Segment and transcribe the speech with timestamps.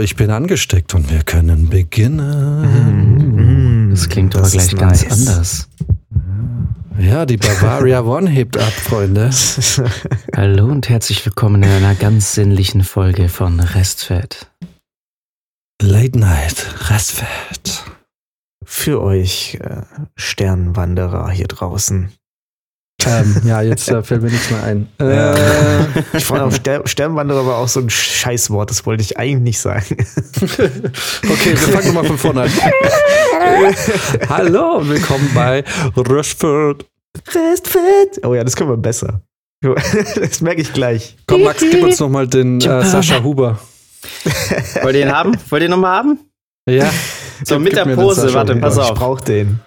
[0.00, 3.10] ich bin angesteckt und wir können beginnen.
[3.90, 5.12] Das klingt aber gleich ganz nice.
[5.12, 5.68] anders.
[6.98, 9.30] Ja, die Bavaria One hebt ab, Freunde.
[10.36, 14.50] Hallo und herzlich willkommen in einer ganz sinnlichen Folge von Restfett.
[15.82, 17.84] Late Night, Restfett.
[18.64, 19.82] Für euch äh,
[20.16, 22.10] Sternwanderer hier draußen.
[23.06, 24.88] Ähm, ja, jetzt äh, fällt mir nichts mehr ein.
[25.00, 25.34] Ja.
[25.34, 29.40] Äh, Ich fand auch Ster Sternwanderer war auch so ein Scheißwort, das wollte ich eigentlich
[29.40, 29.84] nicht sagen.
[30.42, 32.50] okay, wir fangen nochmal von vorne an.
[34.28, 35.64] Hallo und willkommen bei
[35.96, 36.86] Restfett.
[37.34, 38.24] Restfett.
[38.24, 39.20] Oh ja, das können wir besser.
[39.62, 41.16] Das merke ich gleich.
[41.26, 43.58] Komm, Max, gib uns nochmal den äh, Sascha Huber.
[44.82, 45.36] Wollt ihr ihn haben?
[45.50, 46.18] Wollt ihr ihn nochmal haben?
[46.66, 46.90] Ja.
[47.44, 48.94] So, Gib- mit gib der Pose, warte, pass Ich auf.
[48.94, 49.60] brauch den.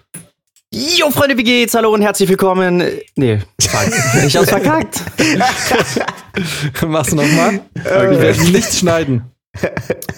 [0.75, 1.75] Jo, Freunde, wie geht's?
[1.75, 2.83] Hallo und herzlich willkommen.
[3.15, 3.93] Nee, fuck.
[4.25, 5.01] Ich hab's verkackt.
[6.87, 7.59] Mach's nochmal.
[7.75, 9.31] Wir werden nichts schneiden.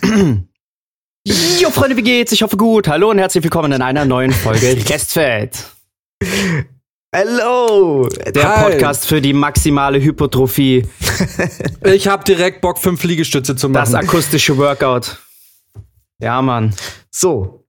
[1.60, 2.32] Jo, Freunde, wie geht's?
[2.32, 2.88] Ich hoffe gut.
[2.88, 5.58] Hallo und herzlich willkommen in einer neuen Folge Restfett.
[7.12, 8.08] Hello.
[8.08, 8.64] Der Hi.
[8.72, 10.88] Podcast für die maximale Hypertrophie.
[11.84, 14.06] Ich hab direkt Bock, fünf Liegestütze zu Das machen.
[14.08, 15.18] akustische Workout.
[16.22, 16.74] Ja, Mann.
[17.10, 17.65] So.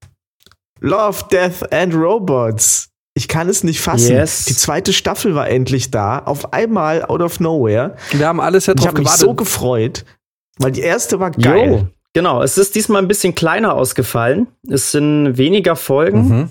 [0.81, 2.91] Love, Death and Robots.
[3.15, 4.13] Ich kann es nicht fassen.
[4.13, 4.45] Yes.
[4.45, 6.19] Die zweite Staffel war endlich da.
[6.19, 7.97] Auf einmal, out of nowhere.
[8.13, 10.05] Wir haben alles ja Ich drauf habe mich so gefreut,
[10.59, 11.71] weil die erste war geil.
[11.71, 11.87] Jo.
[12.13, 14.49] Genau, es ist diesmal ein bisschen kleiner ausgefallen.
[14.69, 16.29] Es sind weniger Folgen.
[16.29, 16.49] mhm.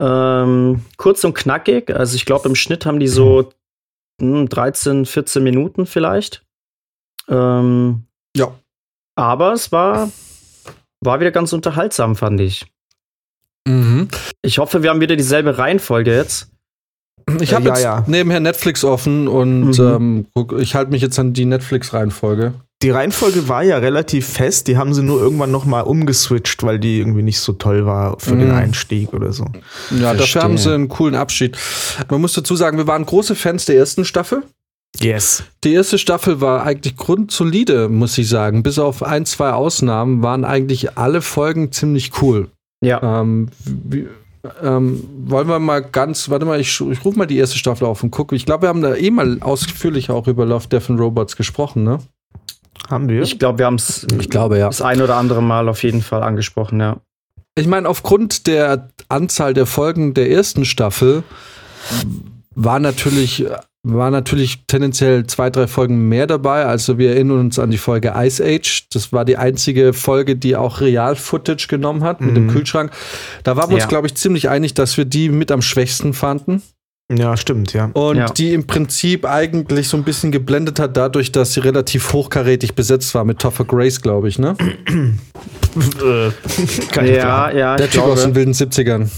[0.00, 1.94] Ähm, kurz und knackig.
[1.94, 3.50] Also ich glaube, im Schnitt haben die so
[4.20, 6.44] hm, 13, 14 Minuten vielleicht.
[7.28, 8.04] Ähm,
[8.36, 8.52] Ja.
[9.16, 10.10] aber es war,
[11.00, 12.66] war wieder ganz unterhaltsam, fand ich.
[13.66, 14.08] Mhm.
[14.42, 16.48] Ich hoffe, wir haben wieder dieselbe Reihenfolge jetzt.
[17.40, 18.04] Ich Äh, habe ja, jetzt ja.
[18.08, 20.26] nebenher Netflix offen und Mhm.
[20.36, 22.54] ähm, ich halte mich jetzt an die Netflix-Reihenfolge.
[22.82, 24.66] Die Reihenfolge war ja relativ fest.
[24.66, 28.18] Die haben sie nur irgendwann noch mal umgeswitcht, weil die irgendwie nicht so toll war
[28.18, 28.54] für den Mhm.
[28.56, 29.44] Einstieg oder so.
[29.90, 30.42] Ja, dafür Verstehe.
[30.42, 31.56] haben sie einen coolen Abschied.
[32.10, 34.42] Man muss dazu sagen, wir waren große Fans der ersten Staffel.
[35.00, 35.44] Yes.
[35.62, 38.64] Die erste Staffel war eigentlich grundsolide, muss ich sagen.
[38.64, 42.48] Bis auf ein, zwei Ausnahmen waren eigentlich alle Folgen ziemlich cool.
[42.82, 43.20] Ja.
[43.20, 44.06] Ähm, wie,
[44.60, 48.02] ähm, wollen wir mal ganz, warte mal, ich, ich rufe mal die erste Staffel auf
[48.02, 48.34] und gucke.
[48.34, 51.84] Ich glaube, wir haben da eh mal ausführlich auch über Love, Death and Robots gesprochen,
[51.84, 52.00] ne?
[52.90, 53.22] Haben wir?
[53.22, 54.66] Ich glaube, wir haben es Ich glaube, ja.
[54.66, 56.96] das ein oder andere Mal auf jeden Fall angesprochen, ja.
[57.54, 61.22] Ich meine, aufgrund der Anzahl der Folgen der ersten Staffel
[62.54, 63.46] war natürlich,
[63.84, 66.64] war natürlich tendenziell zwei, drei Folgen mehr dabei.
[66.66, 68.86] Also wir erinnern uns an die Folge Ice Age.
[68.92, 72.50] Das war die einzige Folge, die auch Real-Footage genommen hat mit dem Mhm.
[72.50, 72.92] Kühlschrank.
[73.42, 73.88] Da waren wir uns, Ja.
[73.88, 76.62] glaube ich, ziemlich einig, dass wir die mit am schwächsten fanden.
[77.12, 77.90] ja, stimmt, ja.
[77.92, 78.26] Und Ja.
[78.26, 83.14] die im Prinzip eigentlich so ein bisschen geblendet hat, dadurch, dass sie relativ hochkarätig besetzt
[83.14, 84.56] war mit Topher Grace, glaube ich, ne?
[86.92, 87.58] Kann ich ja, sagen.
[87.58, 88.34] ja, Der ich Typ aus den glaube.
[88.36, 89.10] wilden 70ern.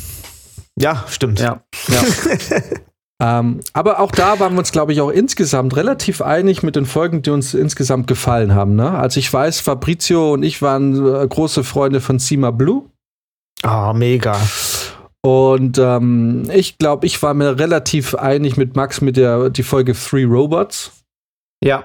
[0.81, 1.39] ja, stimmt.
[1.41, 2.03] Ja, ja.
[3.23, 6.85] Ähm, aber auch da waren wir uns, glaube ich, auch insgesamt relativ einig mit den
[6.85, 8.75] Folgen, die uns insgesamt gefallen haben.
[8.75, 8.91] Ne?
[8.91, 12.91] Also ich weiß, Fabrizio und ich waren äh, große Freunde von Sima Blue.
[13.63, 14.37] Ah, mega.
[15.23, 19.95] Und ähm, ich glaube, ich war mir relativ einig mit Max mit der die Folge
[19.95, 21.05] Three Robots.
[21.63, 21.85] ja.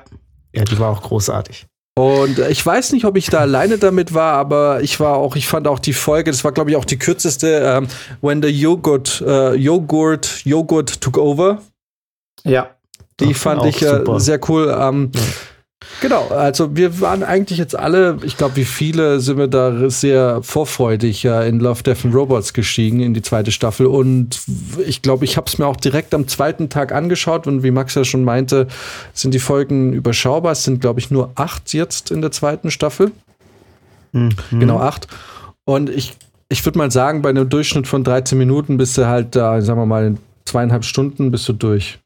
[0.52, 1.68] Ja, die war auch großartig.
[2.00, 5.50] Und ich weiß nicht, ob ich da alleine damit war, aber ich war auch, ich
[5.50, 7.88] fand auch die Folge, das war, glaube ich, auch die kürzeste, ähm,
[8.22, 11.62] When the Yogurt, äh, Joghurt, Joghurt took over.
[12.46, 12.70] Ja.
[13.20, 14.74] Die fand ich äh, sehr cool.
[14.80, 15.22] Ähm, Ja.
[16.02, 20.44] Genau, also wir waren eigentlich jetzt alle, ich glaube, wie viele sind wir da sehr
[20.44, 23.86] vorfreudig ja, in Love, Death and Robots gestiegen in die zweite Staffel.
[23.86, 24.42] Und
[24.86, 27.48] ich glaube, ich habe es mir auch direkt am zweiten Tag angeschaut.
[27.48, 28.68] Und wie Max ja schon meinte,
[29.14, 30.52] sind die Folgen überschaubar.
[30.52, 33.12] Es sind, glaube ich, nur acht jetzt in der zweiten Staffel.
[34.12, 34.32] Mhm.
[34.52, 35.08] Genau, acht.
[35.64, 36.16] Und ich,
[36.50, 39.80] ich würde mal sagen, bei einem Durchschnitt von 13 Minuten bist du halt da, sagen
[39.80, 42.00] wir mal, in zweieinhalb Stunden bist du durch.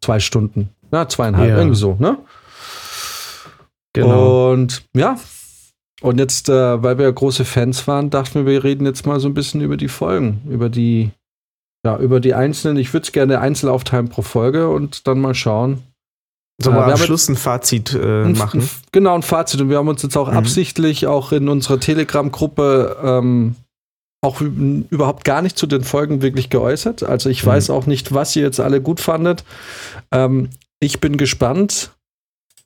[0.00, 0.70] Zwei Stunden.
[0.92, 1.58] Ja, zweieinhalb, Ja.
[1.58, 2.18] irgendwie so, ne?
[3.94, 4.52] Genau.
[4.52, 5.18] Und ja.
[6.02, 9.20] Und jetzt, äh, weil wir ja große Fans waren, dachten wir, wir reden jetzt mal
[9.20, 11.10] so ein bisschen über die Folgen, über die,
[11.84, 12.78] ja, über die einzelnen.
[12.78, 15.82] Ich würde es gerne einzeln aufteilen pro Folge und dann mal schauen.
[16.62, 18.60] Sollen Äh, wir wir am haben Schluss ein Fazit äh, Ein- machen?
[18.60, 19.60] ein- Genau, ein Fazit.
[19.60, 20.36] Und wir haben uns jetzt auch Mhm.
[20.38, 23.56] absichtlich auch in unserer Telegram-Gruppe ähm,
[24.22, 27.02] auch überhaupt gar nicht zu den Folgen wirklich geäußert.
[27.02, 27.48] Also ich Mhm.
[27.48, 29.44] weiß auch nicht, was ihr jetzt alle gut fandet.
[30.12, 30.48] Ähm,
[30.80, 31.90] ich bin gespannt,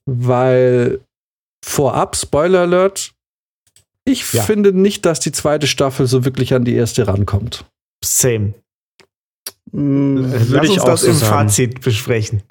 [0.07, 1.01] weil
[1.65, 3.13] vorab, Spoiler Alert,
[4.05, 4.43] ich Ja.
[4.43, 7.65] finde nicht, dass die zweite Staffel so wirklich an die erste rankommt.
[8.05, 8.55] Same.
[9.73, 11.49] Mm, Lass Würde ich uns auch das so im sagen.
[11.49, 12.43] Fazit besprechen.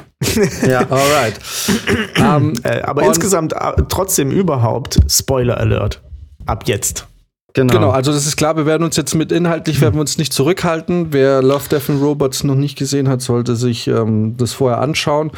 [0.67, 0.79] Ja.
[0.89, 1.39] Alright.
[2.15, 6.01] ähm, Äh, aber insgesamt äh, trotzdem überhaupt Spoiler Alert.
[6.45, 7.07] ab jetzt.
[7.53, 7.71] Genau.
[7.71, 7.89] genau.
[7.91, 11.13] also das ist klar, wir werden uns jetzt mit inhaltlich werden wir uns nicht zurückhalten.
[11.13, 15.31] Wer Love, Death and Robots noch nicht gesehen hat, sollte sich ähm, das vorher anschauen.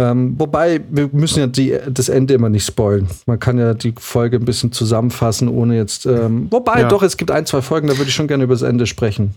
[0.00, 3.08] Ähm, wobei, wir müssen ja die, das Ende immer nicht spoilen.
[3.26, 6.04] Man kann ja die Folge ein bisschen zusammenfassen, ohne jetzt.
[6.06, 6.88] Ähm, wobei, ja.
[6.88, 9.34] doch, es gibt ein, zwei Folgen, da würde ich schon gerne über das Ende sprechen.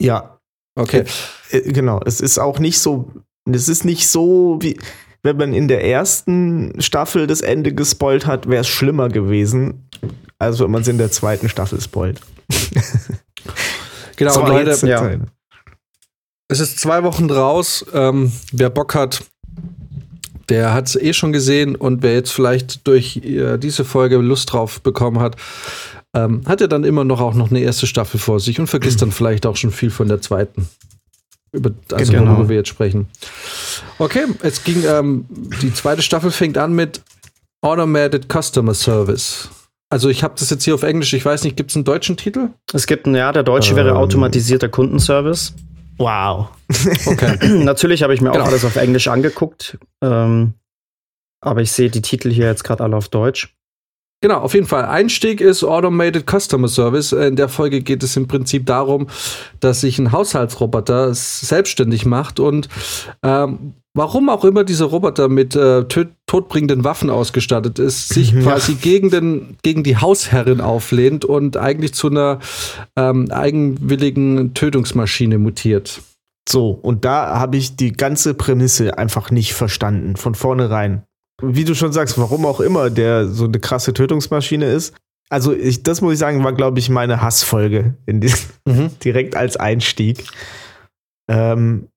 [0.00, 0.38] Ja.
[0.74, 1.04] Okay.
[1.50, 2.00] Äh, äh, genau.
[2.04, 3.10] Es ist auch nicht so.
[3.50, 4.78] Es ist nicht so wie.
[5.22, 9.88] Wenn man in der ersten Staffel das Ende gespoilt hat, wäre es schlimmer gewesen,
[10.38, 12.20] als wenn man es in der zweiten Staffel spoilt.
[14.16, 15.16] genau, so, Leute, ja.
[16.46, 17.84] Es ist zwei Wochen raus.
[17.92, 19.24] Ähm, wer Bock hat,
[20.48, 24.52] der hat es eh schon gesehen und wer jetzt vielleicht durch äh, diese Folge Lust
[24.52, 25.36] drauf bekommen hat,
[26.14, 29.02] ähm, hat er dann immer noch auch noch eine erste Staffel vor sich und vergisst
[29.02, 30.68] dann vielleicht auch schon viel von der zweiten.
[31.52, 32.32] Über, also genau.
[32.32, 33.08] worüber wir jetzt sprechen.
[33.98, 35.26] Okay, es ging, ähm,
[35.62, 37.00] die zweite Staffel fängt an mit
[37.62, 39.48] Automated Customer Service.
[39.90, 42.16] Also ich habe das jetzt hier auf Englisch, ich weiß nicht, gibt es einen deutschen
[42.16, 42.50] Titel?
[42.74, 43.76] Es gibt einen, ja, der deutsche ähm.
[43.76, 45.54] wäre automatisierter Kundenservice.
[45.98, 46.48] Wow.
[47.06, 47.38] Okay.
[47.64, 48.44] Natürlich habe ich mir genau.
[48.44, 49.78] auch alles auf Englisch angeguckt.
[50.02, 50.54] Ähm,
[51.40, 53.54] aber ich sehe die Titel hier jetzt gerade alle auf Deutsch.
[54.20, 54.84] Genau, auf jeden Fall.
[54.84, 57.12] Einstieg ist Automated Customer Service.
[57.12, 59.06] In der Folge geht es im Prinzip darum,
[59.60, 62.68] dass sich ein Haushaltsroboter selbstständig macht und
[63.22, 65.84] ähm, warum auch immer dieser Roboter mit äh,
[66.26, 68.40] todbringenden Waffen ausgestattet ist, sich ja.
[68.40, 72.38] quasi gegen, den, gegen die Hausherrin auflehnt und eigentlich zu einer
[72.96, 76.00] ähm, eigenwilligen Tötungsmaschine mutiert.
[76.48, 81.02] So, und da habe ich die ganze Prämisse einfach nicht verstanden, von vornherein
[81.40, 84.94] wie du schon sagst, warum auch immer der so eine krasse Tötungsmaschine ist.
[85.30, 88.32] Also ich, das muss ich sagen, war, glaube ich, meine Hassfolge die,
[88.64, 88.90] mhm.
[89.04, 90.24] direkt als Einstieg.
[91.28, 91.88] Ähm,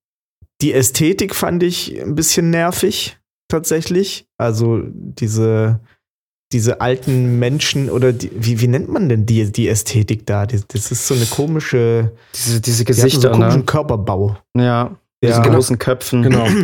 [0.62, 3.18] die Ästhetik fand ich ein bisschen nervig,
[3.48, 4.26] tatsächlich.
[4.38, 5.80] Also diese,
[6.52, 10.46] diese alten Menschen oder die, wie, wie nennt man denn die, die Ästhetik da?
[10.46, 12.12] Das, das ist so eine komische.
[12.34, 13.18] Diese, diese Gesichter.
[13.18, 13.66] Die so einen komischen ne?
[13.66, 14.38] Körperbau.
[14.56, 15.42] Ja, diese ja.
[15.42, 16.22] großen Köpfen.
[16.22, 16.46] Genau.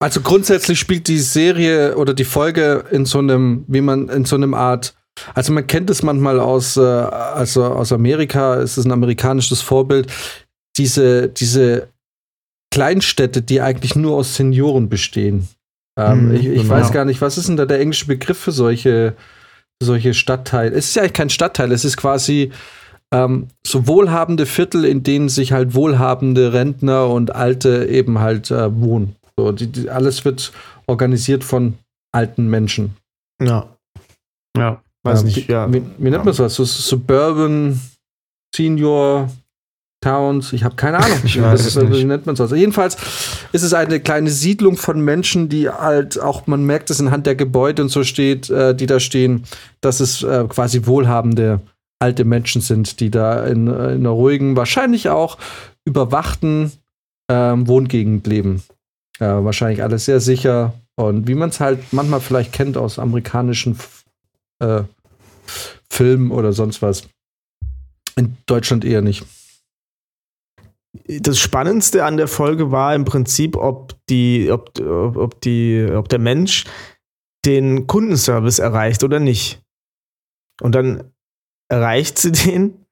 [0.00, 4.36] Also grundsätzlich spielt die Serie oder die Folge in so einem, wie man in so
[4.36, 4.94] einem Art,
[5.34, 10.06] also man kennt es manchmal aus, äh, also aus Amerika, es ist ein amerikanisches Vorbild,
[10.76, 11.88] diese, diese
[12.70, 15.48] Kleinstädte, die eigentlich nur aus Senioren bestehen.
[15.98, 16.74] Ähm, hm, ich, ich genau.
[16.74, 19.14] weiß gar nicht, was ist denn da der englische Begriff für solche,
[19.82, 20.74] solche Stadtteile?
[20.74, 22.52] Es ist ja eigentlich kein Stadtteil, es ist quasi
[23.12, 28.74] ähm, so wohlhabende Viertel, in denen sich halt wohlhabende Rentner und Alte eben halt äh,
[28.80, 29.16] wohnen.
[29.36, 30.52] So, die, die, alles wird
[30.86, 31.78] organisiert von
[32.12, 32.96] alten Menschen.
[33.42, 33.68] Ja.
[34.56, 34.82] Ja.
[35.04, 35.72] Weiß ähm, nicht, ja.
[35.72, 36.54] Wie, wie nennt man sowas?
[36.54, 37.80] So Suburban
[38.54, 39.30] Senior
[40.00, 41.92] Towns, ich habe keine Ahnung, ich weiß es nicht.
[41.92, 42.50] wie nennt man das?
[42.52, 42.96] Jedenfalls
[43.52, 47.34] ist es eine kleine Siedlung von Menschen, die halt auch, man merkt es anhand der
[47.34, 49.44] Gebäude und so steht, äh, die da stehen,
[49.80, 51.60] dass es äh, quasi wohlhabende
[52.00, 55.36] alte Menschen sind, die da in, äh, in einer ruhigen, wahrscheinlich auch
[55.84, 56.72] überwachten
[57.28, 58.62] ähm, Wohngegend leben.
[59.18, 60.74] Ja, wahrscheinlich alles sehr sicher.
[60.94, 63.78] Und wie man es halt manchmal vielleicht kennt aus amerikanischen
[64.60, 64.82] äh,
[65.90, 67.08] Filmen oder sonst was.
[68.16, 69.24] In Deutschland eher nicht.
[71.06, 76.18] Das Spannendste an der Folge war im Prinzip, ob die, ob, ob die, ob der
[76.18, 76.64] Mensch
[77.44, 79.62] den Kundenservice erreicht oder nicht.
[80.60, 81.12] Und dann
[81.68, 82.86] erreicht sie den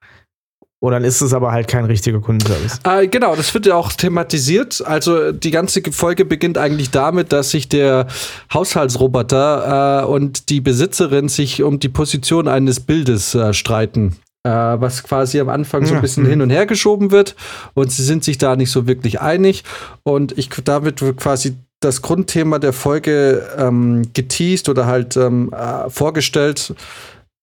[0.78, 2.80] und dann ist es aber halt kein richtiger Kundenservice.
[2.84, 4.86] Äh, genau, das wird ja auch thematisiert.
[4.86, 8.06] Also die ganze Folge beginnt eigentlich damit, dass sich der
[8.52, 14.16] Haushaltsroboter äh, und die Besitzerin sich um die Position eines Bildes äh, streiten.
[14.46, 16.30] Äh, was quasi am Anfang so ein bisschen ja.
[16.30, 17.34] hin und her geschoben wird.
[17.74, 19.64] Und sie sind sich da nicht so wirklich einig.
[20.04, 25.90] Und ich, damit wird quasi das Grundthema der Folge ähm, geteased oder halt ähm, äh,
[25.90, 26.74] vorgestellt.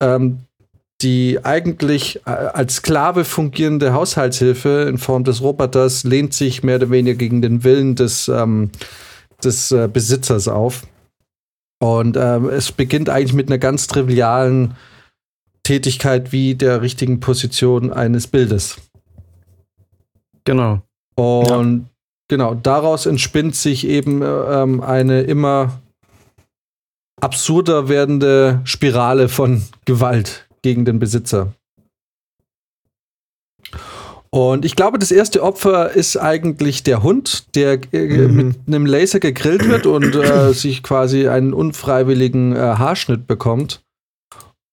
[0.01, 0.39] Ähm,
[1.01, 6.89] die eigentlich äh, als Sklave fungierende Haushaltshilfe in Form des Roboters lehnt sich mehr oder
[6.89, 8.69] weniger gegen den Willen des, ähm,
[9.43, 10.83] des äh, Besitzers auf.
[11.81, 14.75] Und ähm, es beginnt eigentlich mit einer ganz trivialen
[15.63, 18.77] Tätigkeit wie der richtigen Position eines Bildes.
[20.43, 20.81] Genau.
[21.15, 21.85] Und ja.
[22.27, 25.81] genau, daraus entspinnt sich eben äh, ähm, eine immer
[27.21, 31.53] absurder werdende Spirale von Gewalt gegen den Besitzer.
[34.29, 38.35] Und ich glaube, das erste Opfer ist eigentlich der Hund, der äh, mhm.
[38.35, 43.82] mit einem Laser gegrillt wird und äh, sich quasi einen unfreiwilligen äh, Haarschnitt bekommt.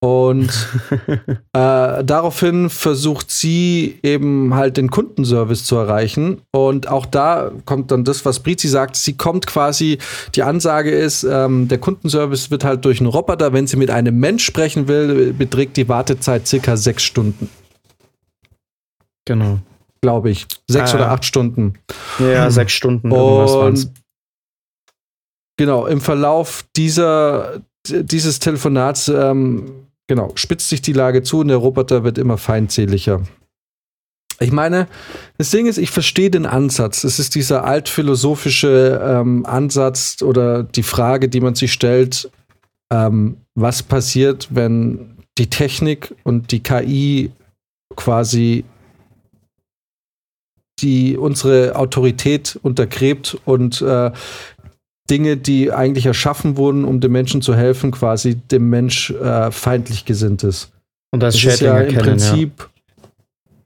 [0.02, 0.48] Und
[1.52, 6.40] äh, daraufhin versucht sie eben halt den Kundenservice zu erreichen.
[6.52, 8.96] Und auch da kommt dann das, was Brizi sagt.
[8.96, 9.98] Sie kommt quasi,
[10.34, 14.18] die Ansage ist, ähm, der Kundenservice wird halt durch einen Roboter, wenn sie mit einem
[14.18, 17.50] Mensch sprechen will, beträgt die Wartezeit circa sechs Stunden.
[19.26, 19.58] Genau.
[20.00, 20.46] Glaube ich.
[20.66, 21.74] Sechs ah, oder acht Stunden.
[22.18, 23.12] Ja, sechs Stunden.
[23.12, 23.92] Und
[25.58, 31.58] genau, im Verlauf dieser, dieses Telefonats ähm, Genau, spitzt sich die Lage zu und der
[31.58, 33.22] Roboter wird immer feindseliger.
[34.40, 34.88] Ich meine,
[35.38, 37.04] das Ding ist, ich verstehe den Ansatz.
[37.04, 42.28] Es ist dieser altphilosophische ähm, Ansatz oder die Frage, die man sich stellt,
[42.92, 47.30] ähm, was passiert, wenn die Technik und die KI
[47.94, 48.64] quasi
[50.80, 54.10] die unsere Autorität untergräbt und äh,
[55.10, 60.04] Dinge, die eigentlich erschaffen wurden, um dem Menschen zu helfen, quasi dem Mensch äh, feindlich
[60.04, 60.70] gesinnt ist.
[61.12, 62.68] Und das, das ist ja im Prinzip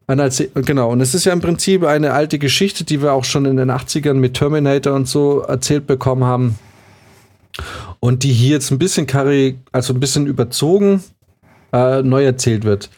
[0.09, 0.29] ja.
[0.55, 3.57] genau, und es ist ja im Prinzip eine alte Geschichte, die wir auch schon in
[3.57, 6.59] den 80ern mit Terminator und so erzählt bekommen haben.
[8.01, 11.03] Und die hier jetzt ein bisschen karri also ein bisschen überzogen
[11.73, 12.91] äh, neu erzählt wird.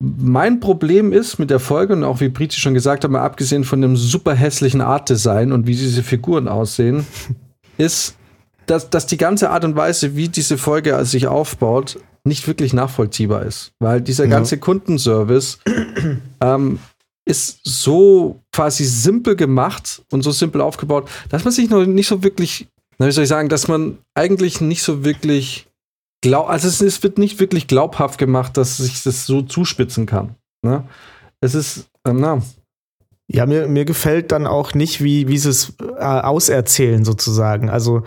[0.00, 3.64] Mein Problem ist mit der Folge, und auch wie Briti schon gesagt hat, mal abgesehen
[3.64, 7.06] von dem super hässlichen Artdesign und wie diese Figuren aussehen,
[7.78, 8.16] ist,
[8.66, 13.42] dass, dass die ganze Art und Weise, wie diese Folge sich aufbaut, nicht wirklich nachvollziehbar
[13.42, 13.72] ist.
[13.78, 14.60] Weil dieser ganze ja.
[14.60, 15.58] Kundenservice
[16.40, 16.78] ähm,
[17.26, 22.22] ist so quasi simpel gemacht und so simpel aufgebaut, dass man sich noch nicht so
[22.22, 25.66] wirklich, wie soll ich sagen, dass man eigentlich nicht so wirklich
[26.24, 30.34] glaub, also es, es wird nicht wirklich glaubhaft gemacht, dass sich das so zuspitzen kann.
[30.62, 30.88] Ne?
[31.40, 32.42] Es ist, ähm, na,
[33.26, 37.70] ja, mir, mir gefällt dann auch nicht, wie, wie sie es äh, auserzählen, sozusagen.
[37.70, 38.02] Also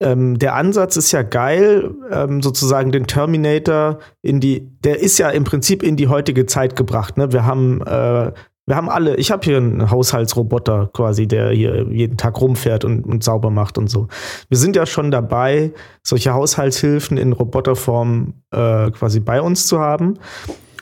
[0.00, 5.30] ähm, der Ansatz ist ja geil, ähm, sozusagen den Terminator in die, der ist ja
[5.30, 7.16] im Prinzip in die heutige Zeit gebracht.
[7.18, 7.32] Ne?
[7.32, 8.32] Wir haben äh,
[8.64, 13.04] wir haben alle, ich habe hier einen Haushaltsroboter quasi, der hier jeden Tag rumfährt und,
[13.04, 14.06] und, sauber macht und so.
[14.48, 15.72] Wir sind ja schon dabei,
[16.04, 20.14] solche Haushaltshilfen in Roboterform äh, quasi bei uns zu haben.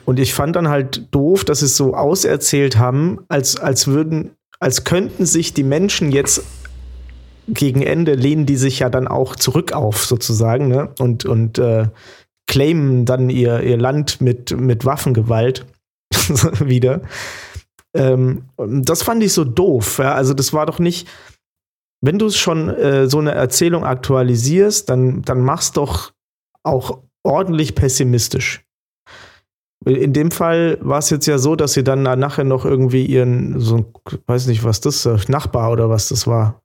[0.05, 4.31] Und ich fand dann halt doof, dass sie es so auserzählt haben, als, als würden,
[4.59, 6.43] als könnten sich die Menschen jetzt
[7.47, 10.93] gegen Ende lehnen die sich ja dann auch zurück auf, sozusagen, ne?
[10.99, 11.87] Und, und äh,
[12.47, 15.65] claimen dann ihr, ihr Land mit, mit Waffengewalt
[16.59, 17.01] wieder.
[17.93, 19.99] Ähm, das fand ich so doof.
[19.99, 20.13] Ja?
[20.13, 21.07] Also, das war doch nicht,
[22.01, 26.11] wenn du es schon äh, so eine Erzählung aktualisierst, dann, dann mach's doch
[26.63, 28.63] auch ordentlich pessimistisch.
[29.83, 33.59] In dem Fall war es jetzt ja so, dass sie dann nachher noch irgendwie ihren,
[33.59, 33.91] so,
[34.27, 36.61] weiß nicht, was das, äh, Nachbar oder was das war.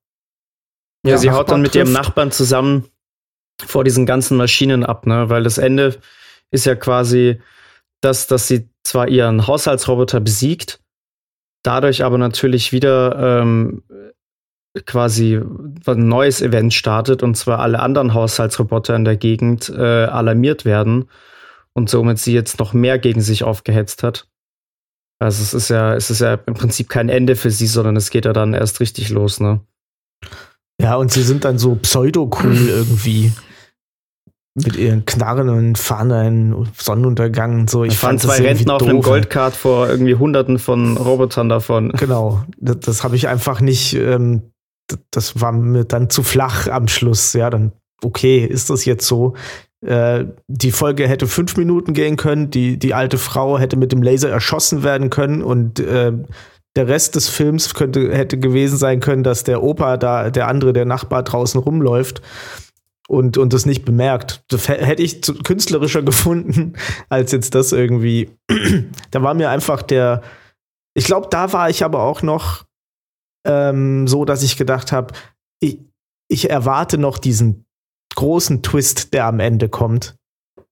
[1.02, 1.86] Ja, ja sie Nachbar haut dann mit trifft.
[1.86, 2.84] ihrem Nachbarn zusammen
[3.64, 5.30] vor diesen ganzen Maschinen ab, ne?
[5.30, 5.96] Weil das Ende
[6.50, 7.40] ist ja quasi,
[8.02, 10.80] dass, dass sie zwar ihren Haushaltsroboter besiegt,
[11.62, 13.82] dadurch aber natürlich wieder ähm,
[14.84, 15.40] quasi
[15.86, 21.08] ein neues Event startet und zwar alle anderen Haushaltsroboter in der Gegend äh, alarmiert werden
[21.76, 24.28] und somit sie jetzt noch mehr gegen sich aufgehetzt hat.
[25.18, 28.08] Also es ist ja, es ist ja im Prinzip kein Ende für sie, sondern es
[28.08, 29.60] geht ja dann erst richtig los, ne?
[30.80, 33.32] Ja, und sie sind dann so pseudo-cool irgendwie.
[34.54, 37.84] Mit ihren Knarren und Fahnen, Sonnenuntergang und so.
[37.84, 41.92] Ich fand zwei Rentner auf einem Goldcard vor irgendwie hunderten von Robotern davon.
[41.98, 42.42] Genau.
[42.56, 44.50] Das, das habe ich einfach nicht, ähm,
[45.10, 47.34] das war mir dann zu flach am Schluss.
[47.34, 49.34] Ja, dann, okay, ist das jetzt so?
[49.84, 54.02] Äh, die Folge hätte fünf Minuten gehen können, die, die alte Frau hätte mit dem
[54.02, 56.12] Laser erschossen werden können und äh,
[56.76, 60.72] der Rest des Films könnte, hätte gewesen sein können, dass der Opa da, der andere,
[60.72, 62.20] der Nachbar draußen rumläuft
[63.08, 64.44] und, und das nicht bemerkt.
[64.48, 66.74] Das hätte ich künstlerischer gefunden,
[67.08, 68.30] als jetzt das irgendwie.
[69.10, 70.22] da war mir einfach der.
[70.94, 72.64] Ich glaube, da war ich aber auch noch
[73.46, 75.14] ähm, so, dass ich gedacht habe,
[75.60, 75.80] ich,
[76.28, 77.65] ich erwarte noch diesen
[78.16, 80.16] großen Twist, der am Ende kommt,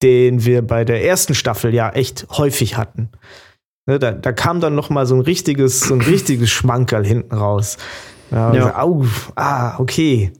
[0.02, 3.10] den wir bei der ersten Staffel ja echt häufig hatten.
[3.86, 7.34] Ne, da, da, kam dann noch mal so ein richtiges, so ein richtiges Schmankerl hinten
[7.34, 7.76] raus.
[8.30, 8.62] Ja, ja.
[8.62, 10.32] So, au, ah, okay,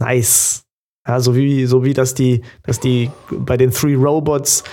[0.00, 0.64] nice.
[1.06, 4.64] Ja, so wie, so wie, dass die, dass die bei den Three Robots,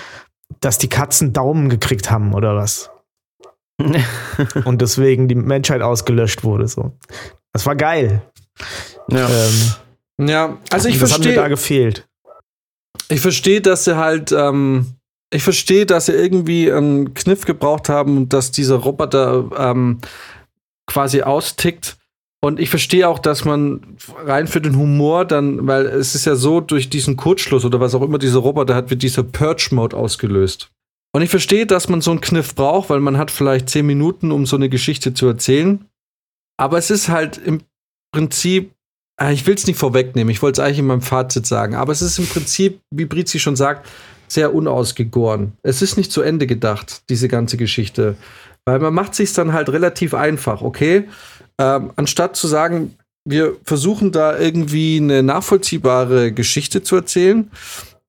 [0.62, 2.90] dass die Katzen Daumen gekriegt haben oder was.
[4.66, 6.94] Und deswegen die Menschheit ausgelöscht wurde, so.
[7.52, 8.22] Das war geil.
[9.10, 9.28] Ja.
[9.28, 9.74] Ähm,
[10.28, 11.18] ja, also ich verstehe.
[11.18, 12.08] Das hat mir da gefehlt.
[13.10, 14.96] Ich verstehe, dass sie halt, ähm,
[15.34, 20.00] ich verstehe, dass sie irgendwie einen Kniff gebraucht haben, dass dieser Roboter ähm,
[20.88, 21.98] quasi austickt.
[22.44, 26.36] Und ich verstehe auch, dass man rein für den Humor dann, weil es ist ja
[26.36, 30.72] so, durch diesen Kurzschluss oder was auch immer dieser Roboter hat, wird dieser Purge-Mode ausgelöst.
[31.14, 34.32] Und ich verstehe, dass man so einen Kniff braucht, weil man hat vielleicht zehn Minuten,
[34.32, 35.86] um so eine Geschichte zu erzählen.
[36.58, 37.62] Aber es ist halt im
[38.12, 38.72] Prinzip,
[39.30, 42.02] ich will es nicht vorwegnehmen, ich wollte es eigentlich in meinem Fazit sagen, aber es
[42.02, 43.88] ist im Prinzip, wie Brizi schon sagt,
[44.28, 45.54] sehr unausgegoren.
[45.62, 48.16] Es ist nicht zu Ende gedacht, diese ganze Geschichte.
[48.66, 51.10] Weil man macht sich dann halt relativ einfach, okay?
[51.58, 57.52] Ähm, anstatt zu sagen, wir versuchen da irgendwie eine nachvollziehbare Geschichte zu erzählen,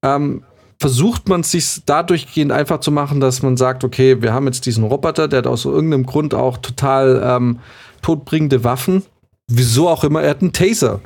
[0.02, 0.44] ähm,
[0.80, 4.46] versucht man es sich dadurch gehend einfach zu machen, dass man sagt, okay, wir haben
[4.46, 7.60] jetzt diesen Roboter, der hat aus irgendeinem Grund auch total ähm,
[8.02, 9.02] todbringende Waffen.
[9.50, 11.00] Wieso auch immer, er hat einen Taser.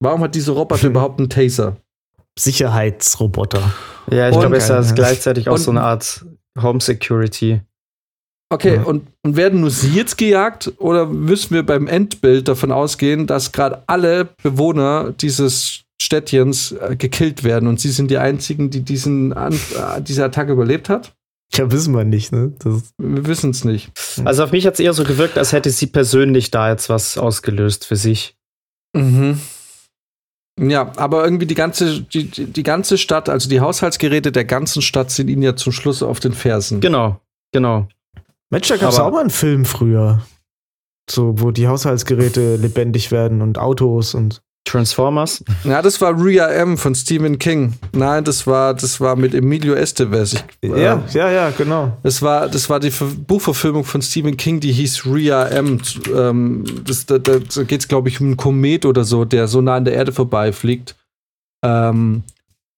[0.00, 0.90] Warum hat dieser Roboter hm.
[0.90, 1.76] überhaupt einen Taser?
[2.38, 3.72] Sicherheitsroboter.
[4.10, 6.24] Ja, ich glaube, es ist gleichzeitig auch so eine Art
[6.60, 7.60] Home Security.
[8.48, 8.82] Okay, ja.
[8.82, 13.50] und, und werden nur sie jetzt gejagt oder müssen wir beim Endbild davon ausgehen, dass
[13.50, 19.32] gerade alle Bewohner dieses Städtchens äh, gekillt werden und sie sind die einzigen, die diesen
[19.32, 21.15] An äh, diese Attacke überlebt hat?
[21.54, 22.52] Ja, wissen wir nicht, ne?
[22.58, 23.92] Das wir wissen es nicht.
[24.24, 27.16] Also auf mich hat es eher so gewirkt, als hätte sie persönlich da jetzt was
[27.18, 28.36] ausgelöst für sich.
[28.94, 29.40] Mhm.
[30.58, 35.10] Ja, aber irgendwie die ganze, die, die ganze Stadt, also die Haushaltsgeräte der ganzen Stadt
[35.10, 36.80] sind ihnen ja zum Schluss auf den Fersen.
[36.80, 37.20] Genau,
[37.52, 37.88] genau.
[38.50, 40.22] Mensch, da gab es auch mal einen Film früher.
[41.08, 44.42] So, wo die Haushaltsgeräte lebendig werden und Autos und.
[44.66, 45.42] Transformers?
[45.64, 47.74] Ja, das war Rhea M von Stephen King.
[47.92, 50.34] Nein, das war, das war mit Emilio Estevez.
[50.60, 51.96] Ich, ja, äh, ja, ja, genau.
[52.02, 55.80] Das war, das war die Buchverfilmung von Stephen King, die hieß Rhea M.
[56.14, 59.60] Ähm, das, da, da geht es, glaube ich, um einen Komet oder so, der so
[59.60, 60.96] nah an der Erde vorbeifliegt.
[61.64, 62.22] Ähm,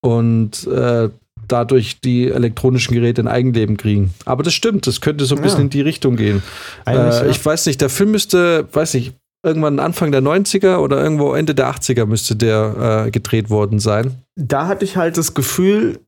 [0.01, 1.09] und äh,
[1.49, 4.15] dadurch die elektronischen Geräte ein Eigenleben kriegen.
[4.25, 6.43] Aber das stimmt, das könnte so ein bisschen in die Richtung gehen.
[6.87, 7.27] Äh, ja.
[7.27, 11.55] Ich weiß nicht, der Film müsste, weiß nicht, irgendwann Anfang der 90er oder irgendwo Ende
[11.55, 14.23] der 80er müsste der äh, gedreht worden sein.
[14.37, 16.01] Da hatte ich halt das Gefühl,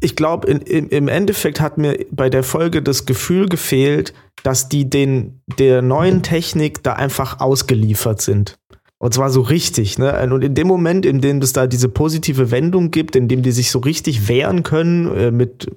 [0.00, 5.42] ich glaube, im Endeffekt hat mir bei der Folge das Gefühl gefehlt, dass die den
[5.58, 8.58] der neuen Technik da einfach ausgeliefert sind.
[8.98, 10.28] Und zwar so richtig, ne?
[10.30, 13.52] Und in dem Moment, in dem es da diese positive Wendung gibt, in dem die
[13.52, 15.70] sich so richtig wehren können, äh, mit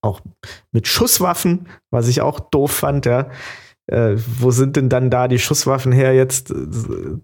[0.00, 0.20] auch
[0.72, 3.30] mit Schusswaffen, was ich auch doof fand, ja.
[3.88, 6.52] Äh, wo sind denn dann da die Schusswaffen her jetzt?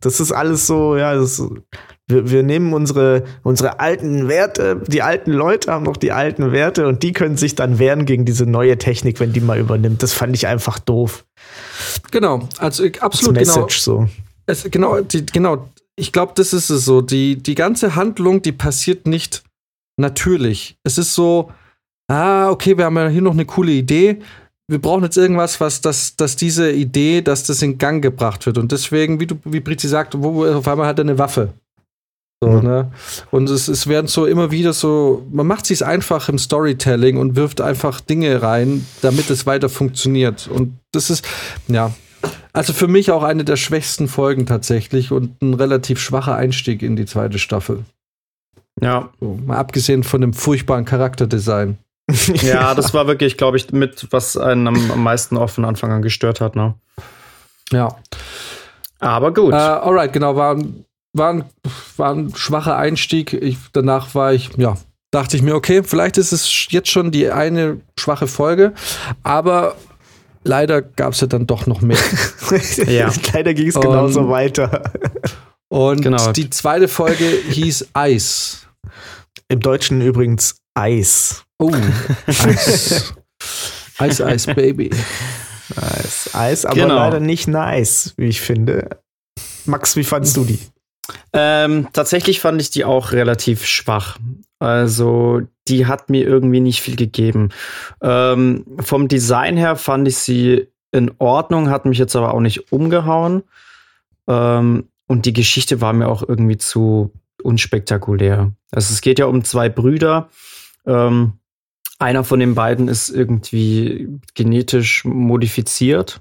[0.01, 1.41] Das ist alles so, ja, das,
[2.09, 6.89] wir, wir nehmen unsere, unsere alten Werte, die alten Leute haben noch die alten Werte
[6.89, 10.03] und die können sich dann wehren gegen diese neue Technik, wenn die mal übernimmt.
[10.03, 11.25] Das fand ich einfach doof.
[12.11, 14.01] Genau, also absolut Als Message genau.
[14.01, 14.09] so.
[14.47, 15.69] Es, genau, die, genau.
[15.95, 17.03] Ich glaube, das ist es so.
[17.03, 19.43] Die, die ganze Handlung, die passiert nicht
[19.97, 20.77] natürlich.
[20.85, 21.51] Es ist so,
[22.09, 24.21] ah, okay, wir haben ja hier noch eine coole Idee.
[24.69, 28.59] Wir brauchen jetzt irgendwas, was das, dass diese Idee, dass das in Gang gebracht wird.
[28.59, 31.55] Und deswegen, wie du, wie Brizi sagt, wo, auf einmal hat er eine Waffe.
[32.41, 32.63] So, mhm.
[32.63, 32.93] ne?
[33.31, 37.35] Und es, es werden so immer wieder so, man macht sich einfach im Storytelling und
[37.35, 40.49] wirft einfach Dinge rein, damit es weiter funktioniert.
[40.49, 41.27] Und das ist,
[41.67, 41.93] ja,
[42.53, 46.95] also für mich auch eine der schwächsten Folgen tatsächlich und ein relativ schwacher Einstieg in
[46.95, 47.85] die zweite Staffel.
[48.81, 49.11] Ja.
[49.19, 51.79] So, mal abgesehen von dem furchtbaren Charakterdesign.
[52.43, 55.93] ja, das war wirklich, glaube ich, mit, was einen am, am meisten auch von Anfang
[55.93, 56.75] an gestört hat, ne?
[57.71, 57.97] Ja.
[58.99, 59.53] Aber gut.
[59.53, 60.57] Äh, alright, genau, war,
[61.13, 61.45] war, ein,
[61.97, 63.33] war ein schwacher Einstieg.
[63.33, 64.77] Ich, danach war ich, ja,
[65.11, 68.73] dachte ich mir, okay, vielleicht ist es jetzt schon die eine schwache Folge,
[69.23, 69.77] aber
[70.45, 71.99] leider gab es ja dann doch noch mehr.
[72.87, 73.13] ja.
[73.33, 74.93] Leider ging es genauso um, weiter.
[75.69, 76.33] Und genau.
[76.33, 78.67] die zweite Folge hieß Eis.
[79.49, 81.45] Im Deutschen übrigens Eis.
[81.59, 81.73] Oh,
[82.27, 83.15] Eis.
[83.99, 84.91] Eis, Eis, Baby.
[85.77, 86.95] Eis, Eis, aber genau.
[86.97, 89.01] leider nicht nice, wie ich finde.
[89.67, 90.61] Max, wie fandest du die?
[91.33, 94.19] Ähm, tatsächlich fand ich die auch relativ schwach.
[94.61, 97.51] Also, die hat mir irgendwie nicht viel gegeben.
[98.03, 102.73] Ähm, vom Design her fand ich sie in Ordnung, hat mich jetzt aber auch nicht
[102.73, 103.43] umgehauen.
[104.27, 108.53] Ähm, und die Geschichte war mir auch irgendwie zu unspektakulär.
[108.71, 110.29] Also, es geht ja um zwei Brüder.
[110.87, 111.35] Ähm,
[111.99, 116.21] einer von den beiden ist irgendwie genetisch modifiziert,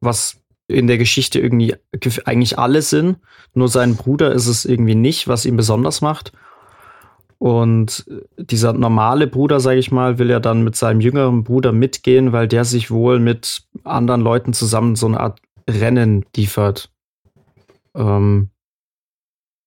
[0.00, 1.74] was in der Geschichte irgendwie
[2.24, 3.18] eigentlich alle sind.
[3.54, 6.32] Nur sein Bruder ist es irgendwie nicht, was ihn besonders macht.
[7.38, 8.04] Und
[8.36, 12.48] dieser normale Bruder, sage ich mal, will ja dann mit seinem jüngeren Bruder mitgehen, weil
[12.48, 16.90] der sich wohl mit anderen Leuten zusammen so eine Art Rennen liefert.
[17.94, 18.50] Ähm,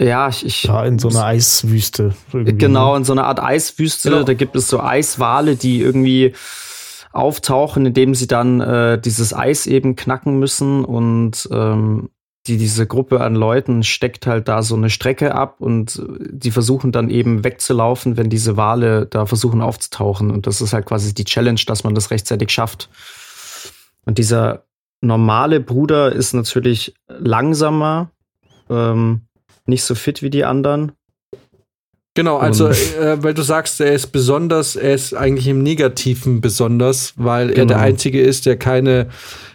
[0.02, 0.64] ja, ich, ich.
[0.64, 2.14] Ja, in so einer Eiswüste.
[2.32, 2.98] Genau, ne?
[2.98, 4.10] in so einer Art Eiswüste.
[4.10, 4.24] Genau.
[4.24, 6.34] Da gibt es so Eiswale, die irgendwie
[7.12, 12.10] auftauchen, indem sie dann äh, dieses Eis eben knacken müssen und ähm,
[12.48, 16.92] die, diese Gruppe an Leuten steckt halt da so eine Strecke ab und die versuchen
[16.92, 20.32] dann eben wegzulaufen, wenn diese Wale da versuchen aufzutauchen.
[20.32, 22.90] Und das ist halt quasi die Challenge, dass man das rechtzeitig schafft.
[24.06, 24.64] Und dieser
[25.02, 28.10] normale Bruder ist natürlich langsamer,
[28.72, 29.28] ähm,
[29.65, 30.93] nicht so fit wie die anderen.
[32.13, 37.13] Genau, also äh, weil du sagst, er ist besonders, er ist eigentlich im Negativen besonders,
[37.15, 37.62] weil genau.
[37.62, 37.88] er der genau.
[37.88, 39.08] Einzige ist, der keine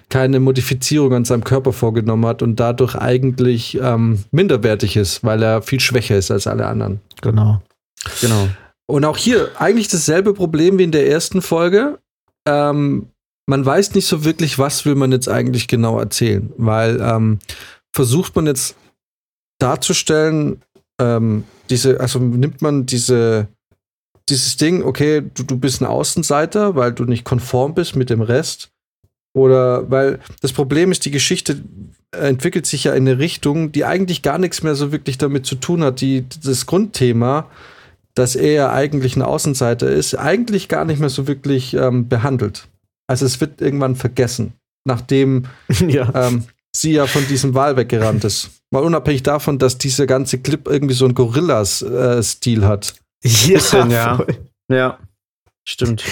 [0.09, 5.63] keine Modifizierung an seinem Körper vorgenommen hat und dadurch eigentlich ähm, minderwertig ist, weil er
[5.63, 7.01] viel schwächer ist als alle anderen.
[7.23, 7.61] Genau.
[8.21, 8.49] Genau.
[8.87, 11.99] Und auch hier eigentlich dasselbe Problem wie in der ersten Folge.
[12.47, 13.09] Ähm,
[13.47, 17.41] man weiß nicht so wirklich, was will man jetzt eigentlich genau erzählen, weil ähm,
[17.93, 18.77] versucht man jetzt
[19.59, 20.63] darzustellen,
[21.01, 23.49] ähm, diese, also nimmt man diese,
[24.29, 28.23] dieses Ding, okay, du, du bist ein Außenseiter, weil du nicht konform bist mit dem
[28.23, 28.71] Rest
[29.37, 31.61] oder weil das Problem ist, die Geschichte
[32.11, 35.57] entwickelt sich ja in eine Richtung, die eigentlich gar nichts mehr so wirklich damit zu
[35.57, 36.01] tun hat.
[36.01, 37.51] Die, das Grundthema,
[38.15, 42.69] dass er ja eigentlich ein Außenseiter ist, eigentlich gar nicht mehr so wirklich ähm, behandelt.
[43.07, 45.45] Also es wird irgendwann vergessen, nachdem
[45.87, 46.29] ja.
[46.29, 46.45] ähm,
[46.81, 48.51] sie ja von diesem Wahl weggerannt ist.
[48.71, 52.95] Mal unabhängig davon, dass dieser ganze Clip irgendwie so einen Gorillas-Stil äh, hat.
[53.25, 54.27] Ja, Bisschen, ja.
[54.71, 54.99] ja,
[55.67, 56.05] stimmt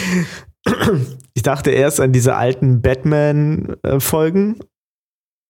[1.35, 4.61] ich dachte erst an diese alten Batman-Folgen.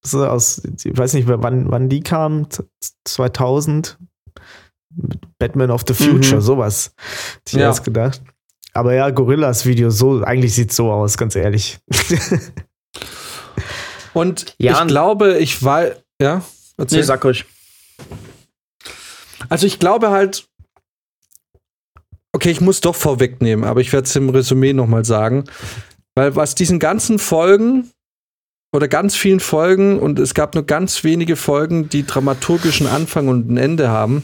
[0.04, 2.48] So aus, ich weiß nicht, wann, wann die kamen,
[3.04, 3.98] 2000.
[5.38, 6.40] Batman of the Future, mhm.
[6.40, 6.94] sowas.
[7.38, 7.66] Hätte ich ja.
[7.66, 8.22] erst gedacht.
[8.74, 11.78] Aber ja, Gorillas Video, so, eigentlich sieht es so aus, ganz ehrlich.
[14.14, 15.86] Und ja, ich glaube, ich war,
[16.20, 16.42] ja,
[16.78, 17.00] erzähl.
[17.00, 17.44] Nee, sag euch.
[19.50, 20.46] Also ich glaube halt,
[22.34, 25.44] Okay, ich muss doch vorwegnehmen, aber ich werde es im Resümee nochmal sagen.
[26.16, 27.92] Weil was diesen ganzen Folgen
[28.72, 33.48] oder ganz vielen Folgen und es gab nur ganz wenige Folgen, die dramaturgischen Anfang und
[33.48, 34.22] ein Ende haben,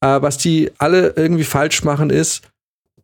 [0.00, 2.42] äh, was die alle irgendwie falsch machen ist,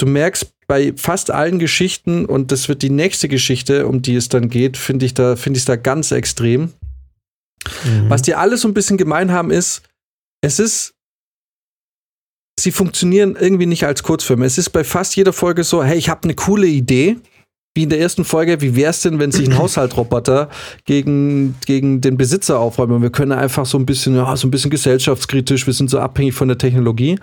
[0.02, 4.28] du merkst bei fast allen Geschichten und das wird die nächste Geschichte, um die es
[4.28, 6.72] dann geht, finde ich da finde ich da ganz extrem.
[7.84, 8.08] Mhm.
[8.08, 9.82] Was die alle so ein bisschen gemein haben ist,
[10.40, 10.94] es ist
[12.58, 14.44] sie funktionieren irgendwie nicht als Kurzfilme.
[14.44, 17.16] Es ist bei fast jeder Folge so, hey, ich habe eine coole Idee.
[17.74, 20.50] Wie in der ersten Folge, wie wäre es denn, wenn sich ein Haushaltroboter
[20.84, 22.92] gegen, gegen den Besitzer aufräumt?
[22.92, 25.98] Und wir können einfach so ein bisschen, ja, so ein bisschen gesellschaftskritisch, wir sind so
[25.98, 27.18] abhängig von der Technologie.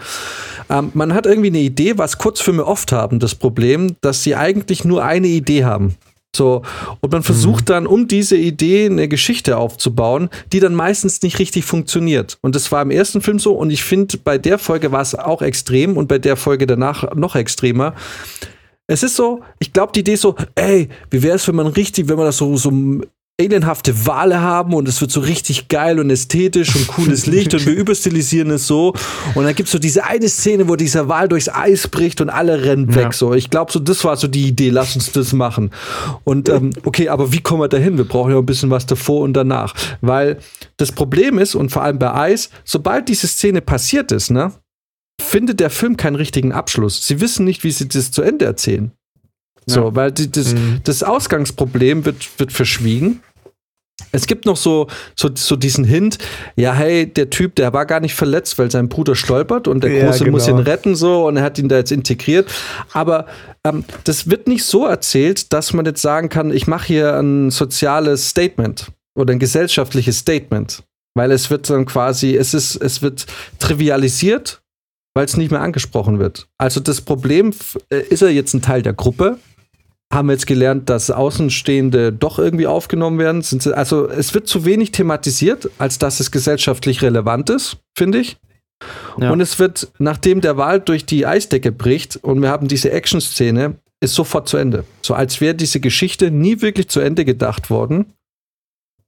[0.69, 4.83] Ähm, man hat irgendwie eine Idee, was Kurzfilme oft haben, das Problem, dass sie eigentlich
[4.85, 5.95] nur eine Idee haben.
[6.35, 6.61] So,
[6.99, 7.73] und man versucht mhm.
[7.73, 12.37] dann, um diese Idee eine Geschichte aufzubauen, die dann meistens nicht richtig funktioniert.
[12.41, 15.13] Und das war im ersten Film so, und ich finde, bei der Folge war es
[15.13, 17.93] auch extrem und bei der Folge danach noch extremer.
[18.89, 21.67] Es ist so, ich glaube, die Idee ist so, ey, wie wäre es, wenn man
[21.67, 22.71] richtig, wenn man das so, so
[23.39, 27.65] alienhafte Wale haben und es wird so richtig geil und ästhetisch und cooles Licht und
[27.67, 28.93] wir überstilisieren es so.
[29.35, 32.31] Und dann gibt es so diese eine Szene, wo dieser Wal durchs Eis bricht und
[32.31, 33.03] alle rennen weg.
[33.03, 33.11] Ja.
[33.11, 35.69] So, ich glaube, so das war so die Idee, lass uns das machen.
[36.23, 37.95] Und ähm, okay, aber wie kommen wir dahin?
[37.95, 39.75] Wir brauchen ja ein bisschen was davor und danach.
[40.01, 40.39] Weil
[40.77, 44.51] das Problem ist, und vor allem bei Eis, sobald diese Szene passiert ist, ne,
[45.21, 47.05] findet der Film keinen richtigen Abschluss.
[47.05, 48.91] Sie wissen nicht, wie sie das zu Ende erzählen.
[49.65, 49.95] So, ja.
[49.95, 50.81] weil die, das, mhm.
[50.83, 53.21] das Ausgangsproblem wird, wird verschwiegen.
[54.11, 56.17] Es gibt noch so, so, so diesen Hint,
[56.55, 59.91] ja, hey, der Typ, der war gar nicht verletzt, weil sein Bruder stolpert und der
[59.91, 60.31] Große ja, genau.
[60.31, 62.49] muss ihn retten so und er hat ihn da jetzt integriert.
[62.93, 63.27] Aber
[63.63, 67.51] ähm, das wird nicht so erzählt, dass man jetzt sagen kann, ich mache hier ein
[67.51, 70.83] soziales Statement oder ein gesellschaftliches Statement.
[71.15, 73.25] Weil es wird dann quasi, es ist, es wird
[73.59, 74.61] trivialisiert,
[75.13, 76.47] weil es nicht mehr angesprochen wird.
[76.57, 77.53] Also das Problem,
[77.89, 79.37] äh, ist er jetzt ein Teil der Gruppe?
[80.11, 83.43] haben wir jetzt gelernt, dass Außenstehende doch irgendwie aufgenommen werden.
[83.73, 88.37] Also es wird zu wenig thematisiert, als dass es gesellschaftlich relevant ist, finde ich.
[89.19, 89.31] Ja.
[89.31, 93.75] Und es wird, nachdem der Wald durch die Eisdecke bricht und wir haben diese Action-Szene,
[94.01, 94.85] ist sofort zu Ende.
[95.01, 98.13] So als wäre diese Geschichte nie wirklich zu Ende gedacht worden.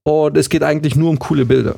[0.04, 1.78] Und es geht eigentlich nur um coole Bilder.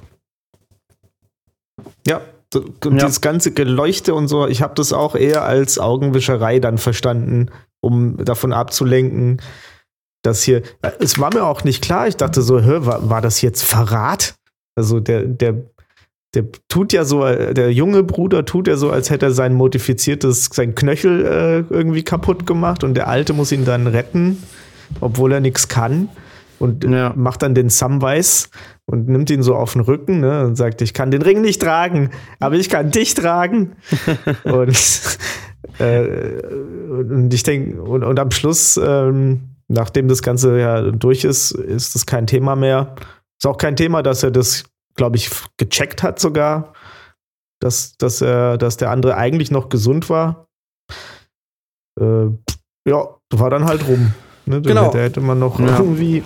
[2.07, 2.21] Ja,
[2.55, 3.05] und ja.
[3.05, 7.49] dieses ganze Geleuchte und so, ich habe das auch eher als Augenwischerei dann verstanden
[7.83, 9.41] um davon abzulenken,
[10.23, 10.63] dass hier,
[10.99, 14.35] es war mir auch nicht klar, ich dachte so, hör, war, war das jetzt Verrat?
[14.75, 15.65] Also der, der,
[16.33, 20.45] der tut ja so, der junge Bruder tut ja so, als hätte er sein modifiziertes,
[20.45, 24.41] sein Knöchel äh, irgendwie kaputt gemacht und der Alte muss ihn dann retten,
[25.01, 26.07] obwohl er nichts kann
[26.59, 27.11] und ja.
[27.15, 28.47] macht dann den Samwise
[28.85, 31.61] und nimmt ihn so auf den Rücken ne, und sagt, ich kann den Ring nicht
[31.61, 33.75] tragen, aber ich kann dich tragen.
[34.43, 35.01] und
[35.79, 36.41] äh,
[36.89, 41.95] und ich denke, und, und, am Schluss, ähm, nachdem das Ganze ja durch ist, ist
[41.95, 42.95] das kein Thema mehr.
[43.39, 44.65] Ist auch kein Thema, dass er das
[44.95, 46.73] glaube ich, gecheckt hat sogar,
[47.59, 50.47] dass, dass, er, dass der andere eigentlich noch gesund war.
[51.99, 52.27] Äh,
[52.87, 54.13] ja, war dann halt rum.
[54.45, 54.61] Ne?
[54.61, 54.91] Genau.
[54.91, 55.79] Da hätte man noch ja.
[55.79, 56.23] irgendwie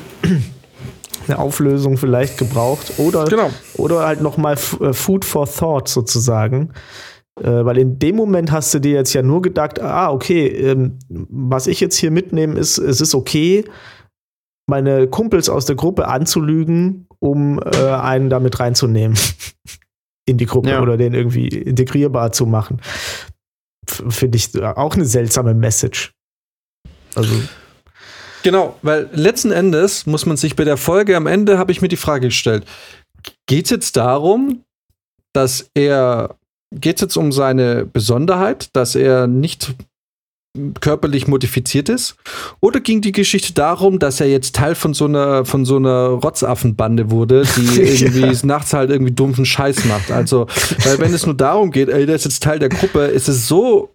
[1.29, 3.49] eine Auflösung vielleicht gebraucht oder, genau.
[3.75, 6.73] oder halt noch mal äh, Food for Thought sozusagen.
[7.39, 10.97] Äh, weil in dem Moment hast du dir jetzt ja nur gedacht, ah, okay, ähm,
[11.09, 13.65] was ich jetzt hier mitnehme, ist, es ist okay,
[14.67, 19.17] meine Kumpels aus der Gruppe anzulügen, um äh, einen damit reinzunehmen
[20.25, 20.81] in die Gruppe ja.
[20.81, 22.81] oder den irgendwie integrierbar zu machen.
[23.87, 26.11] Finde ich auch eine seltsame Message.
[27.15, 27.33] Also.
[28.43, 31.87] Genau, weil letzten Endes muss man sich bei der Folge am Ende habe ich mir
[31.87, 32.65] die Frage gestellt:
[33.47, 34.63] Geht es jetzt darum,
[35.33, 36.35] dass er
[36.73, 39.73] geht es jetzt um seine Besonderheit, dass er nicht
[40.79, 42.15] körperlich modifiziert ist?
[42.59, 46.07] Oder ging die Geschichte darum, dass er jetzt Teil von so einer, von so einer
[46.07, 48.45] Rotzaffenbande wurde, die irgendwie ja.
[48.45, 50.11] nachts halt irgendwie dumpfen Scheiß macht?
[50.11, 50.47] Also,
[50.83, 53.47] weil wenn es nur darum geht, ey, der ist jetzt Teil der Gruppe, ist es
[53.47, 53.93] so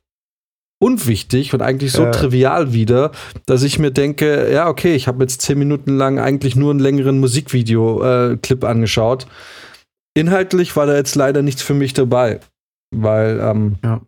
[0.82, 2.10] unwichtig und eigentlich so ja.
[2.10, 3.12] trivial wieder,
[3.46, 6.80] dass ich mir denke, ja, okay, ich habe jetzt zehn Minuten lang eigentlich nur einen
[6.80, 9.28] längeren Musikvideo-Clip äh, angeschaut.
[10.14, 12.40] Inhaltlich war da jetzt leider nichts für mich dabei,
[12.90, 14.00] weil, ähm, ja.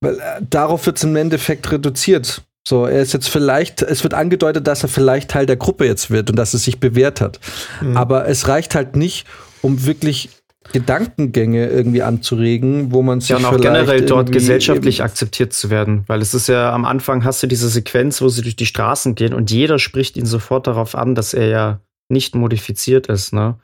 [0.00, 2.42] weil äh, darauf wird es im Endeffekt reduziert.
[2.66, 6.10] So, er ist jetzt vielleicht, es wird angedeutet, dass er vielleicht Teil der Gruppe jetzt
[6.10, 7.40] wird und dass es sich bewährt hat.
[7.80, 7.96] Mhm.
[7.96, 9.26] Aber es reicht halt nicht,
[9.62, 10.28] um wirklich
[10.72, 16.04] Gedankengänge irgendwie anzuregen, wo man sich ja und auch generell dort gesellschaftlich akzeptiert zu werden,
[16.06, 19.14] weil es ist ja am Anfang hast du diese Sequenz, wo sie durch die Straßen
[19.14, 23.58] gehen und jeder spricht ihn sofort darauf an, dass er ja nicht modifiziert ist, ne?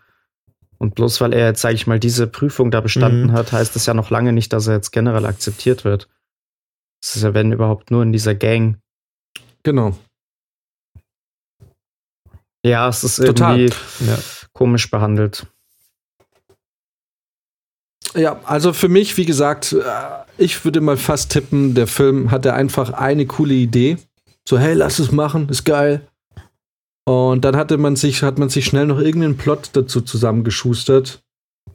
[0.78, 3.32] Und bloß weil er jetzt, sage ich mal, diese Prüfung da bestanden mhm.
[3.32, 6.08] hat, heißt das ja noch lange nicht, dass er jetzt generell akzeptiert wird.
[7.00, 8.78] Das ist ja, wenn überhaupt, nur in dieser Gang.
[9.62, 9.96] Genau.
[12.64, 13.58] Ja, es ist Total.
[13.58, 13.74] irgendwie
[14.06, 14.18] ja.
[14.52, 15.46] komisch behandelt.
[18.16, 19.82] Ja, also für mich, wie gesagt, äh,
[20.38, 23.98] ich würde mal fast tippen, der Film hatte einfach eine coole Idee.
[24.48, 26.00] So, hey, lass es machen, ist geil.
[27.04, 31.22] Und dann hatte man sich, hat man sich schnell noch irgendeinen Plot dazu zusammengeschustert,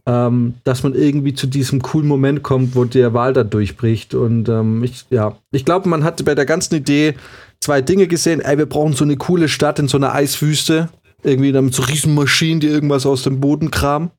[0.06, 4.16] ähm, dass man irgendwie zu diesem coolen Moment kommt, wo der Wahl da durchbricht.
[4.16, 7.16] Und ähm, ich, ja, ich glaube, man hatte bei der ganzen Idee
[7.60, 8.42] zwei Dinge gesehen.
[8.42, 10.90] Ey, wir brauchen so eine coole Stadt in so einer Eiswüste.
[11.24, 14.10] Irgendwie mit so riesen Maschinen, die irgendwas aus dem Boden kramen.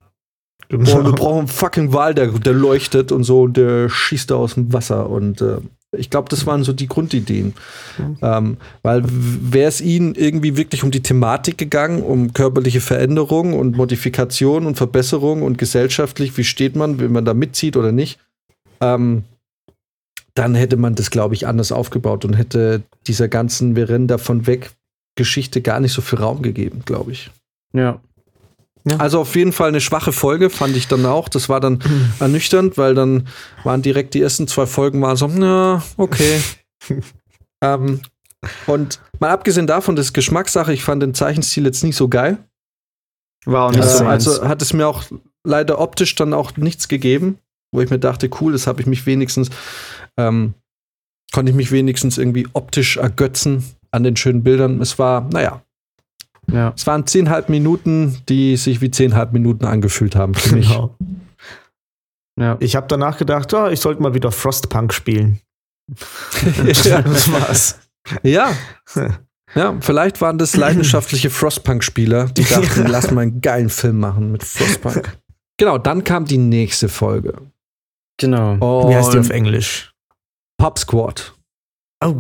[0.73, 1.01] Genau.
[1.01, 4.37] Und wir brauchen einen fucking Wal, der, der leuchtet und so, und der schießt da
[4.37, 5.11] aus dem Wasser.
[5.11, 5.59] Und äh,
[5.95, 7.53] ich glaube, das waren so die Grundideen.
[7.99, 8.17] Mhm.
[8.23, 13.77] Ähm, weil wäre es ihnen irgendwie wirklich um die Thematik gegangen, um körperliche Veränderung und
[13.77, 18.19] Modifikation und Verbesserung und gesellschaftlich, wie steht man, wenn man da mitzieht oder nicht,
[18.81, 19.25] ähm,
[20.33, 24.47] dann hätte man das, glaube ich, anders aufgebaut und hätte dieser ganzen Wir rennen davon
[24.47, 24.71] weg
[25.17, 27.31] Geschichte gar nicht so viel Raum gegeben, glaube ich.
[27.75, 28.01] Ja.
[28.85, 28.97] Ja.
[28.97, 31.29] Also auf jeden Fall eine schwache Folge, fand ich dann auch.
[31.29, 31.79] Das war dann
[32.19, 33.29] ernüchternd, weil dann
[33.63, 36.41] waren direkt die ersten zwei Folgen waren so, na, okay.
[37.63, 38.01] ähm,
[38.67, 42.39] und mal abgesehen davon, das ist Geschmackssache, ich fand den Zeichenstil jetzt nicht so geil.
[43.45, 44.05] War auch nicht äh, so.
[44.05, 45.05] Also hat es mir auch
[45.45, 47.39] leider optisch dann auch nichts gegeben,
[47.73, 49.51] wo ich mir dachte, cool, das habe ich mich wenigstens,
[50.17, 50.55] ähm,
[51.33, 54.81] konnte ich mich wenigstens irgendwie optisch ergötzen an den schönen Bildern.
[54.81, 55.63] Es war, naja,
[56.53, 56.73] ja.
[56.77, 60.69] Es waren zehnhalb Minuten, die sich wie zehnhalb Minuten angefühlt haben für mich.
[60.69, 60.97] Genau.
[62.39, 62.57] Ja.
[62.61, 65.41] Ich habe danach gedacht, oh, ich sollte mal wieder Frostpunk spielen.
[66.85, 67.79] ja, das war's.
[68.23, 68.53] Ja.
[69.55, 74.43] Ja, vielleicht waren das leidenschaftliche Frostpunk-Spieler, die dachten, lass mal einen geilen Film machen mit
[74.43, 75.19] Frostpunk.
[75.59, 77.35] Genau, dann kam die nächste Folge.
[78.19, 78.53] Genau.
[78.53, 79.93] Und Wie heißt die auf Englisch?
[80.57, 81.35] Pop Squad.
[82.03, 82.15] Oh.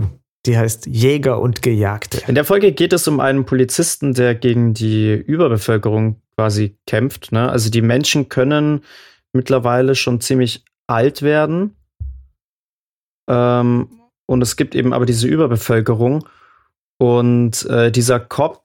[0.46, 2.22] Die heißt Jäger und Gejagte.
[2.26, 7.30] In der Folge geht es um einen Polizisten, der gegen die Überbevölkerung quasi kämpft.
[7.30, 7.48] Ne?
[7.48, 8.82] Also die Menschen können
[9.32, 11.76] mittlerweile schon ziemlich alt werden.
[13.28, 13.88] Ähm,
[14.26, 16.26] und es gibt eben aber diese Überbevölkerung.
[16.98, 18.64] Und äh, dieser Cop,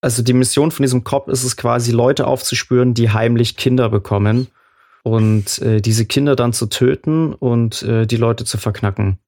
[0.00, 4.48] also die Mission von diesem Cop ist es quasi, Leute aufzuspüren, die heimlich Kinder bekommen.
[5.02, 9.18] Und äh, diese Kinder dann zu töten und äh, die Leute zu verknacken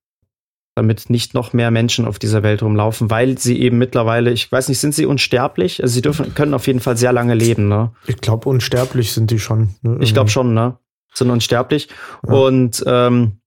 [0.75, 4.69] damit nicht noch mehr Menschen auf dieser Welt rumlaufen, weil sie eben mittlerweile, ich weiß
[4.69, 5.83] nicht, sind sie unsterblich?
[5.83, 7.93] Also sie dürfen, können auf jeden Fall sehr lange leben, ne?
[8.07, 9.75] Ich glaube, unsterblich sind die schon.
[9.83, 9.99] Ne?
[10.01, 10.79] Ich glaube schon, ne?
[11.15, 11.89] Sind unsterblich.
[12.27, 12.33] Ja.
[12.35, 13.39] Und ähm,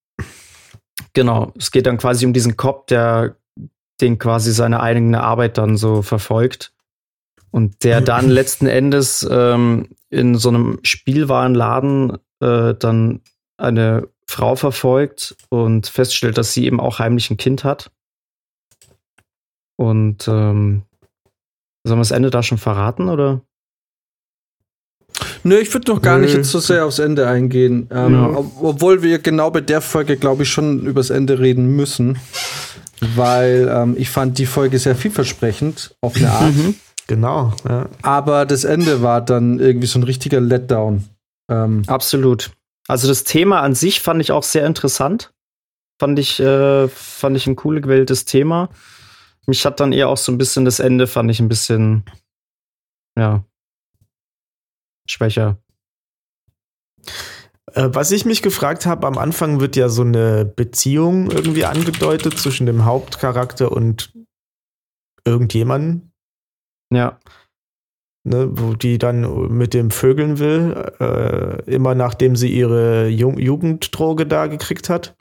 [1.13, 3.35] genau, es geht dann quasi um diesen Cop, der
[3.99, 6.73] den quasi seine eigene Arbeit dann so verfolgt.
[7.51, 13.21] Und der dann letzten Endes ähm, in so einem Spielwarenladen äh, dann
[13.57, 17.91] eine Frau verfolgt und feststellt, dass sie eben auch heimlich ein Kind hat.
[19.77, 20.83] Und ähm,
[21.85, 23.41] sollen wir das Ende da schon verraten oder?
[25.43, 26.25] Nö, ich würde noch gar Nö.
[26.25, 27.87] nicht jetzt so sehr aufs Ende eingehen.
[27.91, 28.43] Ähm, ja.
[28.61, 32.19] Obwohl wir genau bei der Folge, glaube ich, schon übers Ende reden müssen.
[33.15, 36.53] Weil ähm, ich fand die Folge sehr vielversprechend auf eine Art.
[36.53, 36.75] Mhm.
[37.05, 37.53] Genau.
[37.67, 37.87] Ja.
[38.01, 41.05] Aber das Ende war dann irgendwie so ein richtiger Letdown.
[41.49, 42.51] Ähm, Absolut.
[42.87, 45.33] Also das Thema an sich fand ich auch sehr interessant.
[45.99, 48.69] Fand ich, äh, fand ich ein cool gewähltes Thema.
[49.45, 52.03] Mich hat dann eher auch so ein bisschen das Ende, fand ich ein bisschen,
[53.17, 53.43] ja,
[55.07, 55.57] schwächer.
[57.73, 62.37] Äh, was ich mich gefragt habe, am Anfang wird ja so eine Beziehung irgendwie angedeutet
[62.37, 64.13] zwischen dem Hauptcharakter und
[65.25, 66.11] irgendjemanden.
[66.91, 67.19] Ja.
[68.27, 74.25] Ne, wo die dann mit dem Vögeln will, äh, immer nachdem sie ihre Jung Jugenddroge
[74.25, 75.15] da gekriegt hat.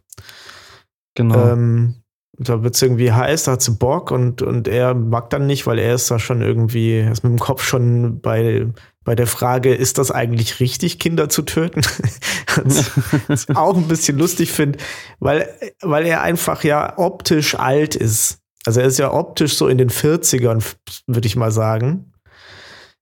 [1.14, 1.52] Genau.
[1.52, 2.02] Ähm,
[2.36, 5.68] da wird es irgendwie heiß, da hat sie Bock und, und er mag dann nicht,
[5.68, 8.66] weil er ist da schon irgendwie, er ist mit dem Kopf schon bei,
[9.04, 11.82] bei der Frage, ist das eigentlich richtig, Kinder zu töten?
[12.56, 14.80] Was ich auch ein bisschen lustig finde,
[15.20, 15.48] weil,
[15.80, 18.40] weil er einfach ja optisch alt ist.
[18.66, 20.74] Also er ist ja optisch so in den 40ern,
[21.06, 22.12] würde ich mal sagen.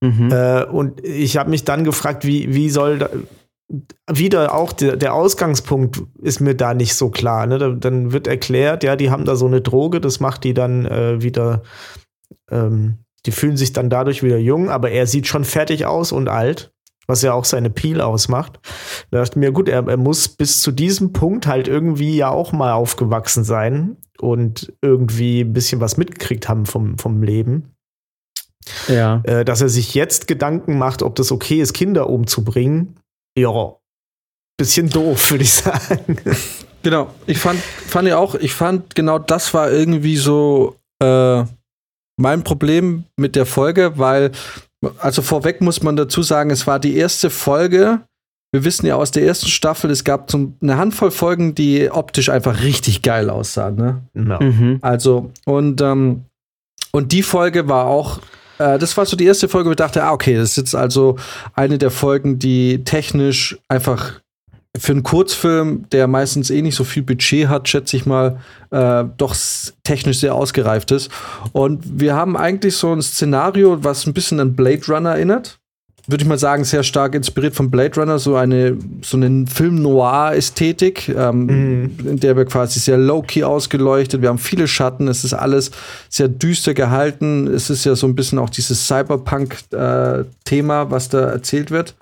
[0.00, 0.30] Mhm.
[0.30, 3.08] Äh, und ich habe mich dann gefragt, wie, wie soll da,
[4.10, 7.46] wieder auch der, der Ausgangspunkt ist mir da nicht so klar.
[7.46, 7.58] Ne?
[7.58, 10.86] Da, dann wird erklärt, ja, die haben da so eine Droge, das macht die dann
[10.86, 11.62] äh, wieder,
[12.50, 16.28] ähm, die fühlen sich dann dadurch wieder jung, aber er sieht schon fertig aus und
[16.28, 16.72] alt,
[17.06, 18.60] was ja auch seine Peel ausmacht.
[19.10, 22.28] Da dachte ich mir, gut, er, er muss bis zu diesem Punkt halt irgendwie ja
[22.28, 27.74] auch mal aufgewachsen sein und irgendwie ein bisschen was mitgekriegt haben vom, vom Leben.
[28.88, 29.22] Ja.
[29.24, 32.96] Äh, dass er sich jetzt Gedanken macht, ob das okay ist, Kinder umzubringen,
[33.36, 33.76] ja,
[34.56, 36.18] bisschen doof, würde ich sagen.
[36.82, 41.44] Genau, ich fand, fand ja auch, ich fand genau das war irgendwie so äh,
[42.16, 44.32] mein Problem mit der Folge, weil,
[44.98, 48.00] also vorweg muss man dazu sagen, es war die erste Folge.
[48.52, 52.28] Wir wissen ja aus der ersten Staffel, es gab so eine Handvoll Folgen, die optisch
[52.28, 53.74] einfach richtig geil aussahen.
[53.74, 54.02] Ne?
[54.12, 54.38] No.
[54.38, 54.78] Mhm.
[54.80, 56.26] Also, und, ähm,
[56.92, 58.20] und die Folge war auch
[58.58, 60.74] äh, das war so die erste Folge, wo ich dachte, ah, okay, das ist jetzt
[60.74, 61.16] also
[61.54, 64.20] eine der Folgen, die technisch einfach
[64.76, 68.40] für einen Kurzfilm, der meistens eh nicht so viel Budget hat, schätze ich mal,
[68.70, 69.36] äh, doch
[69.84, 71.10] technisch sehr ausgereift ist.
[71.52, 75.60] Und wir haben eigentlich so ein Szenario, was ein bisschen an Blade Runner erinnert
[76.06, 81.08] würde ich mal sagen, sehr stark inspiriert von Blade Runner, so eine, so eine Film-Noir-Ästhetik,
[81.08, 81.96] ähm, mhm.
[82.06, 85.70] in der wir quasi sehr low-key ausgeleuchtet, wir haben viele Schatten, es ist alles
[86.10, 91.20] sehr düster gehalten, es ist ja so ein bisschen auch dieses Cyberpunk-Thema, äh, was da
[91.30, 91.94] erzählt wird.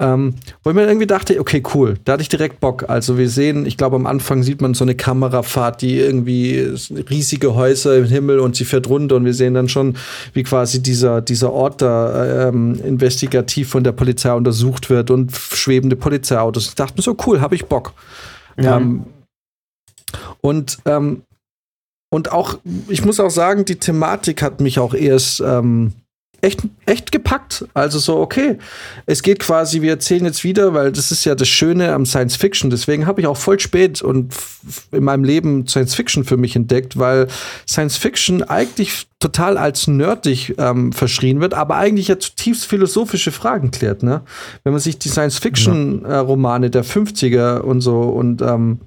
[0.00, 0.34] Ähm,
[0.64, 2.88] wo ich mir irgendwie dachte, okay, cool, da hatte ich direkt Bock.
[2.88, 6.74] Also wir sehen, ich glaube am Anfang sieht man so eine Kamerafahrt, die irgendwie
[7.10, 9.96] riesige Häuser im Himmel und sie fährt runter und wir sehen dann schon,
[10.32, 15.96] wie quasi dieser, dieser Ort da ähm, investigativ von der Polizei untersucht wird und schwebende
[15.96, 16.68] Polizeiautos.
[16.68, 17.92] Ich dachte mir so, cool, habe ich Bock.
[18.58, 18.78] Ja.
[18.78, 19.04] Ähm,
[20.40, 21.22] und ähm,
[22.12, 22.58] und auch,
[22.88, 25.92] ich muss auch sagen, die Thematik hat mich auch erst ähm,
[26.40, 27.66] echt, echt gepackt.
[27.74, 28.58] Also so, okay,
[29.06, 32.36] es geht quasi, wir erzählen jetzt wieder, weil das ist ja das Schöne am Science
[32.36, 32.70] Fiction.
[32.70, 34.34] Deswegen habe ich auch voll spät und
[34.92, 37.28] in meinem Leben Science Fiction für mich entdeckt, weil
[37.68, 43.70] Science Fiction eigentlich total als nerdig ähm, verschrien wird, aber eigentlich ja zutiefst philosophische Fragen
[43.70, 44.02] klärt.
[44.02, 44.22] Ne?
[44.64, 48.80] Wenn man sich die Science Fiction äh, Romane der 50er und so und ähm,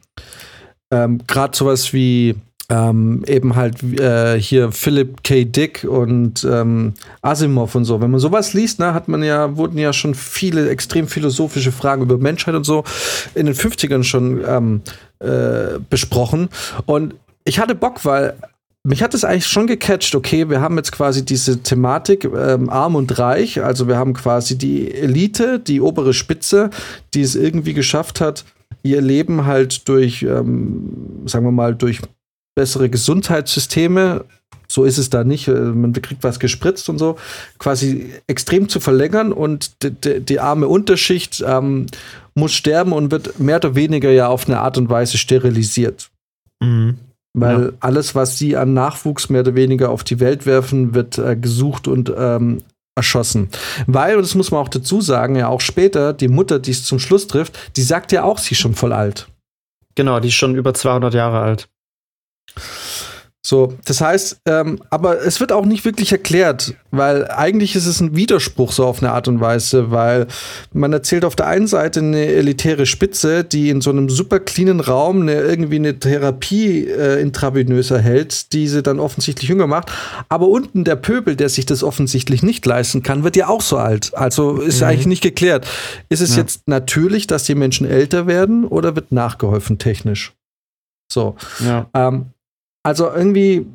[0.91, 2.35] ähm, gerade sowas wie
[2.73, 5.45] ähm, eben halt äh, hier Philip K.
[5.45, 8.01] Dick und ähm, Asimov und so.
[8.01, 12.01] Wenn man sowas liest, ne, hat man ja, wurden ja schon viele extrem philosophische Fragen
[12.01, 12.83] über Menschheit und so
[13.35, 14.81] in den 50ern schon ähm,
[15.19, 16.49] äh, besprochen.
[16.85, 18.33] Und ich hatte Bock, weil
[18.83, 22.95] mich hat es eigentlich schon gecatcht, okay, wir haben jetzt quasi diese Thematik ähm, arm
[22.95, 26.69] und reich, also wir haben quasi die Elite, die obere Spitze,
[27.13, 28.43] die es irgendwie geschafft hat,
[28.81, 32.01] ihr Leben halt durch, ähm, sagen wir mal, durch
[32.55, 34.25] bessere Gesundheitssysteme,
[34.67, 37.17] so ist es da nicht, äh, man kriegt was gespritzt und so,
[37.59, 41.87] quasi extrem zu verlängern und die arme Unterschicht ähm,
[42.35, 46.09] muss sterben und wird mehr oder weniger ja auf eine Art und Weise sterilisiert.
[46.61, 46.97] Mhm.
[47.35, 47.71] Weil ja.
[47.79, 51.87] alles, was sie an Nachwuchs mehr oder weniger auf die Welt werfen, wird äh, gesucht
[51.87, 52.61] und ähm,
[52.95, 53.49] erschossen.
[53.87, 56.85] Weil, und das muss man auch dazu sagen, ja auch später, die Mutter, die es
[56.85, 59.27] zum Schluss trifft, die sagt ja auch, sie ist schon voll alt.
[59.95, 61.67] Genau, die ist schon über 200 Jahre alt.
[63.45, 67.99] So, das heißt, ähm, aber es wird auch nicht wirklich erklärt, weil eigentlich ist es
[67.99, 70.27] ein Widerspruch so auf eine Art und Weise, weil
[70.71, 74.79] man erzählt auf der einen Seite eine elitäre Spitze, die in so einem super cleanen
[74.79, 79.91] Raum eine, irgendwie eine Therapie äh, intravenös erhält, die sie dann offensichtlich jünger macht,
[80.29, 83.75] aber unten der Pöbel, der sich das offensichtlich nicht leisten kann, wird ja auch so
[83.75, 84.11] alt.
[84.15, 84.87] Also ist mhm.
[84.87, 85.67] eigentlich nicht geklärt.
[86.07, 86.43] Ist es ja.
[86.43, 90.31] jetzt natürlich, dass die Menschen älter werden oder wird nachgeholfen technisch?
[91.11, 91.35] So.
[91.59, 91.89] Ja.
[91.93, 92.27] Ähm,
[92.83, 93.65] also irgendwie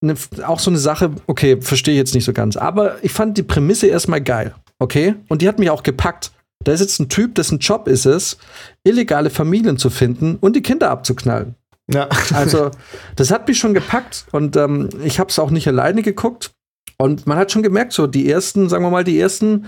[0.00, 0.14] ne,
[0.46, 2.56] auch so eine Sache, okay, verstehe ich jetzt nicht so ganz.
[2.56, 5.16] Aber ich fand die Prämisse erstmal geil, okay?
[5.28, 6.32] Und die hat mich auch gepackt.
[6.64, 8.38] Da ist jetzt ein Typ, dessen Job ist es,
[8.84, 11.54] illegale Familien zu finden und die Kinder abzuknallen.
[11.92, 12.08] Ja.
[12.32, 12.70] also,
[13.16, 16.52] das hat mich schon gepackt und ähm, ich habe es auch nicht alleine geguckt.
[16.96, 19.66] Und man hat schon gemerkt, so die ersten, sagen wir mal, die ersten,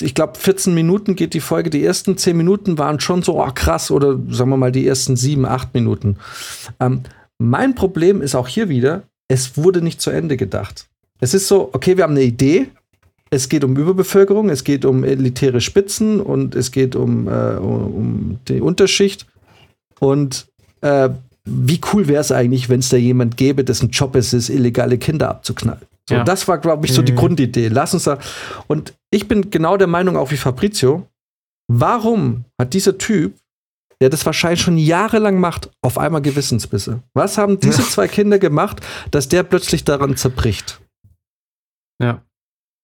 [0.00, 3.50] ich glaube, 14 Minuten geht die Folge, die ersten 10 Minuten waren schon so, oh
[3.54, 6.16] krass, oder sagen wir mal, die ersten 7, 8 Minuten.
[6.80, 7.02] Ähm,
[7.38, 10.88] mein Problem ist auch hier wieder, es wurde nicht zu Ende gedacht.
[11.20, 12.68] Es ist so, okay, wir haben eine Idee,
[13.30, 18.38] es geht um Überbevölkerung, es geht um elitäre Spitzen und es geht um, äh, um
[18.48, 19.26] die Unterschicht.
[20.00, 20.46] Und
[20.80, 21.10] äh,
[21.44, 24.98] wie cool wäre es eigentlich, wenn es da jemand gäbe, dessen Job es ist, illegale
[24.98, 25.82] Kinder abzuknallen.
[26.08, 26.24] So, ja.
[26.24, 27.16] Das war, glaube ich, so die mhm.
[27.16, 27.68] Grundidee.
[27.68, 28.18] Lass uns da.
[28.66, 31.06] Und ich bin genau der Meinung, auch wie Fabrizio,
[31.68, 33.34] warum hat dieser Typ
[34.00, 37.02] der das wahrscheinlich schon jahrelang macht, auf einmal Gewissensbisse.
[37.14, 40.80] Was haben diese zwei Kinder gemacht, dass der plötzlich daran zerbricht?
[42.02, 42.22] Ja.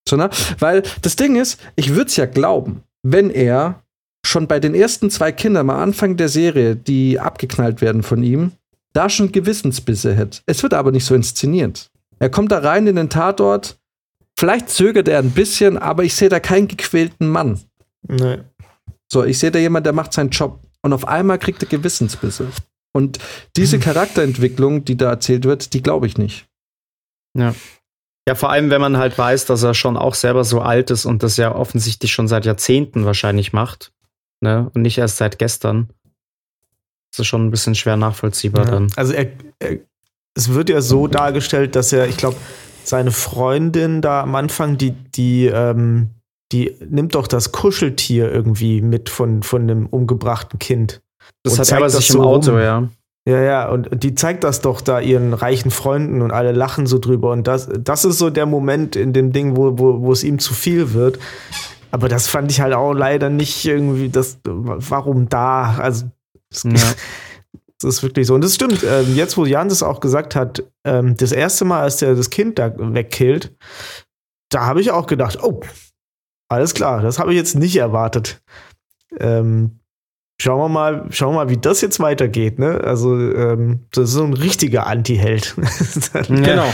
[0.07, 0.29] So, ne?
[0.57, 3.83] Weil das Ding ist, ich würde es ja glauben, wenn er
[4.25, 8.53] schon bei den ersten zwei Kindern am Anfang der Serie, die abgeknallt werden von ihm,
[8.93, 10.41] da schon Gewissensbisse hätte.
[10.45, 11.91] Es wird aber nicht so inszeniert.
[12.19, 13.77] Er kommt da rein in den Tatort,
[14.41, 17.61] vielleicht zögert er ein bisschen, aber ich sehe da keinen gequälten Mann.
[18.07, 18.39] Nee.
[19.07, 22.47] So, ich sehe da jemanden, der macht seinen Job und auf einmal kriegt er Gewissensbisse.
[22.91, 23.19] Und
[23.55, 23.77] diese.
[23.91, 26.47] Charakterentwicklung, die da erzählt wird, die glaube ich nicht.
[27.37, 27.53] Ja.
[28.27, 31.05] Ja, vor allem, wenn man halt weiß, dass er schon auch selber so alt ist
[31.05, 33.93] und das ja offensichtlich schon seit Jahrzehnten wahrscheinlich macht.
[34.41, 34.71] Ne?
[34.73, 35.89] Und nicht erst seit gestern.
[37.11, 38.71] Das ist schon ein bisschen schwer nachvollziehbar ja.
[38.71, 38.91] dann.
[38.95, 39.27] Also er,
[39.59, 39.79] er,
[40.33, 42.37] es wird ja so dargestellt, dass er, ich glaube,
[42.83, 46.09] seine Freundin da am Anfang, die, die, ähm,
[46.51, 51.01] die nimmt doch das Kuscheltier irgendwie mit von, von einem umgebrachten Kind.
[51.43, 52.59] Das hat er sich im Auto, rum.
[52.59, 52.89] ja.
[53.29, 56.97] Ja, ja, und die zeigt das doch da ihren reichen Freunden und alle lachen so
[56.97, 57.31] drüber.
[57.31, 60.39] Und das, das ist so der Moment in dem Ding, wo, wo, wo es ihm
[60.39, 61.19] zu viel wird.
[61.91, 65.75] Aber das fand ich halt auch leider nicht irgendwie, das, warum da?
[65.77, 66.05] Also,
[66.63, 66.71] ja.
[67.81, 68.35] das ist wirklich so.
[68.35, 71.81] Und das stimmt, ähm, jetzt, wo Jan das auch gesagt hat, ähm, das erste Mal,
[71.81, 73.55] als der das Kind da wegkillt,
[74.49, 75.61] da habe ich auch gedacht, oh,
[76.49, 78.41] alles klar, das habe ich jetzt nicht erwartet.
[79.19, 79.80] Ähm,
[80.41, 82.57] Schauen wir mal, schauen wir mal, wie das jetzt weitergeht.
[82.57, 82.81] Ne?
[82.83, 85.55] Also ähm, das ist so ein richtiger Anti-Held.
[86.29, 86.65] genau,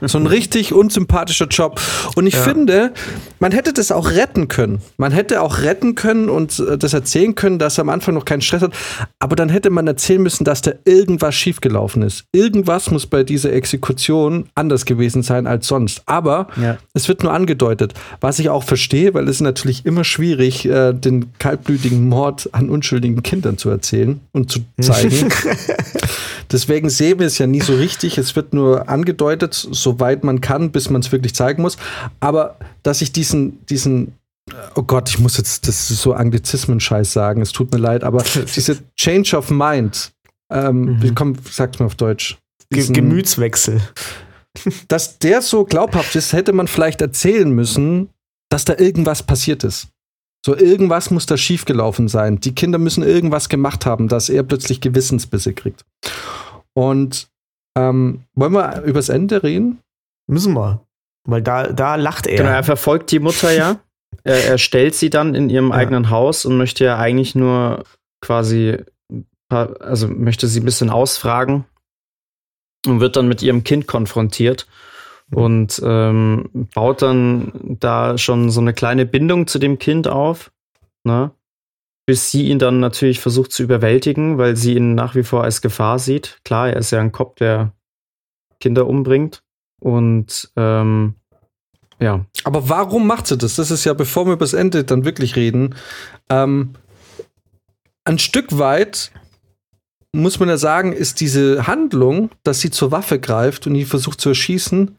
[0.00, 1.78] so ein richtig unsympathischer Job.
[2.14, 2.40] Und ich ja.
[2.40, 2.94] finde,
[3.38, 4.80] man hätte das auch retten können.
[4.96, 8.24] Man hätte auch retten können und äh, das erzählen können, dass er am Anfang noch
[8.24, 8.72] keinen Stress hat.
[9.18, 12.24] Aber dann hätte man erzählen müssen, dass da irgendwas schiefgelaufen ist.
[12.32, 16.04] Irgendwas muss bei dieser Exekution anders gewesen sein als sonst.
[16.06, 16.78] Aber ja.
[16.94, 17.92] es wird nur angedeutet,
[18.22, 23.09] was ich auch verstehe, weil es natürlich immer schwierig, äh, den kaltblütigen Mord an Unschuldigen
[23.10, 25.28] vierjährigen Kindern zu erzählen und zu zeigen.
[26.50, 28.18] Deswegen sehen wir es ja nie so richtig.
[28.18, 31.76] Es wird nur angedeutet, soweit man kann, bis man es wirklich zeigen muss.
[32.20, 34.12] Aber dass ich diesen, diesen
[34.74, 37.40] Oh Gott, ich muss jetzt das so Anglizismen-Scheiß sagen.
[37.40, 38.24] Es tut mir leid, aber
[38.56, 40.10] diese Change of Mind,
[40.50, 41.14] ähm, mhm.
[41.14, 42.36] komm, sag's mir auf Deutsch.
[42.72, 43.80] Diesen, Gemütswechsel.
[44.88, 48.08] Dass der so glaubhaft ist, hätte man vielleicht erzählen müssen,
[48.48, 49.88] dass da irgendwas passiert ist.
[50.44, 52.40] So irgendwas muss da schiefgelaufen sein.
[52.40, 55.84] Die Kinder müssen irgendwas gemacht haben, dass er plötzlich Gewissensbisse kriegt.
[56.72, 57.28] Und
[57.76, 59.80] ähm, wollen wir übers Ende reden?
[60.26, 60.86] Müssen wir.
[61.28, 62.38] Weil da, da lacht er.
[62.38, 63.80] Genau, er verfolgt die Mutter ja.
[64.24, 65.74] er, er stellt sie dann in ihrem ja.
[65.74, 67.84] eigenen Haus und möchte ja eigentlich nur
[68.22, 68.78] quasi,
[69.48, 71.66] also möchte sie ein bisschen ausfragen
[72.86, 74.66] und wird dann mit ihrem Kind konfrontiert
[75.32, 80.50] und ähm, baut dann da schon so eine kleine Bindung zu dem Kind auf,
[81.04, 81.32] ne?
[82.06, 85.62] bis sie ihn dann natürlich versucht zu überwältigen, weil sie ihn nach wie vor als
[85.62, 86.40] Gefahr sieht.
[86.44, 87.72] Klar, er ist ja ein Kopf, der
[88.58, 89.44] Kinder umbringt
[89.80, 91.14] und ähm,
[92.00, 92.24] ja.
[92.44, 93.56] Aber warum macht sie das?
[93.56, 95.76] Das ist ja, bevor wir über das Ende dann wirklich reden,
[96.28, 96.72] ähm,
[98.04, 99.12] ein Stück weit
[100.12, 104.20] muss man ja sagen, ist diese Handlung, dass sie zur Waffe greift und ihn versucht
[104.20, 104.96] zu erschießen,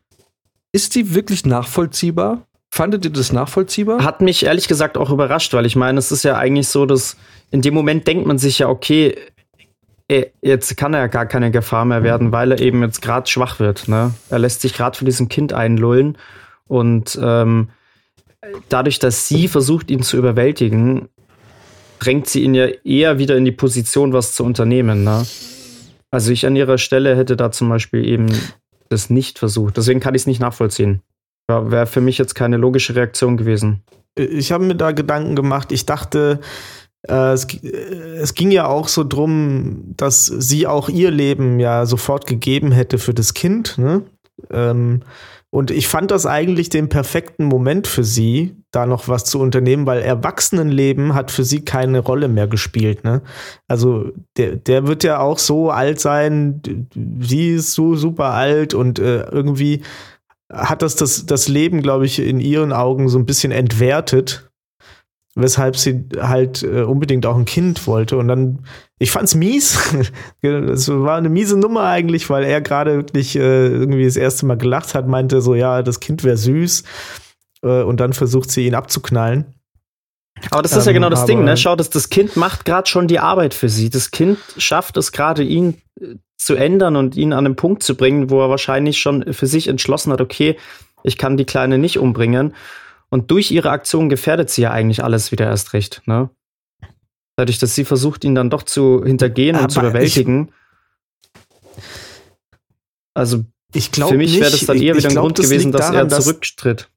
[0.72, 2.46] ist die wirklich nachvollziehbar?
[2.74, 4.04] Fandet ihr das nachvollziehbar?
[4.04, 7.18] Hat mich ehrlich gesagt auch überrascht, weil ich meine, es ist ja eigentlich so, dass
[7.52, 9.16] in dem Moment denkt man sich ja, okay,
[10.42, 13.60] jetzt kann er ja gar keine Gefahr mehr werden, weil er eben jetzt gerade schwach
[13.60, 13.88] wird.
[13.88, 14.14] Ne?
[14.30, 16.18] Er lässt sich gerade für diesem Kind einlullen
[16.68, 17.70] und ähm,
[18.70, 21.10] dadurch, dass sie versucht, ihn zu überwältigen,
[22.00, 25.04] drängt sie ihn ja eher wieder in die Position, was zu unternehmen.
[25.04, 25.26] Ne?
[26.10, 28.28] Also ich an ihrer Stelle hätte da zum Beispiel eben
[28.92, 29.78] das nicht versucht.
[29.78, 31.02] Deswegen kann ich es nicht nachvollziehen.
[31.48, 33.84] Wäre für mich jetzt keine logische Reaktion gewesen.
[34.16, 35.72] Ich habe mir da Gedanken gemacht.
[35.72, 36.40] Ich dachte,
[37.08, 41.86] äh, es, äh, es, ging ja auch so drum, dass sie auch ihr Leben ja
[41.86, 43.78] sofort gegeben hätte für das Kind.
[43.78, 44.04] Ne?
[44.50, 45.02] Ähm,
[45.50, 49.86] und ich fand das eigentlich den perfekten Moment für sie, da noch was zu unternehmen,
[49.86, 53.04] weil Erwachsenenleben hat für sie keine Rolle mehr gespielt.
[53.04, 53.22] Ne?
[53.68, 56.88] Also der, der wird ja auch so alt sein,
[57.20, 59.82] sie ist so super alt und äh, irgendwie
[60.52, 64.52] hat das, das das Leben, glaube ich, in ihren Augen so ein bisschen entwertet
[65.36, 68.18] weshalb sie halt äh, unbedingt auch ein Kind wollte.
[68.18, 68.60] Und dann,
[69.00, 69.80] ich fand's mies.
[70.42, 74.58] Es war eine miese Nummer eigentlich, weil er gerade wirklich äh, irgendwie das erste Mal
[74.58, 76.84] gelacht hat, meinte so, ja, das Kind wäre süß.
[77.64, 79.54] Äh, und dann versucht sie ihn abzuknallen.
[80.50, 81.58] Aber das ist ja genau das Ding, ne?
[81.58, 83.90] Schau, das, das Kind macht gerade schon die Arbeit für sie.
[83.90, 87.96] Das Kind schafft es gerade, ihn äh, zu ändern und ihn an den Punkt zu
[87.96, 90.58] bringen, wo er wahrscheinlich schon für sich entschlossen hat, okay,
[91.04, 92.56] ich kann die Kleine nicht umbringen.
[93.10, 96.30] Und durch ihre Aktion gefährdet sie ja eigentlich alles wieder erst recht, ne?
[97.36, 100.52] Dadurch, dass sie versucht, ihn dann doch zu hintergehen Aber und zu überwältigen.
[103.14, 103.44] also,
[103.74, 106.22] ich für mich wäre das dann eher wieder ein glaub, Grund gewesen, dass daran, er
[106.22, 106.90] zurücktritt.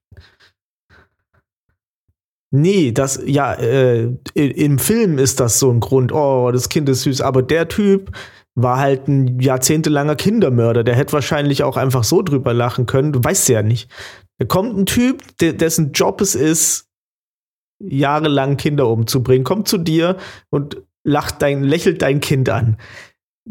[2.57, 7.03] Nee, das, ja, äh, im Film ist das so ein Grund, oh, das Kind ist
[7.03, 8.17] süß, aber der Typ
[8.55, 13.19] war halt ein jahrzehntelanger Kindermörder, der hätte wahrscheinlich auch einfach so drüber lachen können, du
[13.25, 13.91] weißt ja nicht.
[14.39, 16.87] Da kommt ein Typ, dessen Job es ist,
[17.81, 20.17] jahrelang Kinder umzubringen, kommt zu dir
[20.51, 22.77] und lacht dein, lächelt dein Kind an.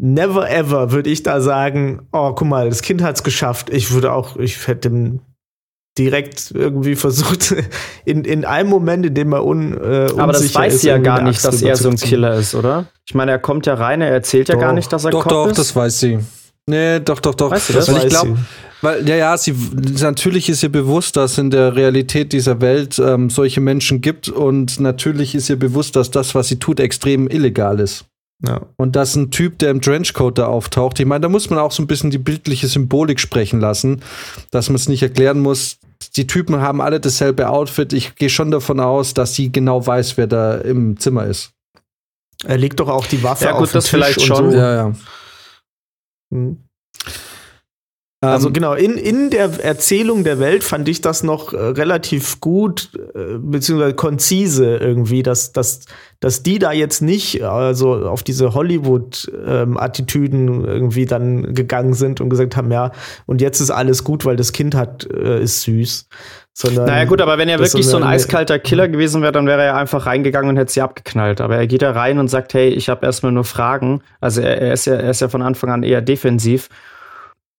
[0.00, 3.68] Never ever würde ich da sagen, oh, guck mal, das Kind hat es geschafft.
[3.68, 5.20] Ich würde auch, ich hätte
[5.96, 7.54] direkt irgendwie versucht,
[8.04, 11.22] in, in einem Moment, in dem er un, äh, Aber das weiß sie ja gar
[11.22, 12.86] nicht, dass er so ein Killer ist, oder?
[13.06, 14.54] Ich meine, er kommt ja rein, er erzählt doch.
[14.54, 15.52] ja gar nicht, dass er doch, Kopf doch, ist.
[15.52, 16.18] Doch, das weiß sie.
[16.66, 17.50] Nee, doch, doch, doch.
[17.50, 17.92] Weißt du das?
[17.92, 18.38] Weil ich glaube,
[18.80, 19.54] weil, ja, ja, sie,
[20.00, 24.78] natürlich ist ihr bewusst, dass in der Realität dieser Welt ähm, solche Menschen gibt und
[24.78, 28.04] natürlich ist ihr bewusst, dass das, was sie tut, extrem illegal ist.
[28.46, 28.62] Ja.
[28.76, 31.72] Und dass ein Typ, der im Trenchcoat da auftaucht, ich meine, da muss man auch
[31.72, 34.02] so ein bisschen die bildliche Symbolik sprechen lassen,
[34.50, 35.78] dass man es nicht erklären muss.
[36.16, 37.92] Die Typen haben alle dasselbe Outfit.
[37.92, 41.52] Ich gehe schon davon aus, dass sie genau weiß, wer da im Zimmer ist.
[42.44, 44.50] Er legt doch auch die Waffe ja, gut, auf den das Tisch vielleicht schon.
[44.50, 44.56] So.
[44.56, 44.92] Ja, ja.
[46.32, 46.63] Hm.
[48.32, 52.40] Also ähm, genau, in, in der Erzählung der Welt fand ich das noch äh, relativ
[52.40, 55.80] gut, äh, beziehungsweise konzise irgendwie, dass, dass,
[56.20, 62.30] dass die da jetzt nicht also auf diese Hollywood-Attitüden ähm, irgendwie dann gegangen sind und
[62.30, 62.92] gesagt haben, ja,
[63.26, 66.08] und jetzt ist alles gut, weil das Kind hat, äh, ist süß.
[66.56, 69.64] Sondern naja gut, aber wenn er wirklich so ein eiskalter Killer gewesen wäre, dann wäre
[69.64, 71.40] er einfach reingegangen und hätte sie abgeknallt.
[71.40, 74.02] Aber er geht da rein und sagt, hey, ich habe erstmal nur Fragen.
[74.20, 76.68] Also er, er, ist ja, er ist ja von Anfang an eher defensiv.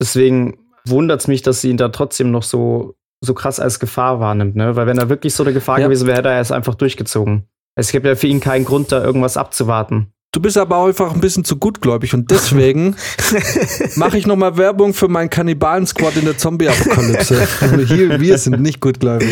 [0.00, 4.20] Deswegen wundert es mich, dass sie ihn da trotzdem noch so, so krass als Gefahr
[4.20, 4.76] wahrnimmt, ne?
[4.76, 5.86] Weil wenn er wirklich so eine Gefahr ja.
[5.86, 7.46] gewesen wäre, hätte er es einfach durchgezogen.
[7.74, 10.12] Es gibt ja für ihn keinen Grund, da irgendwas abzuwarten.
[10.32, 12.96] Du bist aber auch einfach ein bisschen zu gutgläubig und deswegen
[13.96, 17.48] mache ich noch mal Werbung für meinen Kannibalen-Squad in der Zombie-Apokalypse.
[17.60, 19.28] Also hier, wir sind nicht gutgläubig.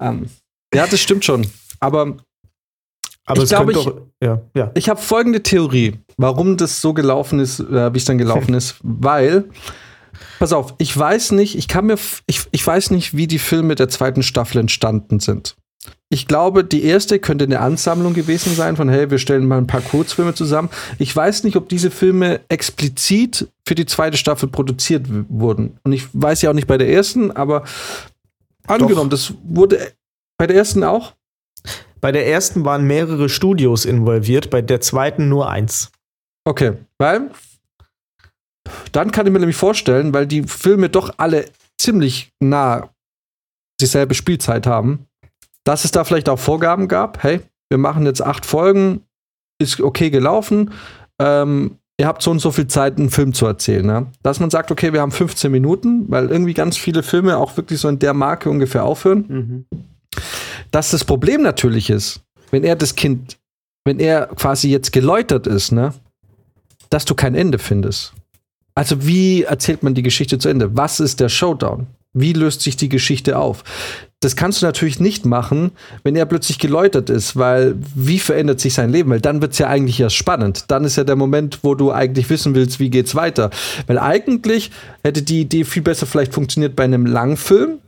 [0.00, 0.26] Um, ähm,
[0.74, 1.46] ja, das stimmt schon.
[1.78, 2.16] Aber,
[3.26, 3.88] aber ich glaube, ich,
[4.20, 4.72] ja, ja.
[4.74, 8.76] ich habe folgende Theorie, warum das so gelaufen ist, äh, wie es dann gelaufen ist.
[8.82, 9.44] Weil
[10.38, 13.74] Pass auf, ich weiß nicht, ich kann mir, ich, ich weiß nicht, wie die Filme
[13.74, 15.56] der zweiten Staffel entstanden sind.
[16.08, 19.66] Ich glaube, die erste könnte eine Ansammlung gewesen sein von, hey, wir stellen mal ein
[19.66, 20.70] paar Kurzfilme zusammen.
[20.98, 25.78] Ich weiß nicht, ob diese Filme explizit für die zweite Staffel produziert wurden.
[25.82, 27.64] Und ich weiß ja auch nicht bei der ersten, aber
[28.66, 29.18] angenommen, Doch.
[29.18, 29.92] das wurde
[30.38, 31.14] bei der ersten auch?
[32.00, 35.90] Bei der ersten waren mehrere Studios involviert, bei der zweiten nur eins.
[36.44, 37.30] Okay, weil
[38.92, 41.46] dann kann ich mir nämlich vorstellen, weil die Filme doch alle
[41.78, 42.90] ziemlich nah
[43.80, 45.06] dieselbe Spielzeit haben,
[45.64, 47.22] dass es da vielleicht auch Vorgaben gab.
[47.22, 49.02] Hey, wir machen jetzt acht Folgen,
[49.60, 50.70] ist okay gelaufen.
[51.18, 53.84] Ähm, ihr habt so und so viel Zeit, einen Film zu erzählen.
[53.84, 54.06] Ne?
[54.22, 57.80] Dass man sagt, okay, wir haben 15 Minuten, weil irgendwie ganz viele Filme auch wirklich
[57.80, 59.24] so in der Marke ungefähr aufhören.
[59.28, 59.64] Mhm.
[60.70, 63.38] Dass das Problem natürlich ist, wenn er das Kind,
[63.84, 65.94] wenn er quasi jetzt geläutert ist, ne,
[66.90, 68.12] dass du kein Ende findest.
[68.74, 70.76] Also wie erzählt man die Geschichte zu Ende?
[70.76, 71.86] Was ist der Showdown?
[72.12, 73.64] Wie löst sich die Geschichte auf?
[74.20, 75.72] Das kannst du natürlich nicht machen,
[76.04, 79.10] wenn er plötzlich geläutert ist, weil wie verändert sich sein Leben?
[79.10, 80.64] Weil dann wird es ja eigentlich erst spannend.
[80.68, 83.50] Dann ist ja der Moment, wo du eigentlich wissen willst, wie geht's weiter.
[83.86, 84.70] Weil eigentlich
[85.02, 87.80] hätte die Idee viel besser vielleicht funktioniert bei einem Langfilm,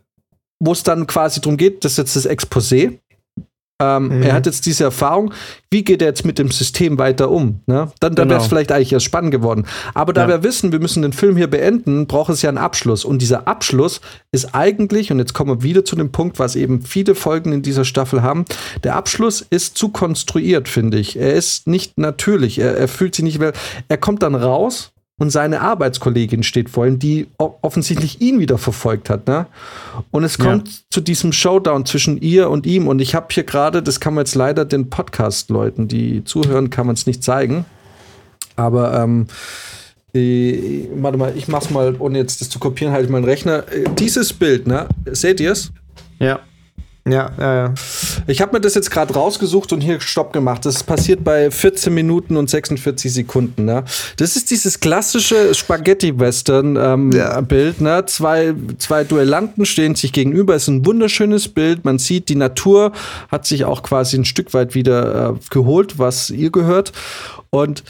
[0.59, 2.99] wo es dann quasi darum geht, das ist jetzt das Exposé.
[3.79, 4.23] Ähm, mhm.
[4.23, 5.35] Er hat jetzt diese Erfahrung,
[5.71, 7.61] wie geht er jetzt mit dem System weiter um?
[7.67, 7.91] Ne?
[8.01, 8.49] Dann, dann wäre es genau.
[8.49, 9.67] vielleicht eigentlich erst spannend geworden.
[9.93, 10.29] Aber da ja.
[10.29, 13.05] wir wissen, wir müssen den Film hier beenden, braucht es ja einen Abschluss.
[13.05, 14.01] Und dieser Abschluss
[14.33, 17.61] ist eigentlich, und jetzt kommen wir wieder zu dem Punkt, was eben viele Folgen in
[17.61, 18.47] dieser Staffel haben,
[18.83, 21.19] der Abschluss ist zu konstruiert, finde ich.
[21.19, 23.53] Er ist nicht natürlich, er, er fühlt sich nicht mehr,
[23.89, 29.09] er kommt dann raus und seine Arbeitskollegin steht vor ihm, die offensichtlich ihn wieder verfolgt
[29.09, 29.27] hat.
[29.27, 29.47] Ne?
[30.11, 30.75] Und es kommt ja.
[30.91, 32.87] zu diesem Showdown zwischen ihr und ihm.
[32.87, 36.87] Und ich habe hier gerade, das kann man jetzt leider den Podcast-Leuten, die zuhören, kann
[36.87, 37.65] man es nicht zeigen.
[38.57, 39.27] Aber ähm,
[40.15, 43.65] äh, warte mal, ich mach's mal, ohne jetzt das zu kopieren, halt meinen Rechner.
[43.73, 44.87] Äh, dieses Bild, ne?
[45.13, 45.73] Seht ihr es?
[46.19, 46.41] Ja.
[47.09, 47.73] Ja, ja, ja.
[48.27, 50.67] Ich habe mir das jetzt gerade rausgesucht und hier Stopp gemacht.
[50.67, 53.65] Das passiert bei 14 Minuten und 46 Sekunden.
[53.65, 53.85] Ne?
[54.17, 57.81] Das ist dieses klassische Spaghetti-Western-Bild.
[57.81, 57.97] Ähm, ja.
[58.01, 58.07] ne?
[58.07, 60.57] zwei, zwei Duellanten stehen sich gegenüber.
[60.57, 61.85] Es ist ein wunderschönes Bild.
[61.85, 62.91] Man sieht, die Natur
[63.31, 66.91] hat sich auch quasi ein Stück weit wieder äh, geholt, was ihr gehört.
[67.51, 67.85] Und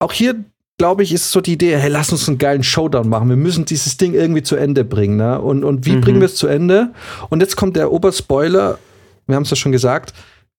[0.00, 0.44] auch hier
[0.78, 3.28] glaube ich, ist so die Idee, hey, lass uns einen geilen Showdown machen.
[3.28, 5.16] Wir müssen dieses Ding irgendwie zu Ende bringen.
[5.16, 5.40] Ne?
[5.40, 6.00] Und, und wie mhm.
[6.00, 6.92] bringen wir es zu Ende?
[7.28, 8.78] Und jetzt kommt der Oberspoiler,
[9.26, 10.14] wir haben es ja schon gesagt,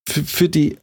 [0.07, 0.77] für, für die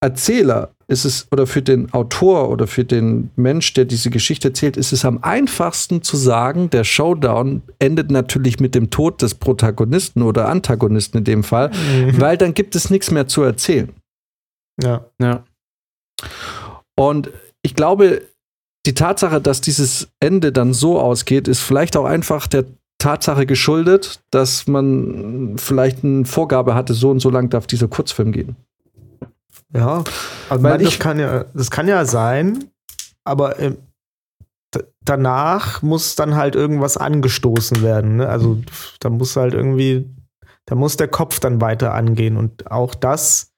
[0.00, 4.76] Erzähler ist es, oder für den Autor oder für den Mensch, der diese Geschichte erzählt,
[4.76, 10.22] ist es am einfachsten zu sagen, der Showdown endet natürlich mit dem Tod des Protagonisten
[10.22, 12.20] oder Antagonisten in dem Fall, mhm.
[12.20, 13.92] weil dann gibt es nichts mehr zu erzählen.
[14.82, 15.04] Ja.
[15.20, 15.44] Ja.
[16.96, 17.30] Und
[17.62, 18.22] ich glaube,
[18.88, 22.64] die Tatsache, dass dieses Ende dann so ausgeht, ist vielleicht auch einfach der
[22.96, 28.32] Tatsache geschuldet, dass man vielleicht eine Vorgabe hatte, so und so lang darf dieser Kurzfilm
[28.32, 28.56] gehen.
[29.74, 30.04] Ja,
[30.48, 32.70] also Weil das kann ja, das kann ja sein,
[33.24, 33.74] aber äh,
[35.04, 38.16] danach muss dann halt irgendwas angestoßen werden.
[38.16, 38.28] Ne?
[38.30, 38.58] Also
[39.00, 40.08] da muss halt irgendwie,
[40.64, 43.52] da muss der Kopf dann weiter angehen und auch das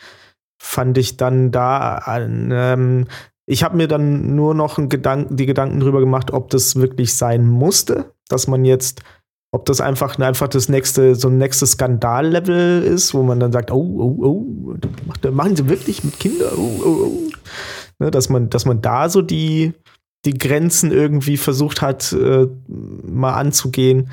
[0.60, 3.06] fand ich dann da ähm,
[3.50, 7.44] ich habe mir dann nur noch Gedanken, die Gedanken drüber gemacht, ob das wirklich sein
[7.44, 9.02] musste, dass man jetzt,
[9.50, 13.72] ob das einfach, einfach das nächste, so ein nächstes Skandallevel ist, wo man dann sagt,
[13.72, 17.30] oh, oh, oh, machen sie wirklich mit Kindern, oh, oh, oh.
[17.98, 19.72] Ne, dass man, dass man da so die,
[20.24, 24.10] die Grenzen irgendwie versucht hat, äh, mal anzugehen.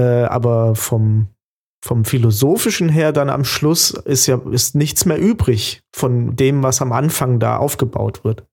[0.00, 1.28] Äh, aber vom,
[1.84, 6.82] vom philosophischen her dann am Schluss ist ja ist nichts mehr übrig von dem, was
[6.82, 8.44] am Anfang da aufgebaut wird.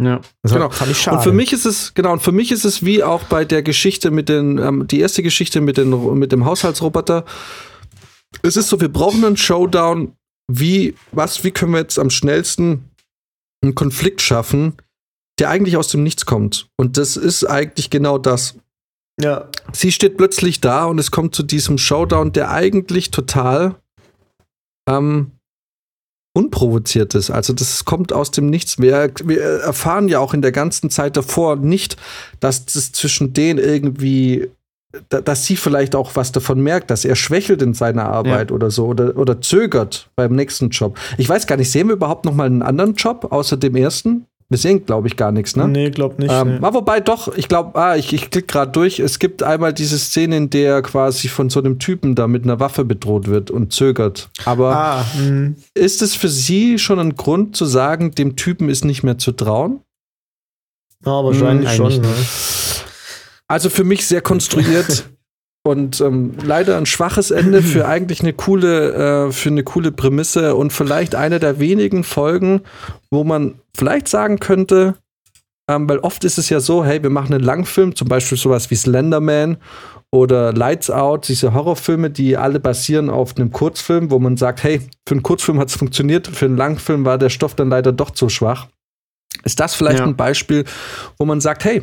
[0.00, 0.70] Ja, das genau.
[0.70, 1.16] Fand ich schade.
[1.16, 3.62] Und für mich ist es genau und für mich ist es wie auch bei der
[3.62, 7.24] Geschichte mit den ähm, die erste Geschichte mit den mit dem Haushaltsroboter.
[8.42, 10.12] Es ist so, wir brauchen einen Showdown.
[10.46, 11.42] Wie was?
[11.42, 12.90] Wie können wir jetzt am schnellsten
[13.62, 14.74] einen Konflikt schaffen,
[15.40, 16.68] der eigentlich aus dem Nichts kommt?
[16.76, 18.56] Und das ist eigentlich genau das.
[19.20, 19.48] Ja.
[19.72, 23.74] Sie steht plötzlich da und es kommt zu diesem Showdown, der eigentlich total
[24.88, 25.32] ähm,
[26.34, 27.30] unprovoziert ist.
[27.30, 28.78] Also das kommt aus dem Nichts.
[28.78, 31.96] Wir, wir erfahren ja auch in der ganzen Zeit davor nicht,
[32.38, 34.50] dass das zwischen denen irgendwie
[35.10, 38.54] dass sie vielleicht auch was davon merkt, dass er schwächelt in seiner Arbeit ja.
[38.54, 40.98] oder so oder, oder zögert beim nächsten Job.
[41.18, 44.24] Ich weiß gar nicht, sehen wir überhaupt noch mal einen anderen Job außer dem ersten?
[44.50, 45.68] Wir sehen, glaube ich, gar nichts, ne?
[45.68, 46.32] Nee, glaub nicht.
[46.32, 46.62] Ähm, nee.
[46.62, 48.98] Wobei doch, ich glaube, ah, ich, ich klicke gerade durch.
[48.98, 52.44] Es gibt einmal diese Szene, in der er quasi von so einem Typen da mit
[52.44, 54.30] einer Waffe bedroht wird und zögert.
[54.46, 55.56] Aber ah, hm.
[55.74, 59.32] ist es für Sie schon ein Grund zu sagen, dem Typen ist nicht mehr zu
[59.32, 59.80] trauen?
[61.04, 62.00] Ja, wahrscheinlich hm, schon.
[62.00, 62.14] Ne?
[63.48, 65.10] Also für mich sehr konstruiert.
[65.68, 70.54] Und ähm, leider ein schwaches Ende für eigentlich eine coole, äh, für eine coole Prämisse
[70.54, 72.62] und vielleicht eine der wenigen Folgen,
[73.10, 74.94] wo man vielleicht sagen könnte,
[75.68, 78.70] ähm, weil oft ist es ja so, hey, wir machen einen Langfilm, zum Beispiel sowas
[78.70, 79.58] wie Slenderman
[80.10, 84.80] oder Lights Out, diese Horrorfilme, die alle basieren auf einem Kurzfilm, wo man sagt, hey,
[85.06, 88.12] für einen Kurzfilm hat es funktioniert, für einen Langfilm war der Stoff dann leider doch
[88.12, 88.68] zu schwach.
[89.44, 90.06] Ist das vielleicht ja.
[90.06, 90.64] ein Beispiel,
[91.18, 91.82] wo man sagt, hey,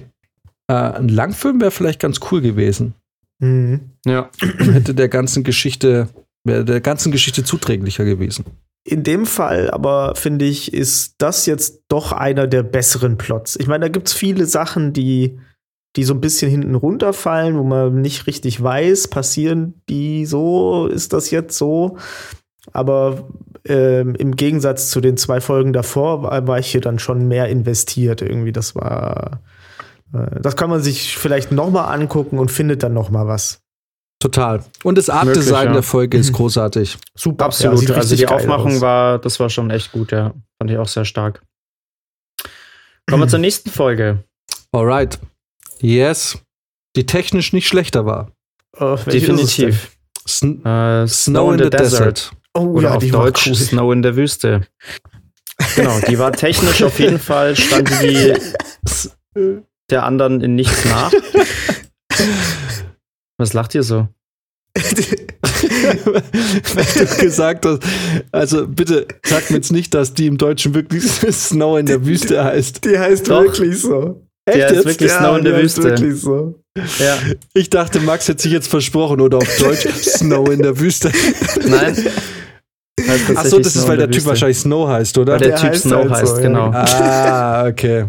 [0.68, 2.96] äh, ein Langfilm wäre vielleicht ganz cool gewesen.
[3.40, 3.92] Mhm.
[4.06, 4.30] Ja.
[4.58, 6.10] Hätte der ganzen Geschichte,
[6.44, 8.46] wäre der ganzen Geschichte zuträglicher gewesen.
[8.88, 13.56] In dem Fall aber finde ich, ist das jetzt doch einer der besseren Plots.
[13.56, 15.40] Ich meine, da gibt es viele Sachen, die,
[15.96, 21.14] die so ein bisschen hinten runterfallen, wo man nicht richtig weiß, passieren die so, ist
[21.14, 21.98] das jetzt so?
[22.74, 23.28] Aber
[23.66, 27.50] ähm, im Gegensatz zu den zwei Folgen davor war, war ich hier dann schon mehr
[27.50, 28.22] investiert.
[28.22, 29.55] Irgendwie, das war Äh,
[30.42, 33.62] das kann man sich vielleicht nochmal angucken und findet dann nochmal was.
[34.20, 34.64] Total.
[34.84, 35.74] Und das Artdesign ja.
[35.74, 36.98] der Folge ist großartig.
[37.16, 37.46] Super.
[37.46, 37.90] Absolut.
[37.90, 38.82] Ja, also die Aufmachung aus.
[38.82, 40.34] war, das war schon echt gut, ja.
[40.58, 41.42] Fand ich auch sehr stark.
[43.08, 44.24] Kommen wir zur nächsten Folge.
[44.72, 45.20] Alright.
[45.80, 46.40] Yes.
[46.96, 48.32] Die technisch nicht schlechter war.
[48.80, 49.92] Oh, Definitiv.
[50.28, 52.00] Sn uh, Snow, Snow, in the, the Desert.
[52.00, 52.32] Desert.
[52.56, 53.56] Oh, Oder ja, auf Deutsch cool.
[53.56, 54.68] Snow in der Wüste.
[55.76, 58.34] Genau, die war technisch auf jeden Fall, stand die
[59.90, 61.12] der anderen in nichts nach.
[63.38, 64.08] Was lacht ihr so?
[66.74, 67.84] Weil du gesagt hast,
[68.32, 72.44] also bitte sag mir jetzt nicht, dass die im Deutschen wirklich Snow in der Wüste
[72.44, 72.84] heißt.
[72.84, 73.44] Die heißt Doch.
[73.44, 74.22] wirklich so.
[74.46, 75.84] Echt der ist wirklich ja, Snow in der Wüste.
[75.84, 76.56] Wirklich so.
[77.00, 77.18] Ja.
[77.54, 81.12] Ich dachte, Max hätte sich jetzt versprochen oder auf Deutsch Snow in der Wüste.
[81.66, 81.96] Nein.
[83.36, 85.34] Achso, das Snow ist, weil der, der Typ wahrscheinlich Snow heißt, oder?
[85.34, 86.72] Weil der, der Typ heißt Snow halt heißt, so, genau.
[86.72, 88.06] Ah, okay.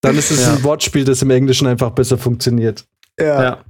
[0.00, 0.54] Dann ist es ja.
[0.54, 2.84] ein Wortspiel, das im Englischen einfach besser funktioniert.
[3.18, 3.42] Ja.
[3.42, 3.64] ja.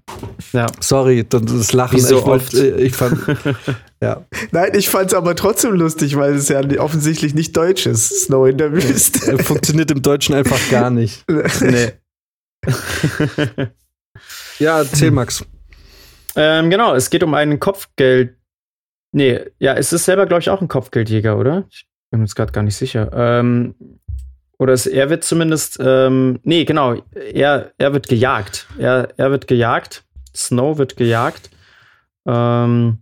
[0.53, 0.67] ja.
[0.81, 1.97] Sorry, das Lachen.
[1.97, 3.19] Wie so ich, wollt, äh, ich fand.
[4.03, 4.25] ja.
[4.51, 8.25] Nein, ich fand es aber trotzdem lustig, weil es ja offensichtlich nicht deutsch ist.
[8.25, 9.39] Snow in der Wüste.
[9.43, 11.25] Funktioniert im Deutschen einfach gar nicht.
[11.61, 11.93] nee.
[14.59, 15.45] ja, erzähl, Max.
[16.37, 18.37] Ähm, genau, es geht um einen Kopfgeld.
[19.13, 21.65] Nee, ja, es ist selber, glaube ich, auch ein Kopfgeldjäger, oder?
[21.71, 23.11] Ich bin mir jetzt gerade gar nicht sicher.
[23.15, 23.75] Ähm,
[24.59, 28.67] oder es, er wird zumindest, ähm, nee, genau, er, er wird gejagt.
[28.77, 30.05] Er, er wird gejagt.
[30.35, 31.51] Snow wird gejagt.
[32.27, 32.99] Ähm,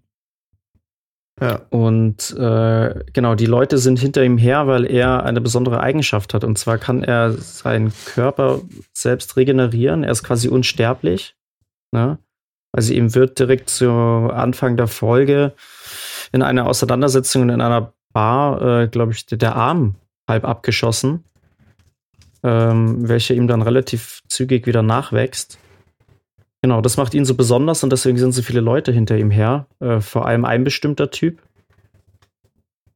[1.41, 1.63] ja.
[1.71, 6.45] Und äh, genau, die Leute sind hinter ihm her, weil er eine besondere Eigenschaft hat.
[6.45, 8.61] Und zwar kann er seinen Körper
[8.93, 10.05] selbst regenerieren.
[10.05, 11.37] Er ist quasi unsterblich.
[11.91, 12.19] Ne?
[12.73, 15.55] Also ihm wird direkt zu Anfang der Folge
[16.33, 19.95] in einer Auseinandersetzung in einer Bar, äh, glaube ich, der Arm
[20.29, 21.25] halb abgeschossen
[22.47, 25.59] ähm, welcher ihm dann relativ zügig wieder nachwächst.
[26.63, 29.67] Genau, das macht ihn so besonders und deswegen sind so viele Leute hinter ihm her.
[29.81, 31.43] Äh, vor allem ein bestimmter Typ.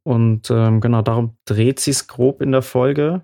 [0.04, 3.22] Und ähm, genau, darum dreht sie es grob in der Folge.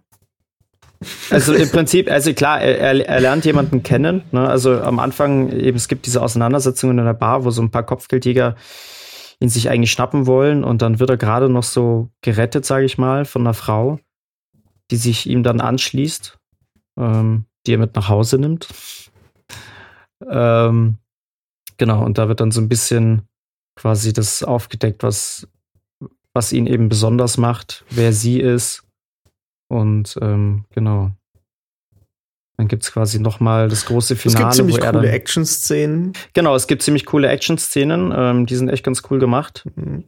[1.30, 4.22] Also im Prinzip, also klar, er, er lernt jemanden kennen.
[4.32, 4.48] Ne?
[4.48, 7.84] Also am Anfang eben, es gibt diese Auseinandersetzungen in der Bar, wo so ein paar
[7.84, 8.56] Kopfgeldjäger
[9.38, 12.98] ihn sich eigentlich schnappen wollen und dann wird er gerade noch so gerettet, sage ich
[12.98, 14.00] mal, von einer Frau
[14.90, 16.38] die sich ihm dann anschließt,
[16.98, 18.68] ähm, die er mit nach Hause nimmt.
[20.28, 20.98] Ähm,
[21.76, 23.22] genau, und da wird dann so ein bisschen
[23.78, 25.46] quasi das aufgedeckt, was,
[26.32, 28.84] was ihn eben besonders macht, wer sie ist.
[29.68, 31.10] Und ähm, genau.
[32.56, 34.48] Dann gibt es quasi nochmal das große Finale.
[34.48, 36.12] Es gibt ziemlich coole Action-Szenen.
[36.32, 38.14] Genau, es gibt ziemlich coole Action-Szenen.
[38.16, 39.66] Ähm, die sind echt ganz cool gemacht.
[39.74, 40.04] Mhm.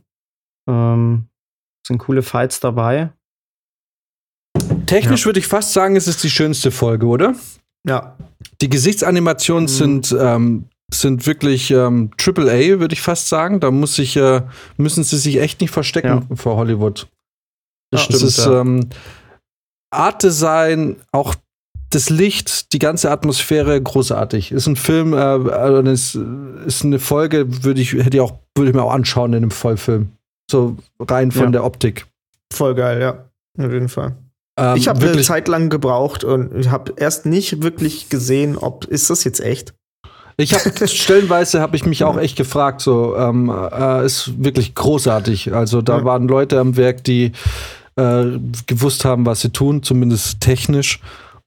[0.66, 1.28] Ähm,
[1.86, 3.12] sind coole Fights dabei.
[4.88, 5.26] Technisch ja.
[5.26, 7.34] würde ich fast sagen, es ist die schönste Folge, oder?
[7.86, 8.16] Ja.
[8.60, 9.68] Die Gesichtsanimationen mhm.
[9.68, 13.60] sind, ähm, sind wirklich ähm, AAA, würde ich fast sagen.
[13.60, 14.42] Da muss ich, äh,
[14.78, 16.36] müssen sie sich echt nicht verstecken ja.
[16.36, 17.06] vor Hollywood.
[17.90, 18.22] Das ja, stimmt.
[18.22, 18.88] Es ist ähm,
[19.90, 21.34] Art Design, auch
[21.90, 24.52] das Licht, die ganze Atmosphäre großartig.
[24.52, 26.18] Ist ein Film, äh, ist,
[26.66, 29.50] ist eine Folge, würde ich, hätte ich auch, würde ich mir auch anschauen in einem
[29.50, 30.12] Vollfilm.
[30.50, 31.50] So rein von ja.
[31.50, 32.06] der Optik.
[32.52, 33.28] Voll geil, ja.
[33.62, 34.16] Auf jeden Fall.
[34.58, 38.84] Ähm, ich habe eine Zeit lang gebraucht und ich habe erst nicht wirklich gesehen, ob
[38.84, 39.72] ist das jetzt echt.
[40.36, 42.80] Ich habe stellenweise habe ich mich auch echt gefragt.
[42.80, 45.54] So ähm, äh, ist wirklich großartig.
[45.54, 46.04] Also da ja.
[46.04, 47.32] waren Leute am Werk, die
[47.96, 48.24] äh,
[48.66, 51.00] gewusst haben, was sie tun, zumindest technisch.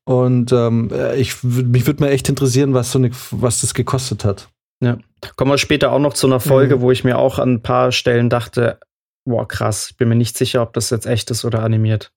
[0.06, 4.50] Und ähm, ich mich würde mir echt interessieren, was so ne, was das gekostet hat.
[4.84, 4.98] Ja.
[5.36, 6.82] Kommen wir später auch noch zu einer Folge, mhm.
[6.82, 8.80] wo ich mir auch an ein paar Stellen dachte,
[9.26, 12.12] boah, krass, ich bin mir nicht sicher, ob das jetzt echt ist oder animiert.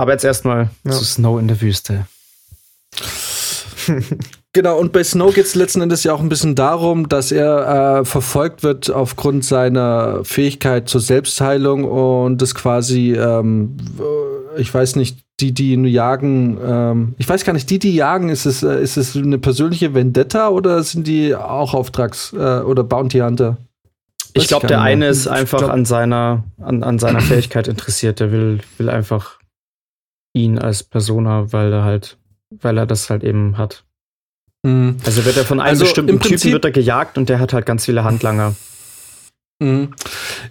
[0.00, 0.92] Aber jetzt erstmal ja.
[0.92, 2.06] zu Snow in der Wüste.
[4.52, 8.00] Genau, und bei Snow geht es letzten Endes ja auch ein bisschen darum, dass er
[8.00, 13.76] äh, verfolgt wird aufgrund seiner Fähigkeit zur Selbstheilung und das quasi, ähm,
[14.56, 18.28] ich weiß nicht, die, die ihn jagen, ähm, ich weiß gar nicht, die, die jagen,
[18.28, 22.82] ist es, äh, ist es eine persönliche Vendetta oder sind die auch Auftrags- äh, oder
[22.82, 23.56] Bounty Hunter?
[24.34, 28.18] ich glaube, der eine ist einfach glaub, an seiner, an, an seiner Fähigkeit interessiert.
[28.18, 29.39] Der will, will einfach
[30.32, 32.18] ihn als Persona, weil er halt,
[32.50, 33.84] weil er das halt eben hat.
[34.62, 34.96] Mhm.
[35.04, 37.52] Also wird er von einem also bestimmten Prinzip, Typen wird er gejagt und der hat
[37.52, 38.54] halt ganz viele Handlanger.
[39.60, 39.90] Mhm.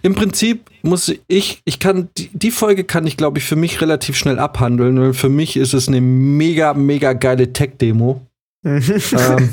[0.02, 3.80] Im Prinzip muss ich, ich kann, die, die Folge kann ich, glaube ich, für mich
[3.80, 8.20] relativ schnell abhandeln, weil für mich ist es eine mega, mega geile Tech-Demo.
[8.62, 8.82] Mhm.
[9.12, 9.50] ähm,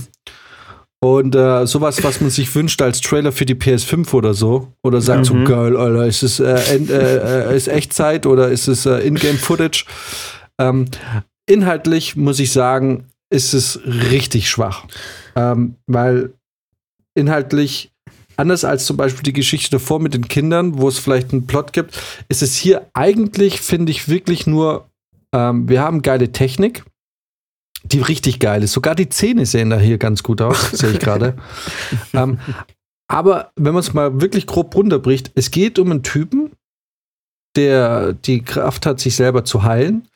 [1.00, 4.74] und äh, sowas, was man sich wünscht als Trailer für die PS5 oder so.
[4.84, 5.46] Oder sagt mhm.
[5.46, 9.86] so, geil, Alter, ist es äh, äh, äh, ist Echtzeit oder ist es äh, Ingame-Footage?
[10.60, 10.86] Ähm,
[11.46, 14.86] inhaltlich muss ich sagen, ist es richtig schwach.
[15.36, 16.34] Ähm, weil
[17.14, 17.92] inhaltlich,
[18.36, 21.74] anders als zum Beispiel die Geschichte davor mit den Kindern, wo es vielleicht einen Plot
[21.74, 24.90] gibt, ist es hier eigentlich, finde ich, wirklich nur,
[25.32, 26.86] ähm, wir haben geile Technik,
[27.84, 28.74] die richtig geil ist.
[28.74, 31.36] Sogar die Zähne sehen da hier ganz gut aus, sehe ich gerade.
[32.14, 32.40] ähm,
[33.08, 36.52] aber wenn man es mal wirklich grob runterbricht, es geht um einen Typen,
[37.56, 40.08] der die Kraft hat, sich selber zu heilen.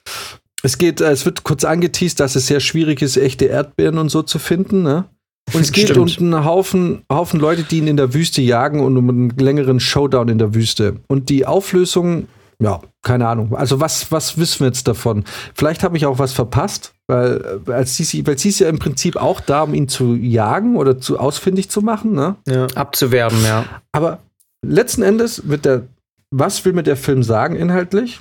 [0.63, 4.09] Es geht, äh, es wird kurz angeteased, dass es sehr schwierig ist, echte Erdbeeren und
[4.09, 4.83] so zu finden.
[4.83, 5.05] Ne?
[5.53, 6.19] Und es geht Stimmt.
[6.19, 9.79] um einen Haufen, Haufen Leute, die ihn in der Wüste jagen und um einen längeren
[9.79, 10.97] Showdown in der Wüste.
[11.07, 12.27] Und die Auflösung,
[12.61, 13.55] ja, keine Ahnung.
[13.55, 15.23] Also was, was wissen wir jetzt davon?
[15.55, 19.39] Vielleicht habe ich auch was verpasst, weil, äh, weil sie ist ja im Prinzip auch
[19.39, 22.35] da, um ihn zu jagen oder zu ausfindig zu machen, ne?
[22.47, 22.67] Ja.
[22.75, 23.65] Abzuwerben, ja.
[23.91, 24.19] Aber
[24.63, 25.87] letzten Endes wird der,
[26.29, 28.19] was will mir der Film sagen inhaltlich?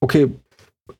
[0.00, 0.30] Okay,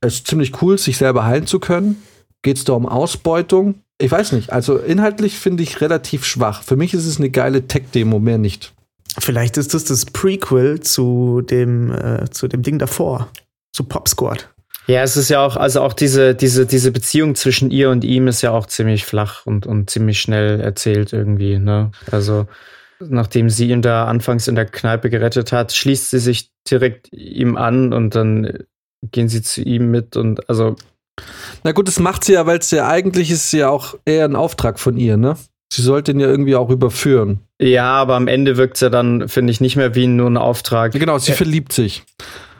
[0.02, 2.02] es ist ziemlich cool, sich selber heilen zu können.
[2.42, 3.76] Geht es da um Ausbeutung?
[3.98, 4.52] Ich weiß nicht.
[4.52, 6.62] Also inhaltlich finde ich relativ schwach.
[6.62, 8.74] Für mich ist es eine geile Tech-Demo, mehr nicht.
[9.18, 13.28] Vielleicht ist das das Prequel zu dem, äh, zu dem Ding davor,
[13.72, 14.50] zu Pop Squad.
[14.86, 18.28] Ja, es ist ja auch, also auch diese, diese, diese Beziehung zwischen ihr und ihm
[18.28, 21.90] ist ja auch ziemlich flach und, und ziemlich schnell erzählt irgendwie, ne?
[22.10, 22.46] Also,
[23.00, 27.56] nachdem sie ihn da anfangs in der Kneipe gerettet hat, schließt sie sich direkt ihm
[27.56, 28.64] an und dann
[29.10, 30.76] gehen sie zu ihm mit und also.
[31.62, 34.36] Na gut, das macht sie ja, weil es ja eigentlich ist ja auch eher ein
[34.36, 35.36] Auftrag von ihr, ne?
[35.74, 37.40] Sie sollte ihn ja irgendwie auch überführen.
[37.60, 40.36] Ja, aber am Ende wirkt es ja dann, finde ich, nicht mehr wie nur ein
[40.36, 40.92] Auftrag.
[40.92, 42.04] Genau, sie äh, verliebt sich.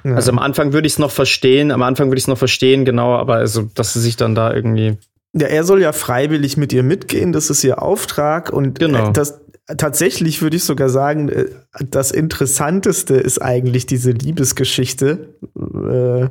[0.05, 0.15] Ja.
[0.15, 2.85] Also am Anfang würde ich es noch verstehen, am Anfang würde ich es noch verstehen,
[2.85, 4.99] genau, aber also, dass sie sich dann da irgendwie.
[5.33, 9.11] Ja, er soll ja freiwillig mit ihr mitgehen, das ist ihr Auftrag und genau.
[9.11, 9.41] das,
[9.77, 11.47] tatsächlich würde ich sogar sagen, äh,
[11.89, 16.29] das Interessanteste ist eigentlich diese Liebesgeschichte äh,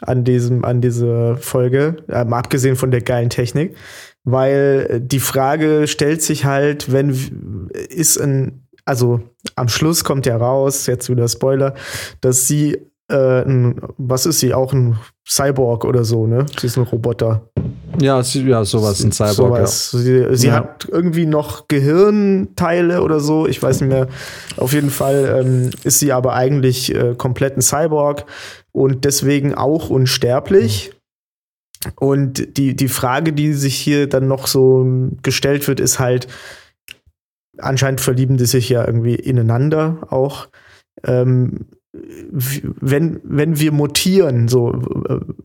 [0.00, 3.76] an diesem, an dieser Folge, äh, abgesehen von der geilen Technik,
[4.24, 9.20] weil die Frage stellt sich halt, wenn ist ein, also
[9.56, 11.74] am Schluss kommt ja raus, jetzt wieder Spoiler,
[12.20, 14.98] dass sie äh, ein, was ist sie, auch ein
[15.28, 16.46] Cyborg oder so, ne?
[16.58, 17.48] Sie ist ein Roboter.
[18.00, 19.34] Ja, sie, ja sowas, ein Cyborg.
[19.34, 19.90] Sowas.
[19.92, 19.98] Ja.
[19.98, 20.54] Sie, sie ja.
[20.54, 24.08] hat irgendwie noch Gehirnteile oder so, ich weiß nicht mehr.
[24.56, 28.24] Auf jeden Fall ähm, ist sie aber eigentlich äh, komplett ein Cyborg
[28.72, 30.92] und deswegen auch unsterblich.
[31.96, 36.28] Und die, die Frage, die sich hier dann noch so gestellt wird, ist halt,
[37.58, 40.48] anscheinend verlieben die sich ja irgendwie ineinander auch.
[41.04, 44.80] Ähm, wenn, wenn wir mutieren, so,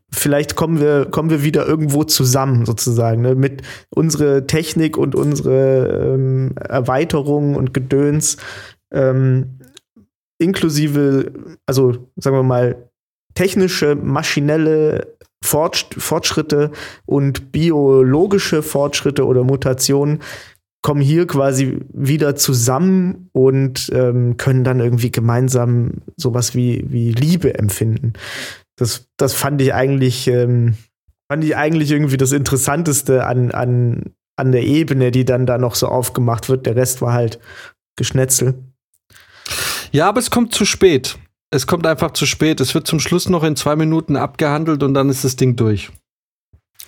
[0.10, 3.36] vielleicht kommen wir, kommen wir wieder irgendwo zusammen, sozusagen, ne?
[3.36, 8.38] mit unserer Technik und unsere ähm, Erweiterung und Gedöns,
[8.94, 9.60] ähm,
[10.38, 11.34] inklusive,
[11.66, 12.90] also sagen wir mal,
[13.36, 16.72] technische, maschinelle Fortschritte
[17.06, 20.22] und biologische Fortschritte oder Mutationen
[20.82, 27.58] kommen hier quasi wieder zusammen und ähm, können dann irgendwie gemeinsam sowas wie, wie Liebe
[27.58, 28.14] empfinden.
[28.78, 30.76] Das, das fand ich eigentlich, ähm,
[31.30, 35.76] fand ich eigentlich irgendwie das Interessanteste an, an, an der Ebene, die dann da noch
[35.76, 36.66] so aufgemacht wird.
[36.66, 37.40] Der Rest war halt
[37.98, 38.56] Geschnetzel.
[39.92, 41.18] Ja, aber es kommt zu spät.
[41.50, 42.60] Es kommt einfach zu spät.
[42.60, 45.90] Es wird zum Schluss noch in zwei Minuten abgehandelt und dann ist das Ding durch.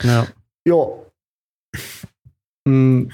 [0.03, 0.27] Ja.
[0.65, 0.85] Ja.
[2.67, 3.11] Hm,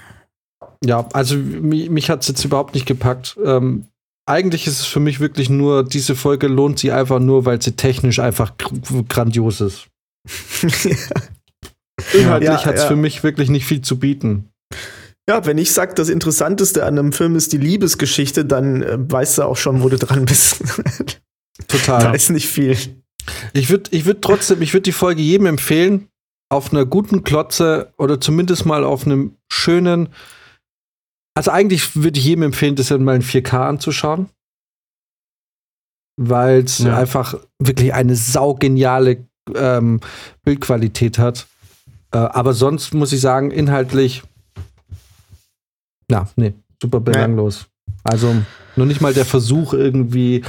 [0.83, 3.37] ja, also mich, mich hat es jetzt überhaupt nicht gepackt.
[3.43, 3.85] Ähm,
[4.27, 7.73] eigentlich ist es für mich wirklich nur, diese Folge lohnt sie einfach nur, weil sie
[7.73, 8.53] technisch einfach
[9.07, 9.87] grandios ist.
[12.13, 12.87] Inhaltlich ja, hat es ja.
[12.87, 14.49] für mich wirklich nicht viel zu bieten.
[15.29, 19.39] Ja, wenn ich sage, das Interessanteste an einem Film ist die Liebesgeschichte, dann äh, weißt
[19.39, 20.63] du auch schon, wo du dran bist.
[21.67, 22.03] Total.
[22.03, 22.77] da ist nicht viel.
[23.53, 26.09] Ich würde ich würd trotzdem, ich würde die Folge jedem empfehlen,
[26.49, 30.09] auf einer guten Klotze oder zumindest mal auf einem schönen,
[31.35, 34.29] also eigentlich würde ich jedem empfehlen, das mal in 4K anzuschauen.
[36.17, 36.97] Weil es ja.
[36.97, 39.99] einfach wirklich eine saugeniale ähm,
[40.43, 41.47] Bildqualität hat.
[42.11, 44.23] Äh, aber sonst muss ich sagen, inhaltlich,
[46.07, 47.61] na, nee, super belanglos.
[47.61, 47.67] Ja.
[48.03, 48.35] Also
[48.77, 50.43] nur nicht mal der Versuch, irgendwie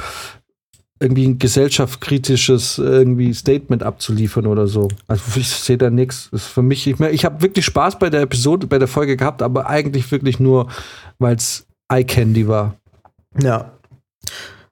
[0.99, 4.89] irgendwie ein gesellschaftskritisches irgendwie Statement abzuliefern oder so.
[5.07, 6.29] Also ich sehe da nichts.
[6.33, 9.43] Ist für mich, ich, ich habe wirklich Spaß bei der Episode, bei der Folge gehabt,
[9.43, 10.69] aber eigentlich wirklich nur,
[11.19, 12.77] weil es Eye Candy war.
[13.43, 13.79] Ja.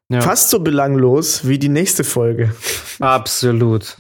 [0.09, 0.21] ja.
[0.23, 2.55] Fast so belanglos wie die nächste Folge.
[3.01, 3.97] Absolut.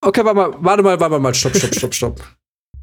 [0.00, 2.20] Okay, warte mal, warte mal, warte mal, stopp, stopp, stopp, stopp.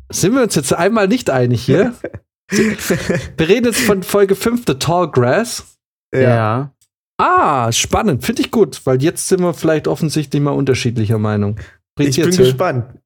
[0.10, 1.94] Sind wir uns jetzt einmal nicht einig hier?
[2.50, 5.78] wir reden jetzt von Folge 5, The Tall Grass.
[6.14, 6.22] ja.
[6.22, 6.75] ja.
[7.18, 8.26] Ah, spannend.
[8.26, 11.58] Finde ich gut, weil jetzt sind wir vielleicht offensichtlich mal unterschiedlicher Meinung.
[11.96, 13.00] Bringt ich bin gespannt.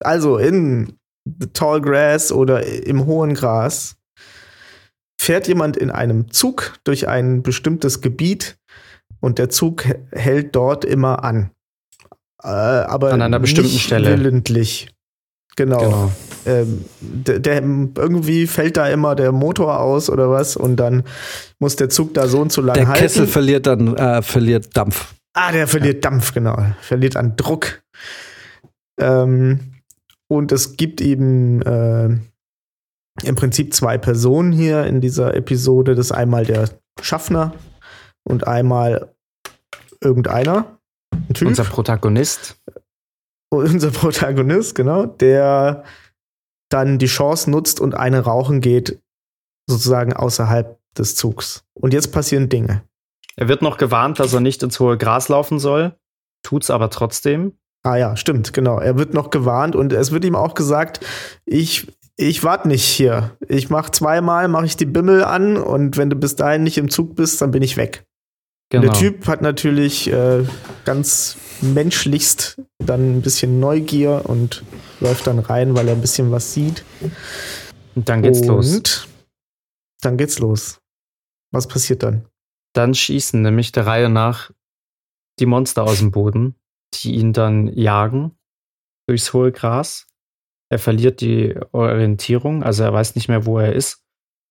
[0.00, 0.94] Also in
[1.24, 3.96] the Tall Grass oder im hohen Gras
[5.20, 8.56] fährt jemand in einem Zug durch ein bestimmtes Gebiet
[9.20, 11.50] und der Zug hält dort immer an.
[12.42, 14.10] Äh, aber an einer bestimmten Stelle.
[14.10, 14.88] Willentlich.
[15.56, 15.78] Genau.
[15.78, 16.12] genau.
[16.44, 21.02] Ähm, der, der, irgendwie fällt da immer der Motor aus oder was und dann
[21.58, 23.00] muss der Zug da so und so lang der halten.
[23.00, 25.14] Der Kessel verliert dann äh, verliert Dampf.
[25.32, 26.10] Ah, der verliert ja.
[26.10, 26.56] Dampf, genau.
[26.82, 27.82] Verliert an Druck.
[29.00, 29.60] Ähm,
[30.28, 32.08] und es gibt eben äh,
[33.22, 35.94] im Prinzip zwei Personen hier in dieser Episode.
[35.94, 37.54] Das ist einmal der Schaffner
[38.24, 39.14] und einmal
[40.00, 40.78] irgendeiner.
[41.12, 41.48] Ein typ.
[41.48, 42.58] Unser Protagonist.
[43.54, 45.84] Unser Protagonist, genau, der
[46.68, 49.00] dann die Chance nutzt und eine rauchen geht,
[49.68, 51.64] sozusagen außerhalb des Zugs.
[51.74, 52.82] Und jetzt passieren Dinge.
[53.36, 55.94] Er wird noch gewarnt, dass er nicht ins hohe Gras laufen soll,
[56.42, 57.52] tut's aber trotzdem.
[57.82, 58.80] Ah ja, stimmt, genau.
[58.80, 61.00] Er wird noch gewarnt und es wird ihm auch gesagt,
[61.44, 61.86] ich,
[62.16, 63.36] ich warte nicht hier.
[63.46, 66.90] Ich mache zweimal, mache ich die Bimmel an und wenn du bis dahin nicht im
[66.90, 68.05] Zug bist, dann bin ich weg.
[68.70, 68.82] Genau.
[68.82, 70.44] Der Typ hat natürlich äh,
[70.84, 74.64] ganz menschlichst dann ein bisschen Neugier und
[75.00, 76.84] läuft dann rein, weil er ein bisschen was sieht.
[77.94, 79.06] Und dann geht's und los.
[80.02, 80.80] Dann geht's los.
[81.52, 82.26] Was passiert dann?
[82.74, 84.50] Dann schießen nämlich der Reihe nach
[85.38, 86.56] die Monster aus dem Boden,
[86.94, 88.36] die ihn dann jagen
[89.08, 90.06] durchs hohe Gras.
[90.68, 94.02] Er verliert die Orientierung, also er weiß nicht mehr, wo er ist.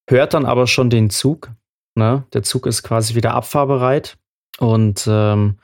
[0.10, 1.52] Hört dann aber schon den Zug.
[1.96, 2.26] Ne?
[2.34, 4.18] Der Zug ist quasi wieder abfahrbereit
[4.60, 5.58] und ähm,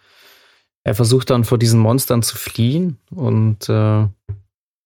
[0.83, 4.07] er versucht dann vor diesen Monstern zu fliehen und äh,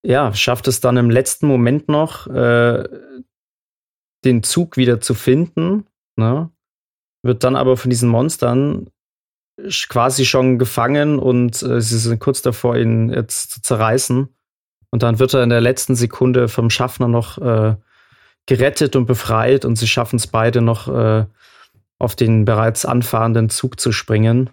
[0.03, 2.83] ja, schafft es dann im letzten Moment noch, äh,
[4.23, 5.85] den Zug wieder zu finden.
[6.15, 6.49] Ne?
[7.23, 8.89] Wird dann aber von diesen Monstern
[9.89, 14.27] quasi schon gefangen und äh, sie sind kurz davor, ihn jetzt zu zerreißen.
[14.91, 17.75] Und dann wird er in der letzten Sekunde vom Schaffner noch äh,
[18.45, 21.25] gerettet und befreit und sie schaffen es beide noch äh,
[21.99, 24.49] auf den bereits anfahrenden Zug zu springen.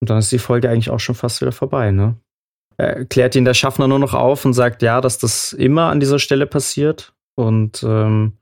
[0.00, 2.16] Und dann ist die Folge eigentlich auch schon fast wieder vorbei, ne?
[2.80, 5.98] Er klärt ihn der Schaffner nur noch auf und sagt, ja, dass das immer an
[5.98, 8.34] dieser Stelle passiert und ähm,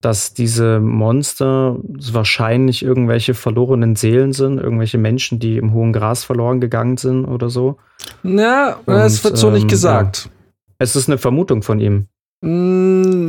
[0.00, 6.60] dass diese Monster wahrscheinlich irgendwelche verlorenen Seelen sind, irgendwelche Menschen, die im hohen Gras verloren
[6.60, 7.78] gegangen sind oder so.
[8.22, 10.26] Ja, es wird so ähm, nicht gesagt.
[10.26, 10.30] Ja.
[10.78, 12.06] Es ist eine Vermutung von ihm.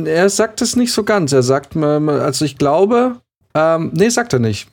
[0.06, 1.32] Er sagt es nicht so ganz.
[1.32, 3.16] Er sagt, also ich glaube,
[3.54, 4.68] ähm, nee, sagt er nicht.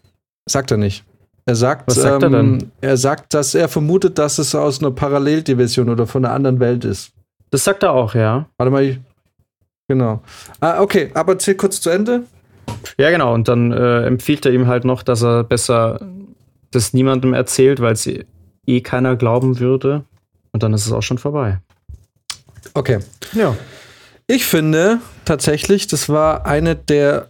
[0.48, 1.04] Sagt er nicht.
[1.46, 2.72] Er sagt, Was sagt ähm, er denn?
[2.82, 6.86] Er sagt, dass er vermutet, dass es aus einer Paralleldivision oder von einer anderen Welt
[6.86, 7.12] ist.
[7.50, 8.46] Das sagt er auch, ja.
[8.58, 9.00] Warte mal, ich,
[9.88, 10.22] genau.
[10.60, 12.24] Ah, okay, aber erzähl kurz zu Ende.
[13.00, 13.34] Ja, genau.
[13.34, 16.00] Und dann äh, empfiehlt er ihm halt noch, dass er besser
[16.72, 20.04] das niemandem erzählt, weil es eh keiner glauben würde.
[20.52, 21.60] Und dann ist es auch schon vorbei.
[22.74, 23.00] Okay.
[23.34, 23.56] Ja.
[24.28, 25.00] Ich finde
[25.30, 27.30] tatsächlich, das war eine der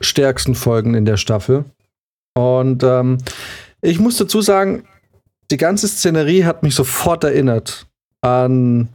[0.00, 1.64] stärksten Folgen in der Staffel.
[2.36, 3.18] Und ähm,
[3.80, 4.84] ich muss dazu sagen,
[5.52, 7.86] die ganze Szenerie hat mich sofort erinnert
[8.20, 8.88] an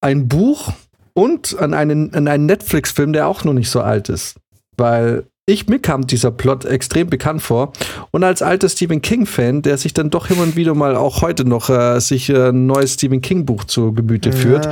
[0.00, 0.72] ein Buch
[1.12, 4.36] und an einen, an einen Netflix-Film, der auch noch nicht so alt ist.
[4.78, 7.72] Weil ich, mir kam dieser Plot extrem bekannt vor.
[8.12, 11.44] Und als alter Stephen King-Fan, der sich dann doch immer und wieder mal auch heute
[11.44, 14.36] noch äh, sich äh, ein neues Stephen King-Buch zu Gemüte ja.
[14.36, 14.68] führt.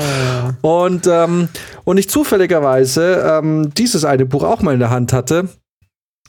[0.62, 1.48] Und, ähm,
[1.84, 5.48] und ich zufälligerweise ähm, dieses eine Buch auch mal in der Hand hatte,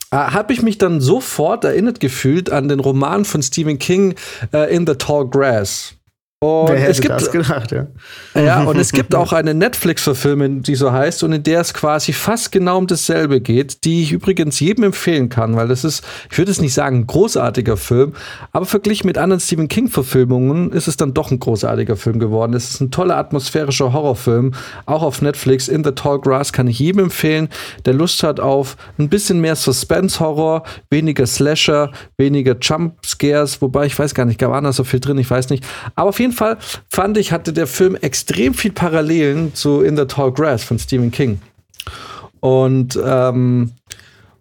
[0.09, 4.15] äh, habe ich mich dann sofort erinnert gefühlt an den Roman von Stephen King
[4.53, 5.93] äh, In the Tall Grass.
[6.43, 7.85] Und Wer hätte es gibt, das gedacht, ja.
[8.33, 12.13] Ja, und es gibt auch eine Netflix-Verfilmung, die so heißt und in der es quasi
[12.13, 16.39] fast genau um dasselbe geht, die ich übrigens jedem empfehlen kann, weil das ist, ich
[16.39, 18.13] würde es nicht sagen, ein großartiger Film,
[18.53, 22.55] aber verglichen mit anderen Stephen King-Verfilmungen ist es dann doch ein großartiger Film geworden.
[22.55, 24.55] Es ist ein toller atmosphärischer Horrorfilm,
[24.87, 25.67] auch auf Netflix.
[25.67, 27.49] In the Tall Grass kann ich jedem empfehlen,
[27.85, 34.15] der Lust hat auf ein bisschen mehr Suspense-Horror, weniger Slasher, weniger Jump-Scares, wobei ich weiß
[34.15, 35.63] gar nicht, gab da so viel drin, ich weiß nicht.
[35.93, 36.57] Aber auf jeden jeden Fall
[36.89, 41.11] fand ich, hatte der Film extrem viel Parallelen zu In the Tall Grass von Stephen
[41.11, 41.41] King.
[42.39, 43.71] Und ähm,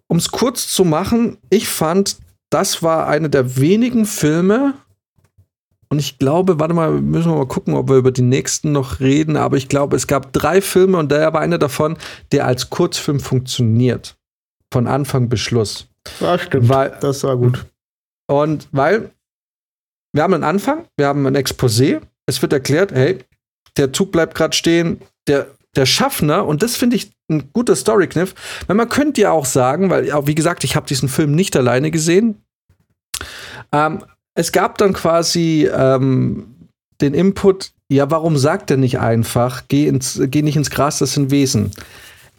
[0.07, 2.17] um es kurz zu machen, ich fand,
[2.49, 4.73] das war einer der wenigen Filme,
[5.91, 9.01] und ich glaube, warte mal, müssen wir mal gucken, ob wir über die nächsten noch
[9.01, 9.35] reden.
[9.35, 11.97] Aber ich glaube, es gab drei Filme und der war einer davon,
[12.31, 14.15] der als Kurzfilm funktioniert.
[14.71, 15.89] Von Anfang bis Schluss.
[16.21, 16.69] Ja, stimmt.
[16.69, 17.65] Weil, das war gut.
[18.27, 19.11] Und weil
[20.13, 22.01] wir haben einen Anfang, wir haben ein Exposé.
[22.25, 23.19] Es wird erklärt, hey,
[23.77, 28.35] der Zug bleibt gerade stehen, der, der Schaffner, und das finde ich ein guter Storykniff,
[28.67, 31.91] weil man könnte ja auch sagen, weil, wie gesagt, ich habe diesen Film nicht alleine
[31.91, 32.43] gesehen.
[33.71, 34.03] Ähm,
[34.33, 36.55] es gab dann quasi ähm,
[36.99, 41.13] den Input, ja, warum sagt er nicht einfach, geh, ins, geh nicht ins Gras, das
[41.13, 41.71] sind Wesen?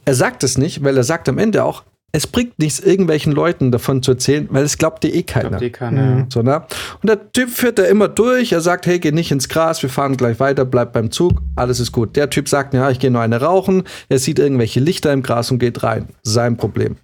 [0.05, 1.85] Er sagt es nicht, weil er sagt am Ende auch,
[2.15, 5.49] es bringt nichts, irgendwelchen Leuten davon zu erzählen, weil es glaubt dir eh keiner.
[5.49, 6.03] Glaubt eh keiner.
[6.03, 6.27] Mhm.
[6.31, 6.63] So, ne?
[7.01, 9.89] Und der Typ führt da immer durch, er sagt, hey, geh nicht ins Gras, wir
[9.89, 12.15] fahren gleich weiter, bleib beim Zug, alles ist gut.
[12.17, 15.51] Der Typ sagt, ja, ich gehe nur eine rauchen, er sieht irgendwelche Lichter im Gras
[15.51, 16.09] und geht rein.
[16.23, 16.97] Sein Problem.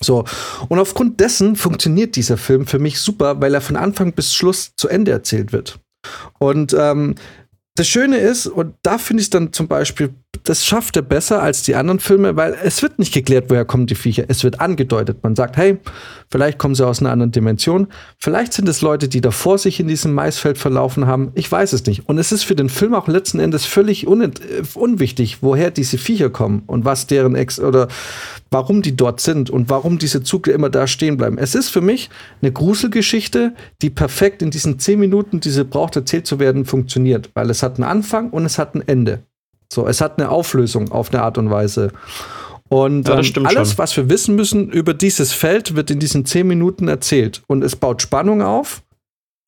[0.00, 0.24] So,
[0.68, 4.72] und aufgrund dessen funktioniert dieser Film für mich super, weil er von Anfang bis Schluss
[4.76, 5.78] zu Ende erzählt wird.
[6.38, 7.14] Und ähm,
[7.76, 10.10] das Schöne ist, und da finde ich es dann zum Beispiel,
[10.44, 13.86] das schafft er besser als die anderen Filme, weil es wird nicht geklärt, woher kommen
[13.86, 14.24] die Viecher.
[14.28, 15.22] Es wird angedeutet.
[15.22, 15.78] Man sagt, hey,
[16.30, 17.88] vielleicht kommen sie aus einer anderen Dimension.
[18.18, 21.30] Vielleicht sind es Leute, die davor sich in diesem Maisfeld verlaufen haben.
[21.34, 22.08] Ich weiß es nicht.
[22.08, 24.32] Und es ist für den Film auch letzten Endes völlig un
[24.74, 27.88] unwichtig, woher diese Viecher kommen und was deren Ex oder
[28.50, 31.38] warum die dort sind und warum diese Züge immer da stehen bleiben.
[31.38, 32.10] Es ist für mich
[32.40, 37.30] eine Gruselgeschichte, die perfekt in diesen zehn Minuten, die sie braucht, erzählt zu werden, funktioniert.
[37.34, 39.22] Weil es hat einen Anfang und es hat ein Ende.
[39.72, 41.92] So, es hat eine Auflösung auf eine Art und Weise.
[42.68, 43.78] Und ja, ähm, alles, schon.
[43.78, 47.42] was wir wissen müssen über dieses Feld, wird in diesen zehn Minuten erzählt.
[47.46, 48.82] Und es baut Spannung auf.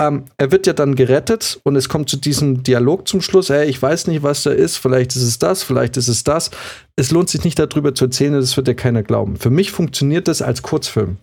[0.00, 3.50] Ähm, er wird ja dann gerettet und es kommt zu diesem Dialog zum Schluss.
[3.50, 4.78] Hey, ich weiß nicht, was da ist.
[4.78, 6.50] Vielleicht ist es das, vielleicht ist es das.
[6.96, 9.36] Es lohnt sich nicht darüber zu erzählen, das wird ja keiner glauben.
[9.36, 11.18] Für mich funktioniert das als Kurzfilm.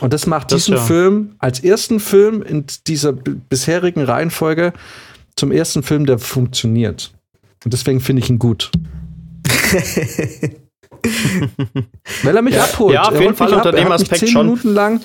[0.00, 0.82] Und das macht das diesen ja.
[0.82, 4.72] Film als ersten Film in dieser bisherigen Reihenfolge
[5.36, 7.12] zum ersten Film, der funktioniert.
[7.64, 8.70] Und deswegen finde ich ihn gut.
[12.22, 12.64] Weil er mich ja.
[12.64, 12.94] abholt.
[12.94, 13.76] Ja, auf jeden Fall unter ab.
[13.76, 14.46] dem Aspekt zehn schon.
[14.46, 15.00] Minuten lang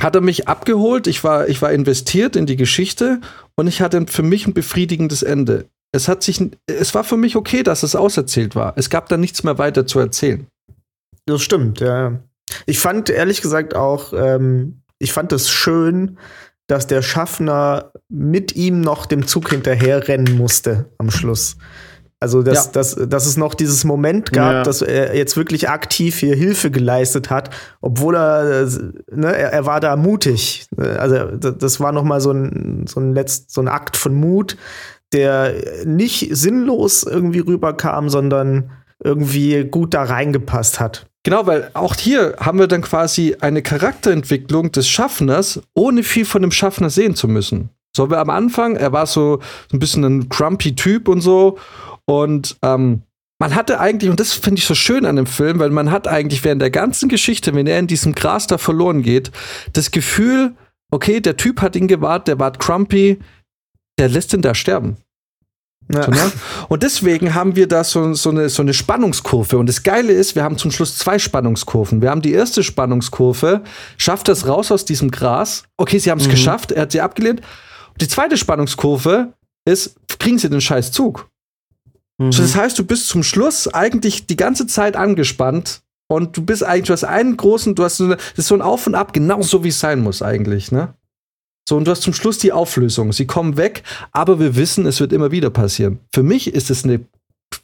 [0.00, 1.06] hat er mich abgeholt.
[1.06, 3.20] Ich war, ich war investiert in die Geschichte
[3.54, 5.66] und ich hatte für mich ein befriedigendes Ende.
[5.92, 8.74] Es hat sich, es war für mich okay, dass es auserzählt war.
[8.76, 10.46] Es gab da nichts mehr weiter zu erzählen.
[11.24, 12.20] Das stimmt, ja.
[12.66, 16.18] Ich fand ehrlich gesagt auch, ähm, ich fand es schön,
[16.66, 21.56] dass der Schaffner mit ihm noch dem Zug hinterher rennen musste am Schluss.
[22.18, 22.72] Also, dass, ja.
[22.72, 24.62] dass, dass es noch dieses Moment gab, ja.
[24.62, 27.50] dass er jetzt wirklich aktiv hier Hilfe geleistet hat,
[27.82, 28.66] obwohl er,
[29.12, 30.66] ne, er, er war da mutig.
[30.76, 34.56] Also, das war noch mal so ein, so ein, Letzt, so ein Akt von Mut,
[35.12, 35.52] der
[35.84, 38.70] nicht sinnlos irgendwie rüberkam, sondern
[39.04, 41.06] irgendwie gut da reingepasst hat.
[41.26, 46.40] Genau, weil auch hier haben wir dann quasi eine Charakterentwicklung des Schaffners, ohne viel von
[46.40, 47.70] dem Schaffner sehen zu müssen.
[47.96, 49.40] So, wir am Anfang, er war so
[49.72, 51.58] ein bisschen ein grumpy Typ und so.
[52.04, 53.02] Und ähm,
[53.40, 56.06] man hatte eigentlich, und das finde ich so schön an dem Film, weil man hat
[56.06, 59.32] eigentlich während der ganzen Geschichte, wenn er in diesem Gras da verloren geht,
[59.72, 60.54] das Gefühl,
[60.92, 63.18] okay, der Typ hat ihn gewahrt, der war crumpy,
[63.98, 64.96] der lässt ihn da sterben.
[65.92, 66.04] Ja.
[66.04, 66.32] So, ne?
[66.68, 69.58] Und deswegen haben wir da so, so, eine, so eine Spannungskurve.
[69.58, 72.02] Und das Geile ist, wir haben zum Schluss zwei Spannungskurven.
[72.02, 73.62] Wir haben die erste Spannungskurve,
[73.96, 75.64] schafft das raus aus diesem Gras.
[75.76, 76.32] Okay, sie haben es mhm.
[76.32, 77.40] geschafft, er hat sie abgelehnt.
[77.92, 79.32] Und die zweite Spannungskurve
[79.64, 81.28] ist, kriegen sie den scheiß Zug?
[82.18, 82.30] Mhm.
[82.32, 86.86] Das heißt, du bist zum Schluss eigentlich die ganze Zeit angespannt und du bist eigentlich,
[86.86, 89.12] du hast einen großen, du hast so eine, das ist so ein Auf und Ab,
[89.12, 90.94] genau so wie es sein muss eigentlich, ne?
[91.68, 93.12] So, und du hast zum Schluss die Auflösung.
[93.12, 95.98] Sie kommen weg, aber wir wissen, es wird immer wieder passieren.
[96.14, 97.00] Für mich ist es eine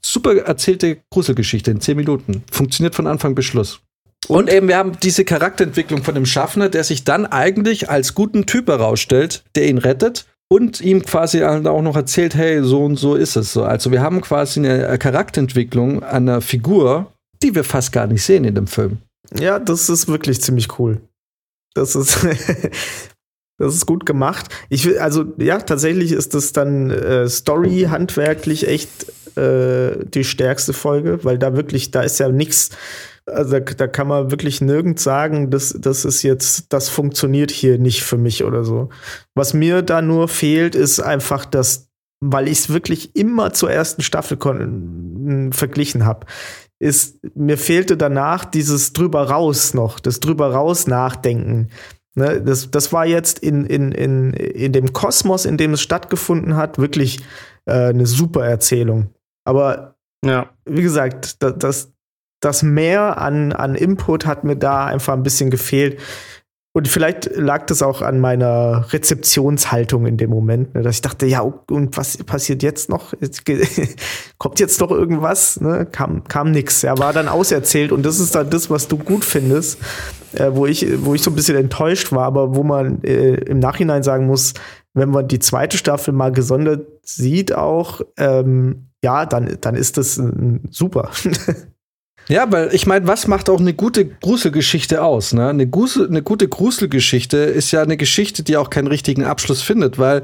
[0.04, 2.42] super erzählte Gruselgeschichte in zehn Minuten.
[2.50, 3.80] Funktioniert von Anfang bis Schluss.
[4.28, 8.46] Und eben, wir haben diese Charakterentwicklung von dem Schaffner, der sich dann eigentlich als guten
[8.46, 13.14] Typ herausstellt, der ihn rettet und ihm quasi auch noch erzählt, hey, so und so
[13.14, 13.64] ist es so.
[13.64, 18.54] Also wir haben quasi eine Charakterentwicklung einer Figur, die wir fast gar nicht sehen in
[18.54, 18.98] dem Film.
[19.38, 21.00] Ja, das ist wirklich ziemlich cool.
[21.74, 22.18] Das ist,
[23.66, 24.48] das ist gut gemacht.
[24.68, 29.06] Ich will, also ja, tatsächlich ist das dann äh, Story handwerklich echt
[29.36, 32.70] äh, die stärkste Folge, weil da wirklich, da ist ja nichts
[33.26, 38.02] also da kann man wirklich nirgends sagen, dass das ist jetzt, das funktioniert hier nicht
[38.02, 38.88] für mich oder so.
[39.34, 41.88] Was mir da nur fehlt, ist einfach das,
[42.20, 44.38] weil ich es wirklich immer zur ersten Staffel
[45.52, 46.26] verglichen habe,
[46.80, 51.68] ist, mir fehlte danach dieses drüber raus noch, das drüber raus nachdenken.
[52.14, 56.56] Ne, das, das war jetzt in, in, in, in dem Kosmos, in dem es stattgefunden
[56.56, 57.20] hat, wirklich
[57.64, 59.14] äh, eine super Erzählung.
[59.44, 60.50] Aber ja.
[60.66, 61.92] wie gesagt, da, das,
[62.40, 66.00] das Mehr an, an Input hat mir da einfach ein bisschen gefehlt.
[66.74, 71.26] Und vielleicht lag das auch an meiner Rezeptionshaltung in dem Moment, ne, dass ich dachte,
[71.26, 73.12] ja, und was passiert jetzt noch?
[74.38, 75.60] Kommt jetzt noch irgendwas?
[75.60, 75.86] Ne?
[75.90, 76.80] Kam, kam nix.
[76.80, 79.80] Ja, war dann auserzählt und das ist dann das, was du gut findest,
[80.32, 83.58] äh, wo, ich, wo ich so ein bisschen enttäuscht war, aber wo man äh, im
[83.58, 84.54] Nachhinein sagen muss,
[84.94, 90.16] wenn man die zweite Staffel mal gesondert sieht, auch, ähm, ja, dann, dann ist das
[90.16, 90.32] äh,
[90.70, 91.10] super.
[92.28, 95.32] Ja, weil ich meine, was macht auch eine gute Gruselgeschichte aus?
[95.32, 95.48] Ne?
[95.48, 99.98] Eine, Grusel, eine gute Gruselgeschichte ist ja eine Geschichte, die auch keinen richtigen Abschluss findet,
[99.98, 100.22] weil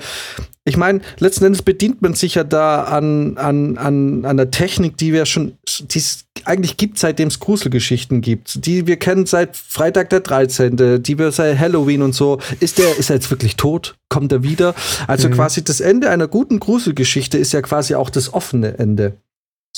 [0.68, 4.98] ich meine, letzten Endes bedient man sich ja da an, an, an, an der Technik,
[4.98, 8.66] die wir schon, die es eigentlich gibt, seitdem es Gruselgeschichten gibt.
[8.66, 12.38] Die wir kennen seit Freitag der 13., die wir seit Halloween und so.
[12.60, 13.96] Ist der, ist er jetzt wirklich tot?
[14.10, 14.74] Kommt er wieder?
[15.06, 15.34] Also mhm.
[15.34, 19.16] quasi das Ende einer guten Gruselgeschichte ist ja quasi auch das offene Ende.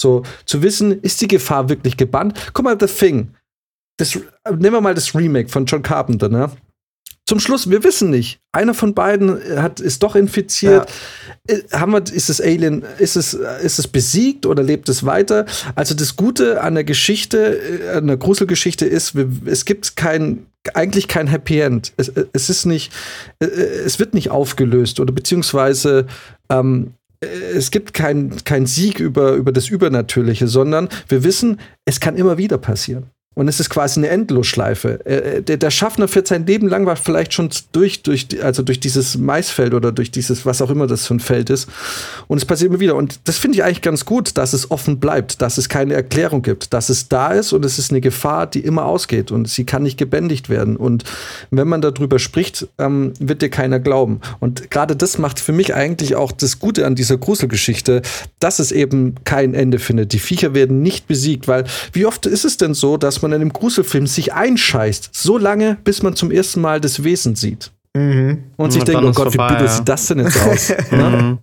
[0.00, 2.52] So, zu wissen, ist die Gefahr wirklich gebannt?
[2.52, 3.34] Guck mal, The Thing.
[3.98, 4.18] Das,
[4.48, 6.50] nehmen wir mal das Remake von John Carpenter, ne?
[7.26, 8.40] Zum Schluss, wir wissen nicht.
[8.50, 10.90] Einer von beiden hat, ist doch infiziert.
[11.46, 11.54] Ja.
[11.54, 15.46] Äh, haben wir, ist das Alien, ist es, ist es besiegt oder lebt es weiter?
[15.76, 19.14] Also das Gute an der Geschichte, äh, an der Gruselgeschichte ist,
[19.44, 21.92] es gibt kein, eigentlich kein Happy End.
[21.98, 22.90] Es, äh, es ist nicht,
[23.38, 26.06] es wird nicht aufgelöst oder beziehungsweise
[26.48, 32.16] ähm, es gibt keinen kein Sieg über, über das Übernatürliche, sondern wir wissen, es kann
[32.16, 33.10] immer wieder passieren.
[33.36, 35.06] Und es ist quasi eine Endlosschleife.
[35.06, 38.80] Äh, der, der Schaffner führt sein Leben lang war vielleicht schon durch, durch, also durch
[38.80, 41.68] dieses Maisfeld oder durch dieses, was auch immer das für ein Feld ist.
[42.26, 42.96] Und es passiert immer wieder.
[42.96, 46.42] Und das finde ich eigentlich ganz gut, dass es offen bleibt, dass es keine Erklärung
[46.42, 49.64] gibt, dass es da ist und es ist eine Gefahr, die immer ausgeht und sie
[49.64, 50.76] kann nicht gebändigt werden.
[50.76, 51.04] Und
[51.52, 54.20] wenn man darüber spricht, ähm, wird dir keiner glauben.
[54.40, 58.02] Und gerade das macht für mich eigentlich auch das Gute an dieser Gruselgeschichte,
[58.40, 60.12] dass es eben kein Ende findet.
[60.12, 63.40] Die Viecher werden nicht besiegt, weil wie oft ist es denn so, dass man in
[63.40, 67.70] einem Gruselfilm sich einscheißt, so lange, bis man zum ersten Mal das Wesen sieht.
[67.96, 68.44] Mhm.
[68.56, 69.70] Und sich denkt, oh Gott, vorbei, wie bitte ja.
[69.70, 70.72] sieht das denn jetzt aus?
[70.90, 71.38] ne?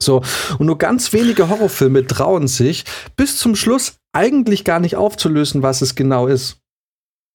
[0.00, 0.22] So,
[0.58, 2.84] und nur ganz wenige Horrorfilme trauen sich,
[3.16, 6.58] bis zum Schluss eigentlich gar nicht aufzulösen, was es genau ist.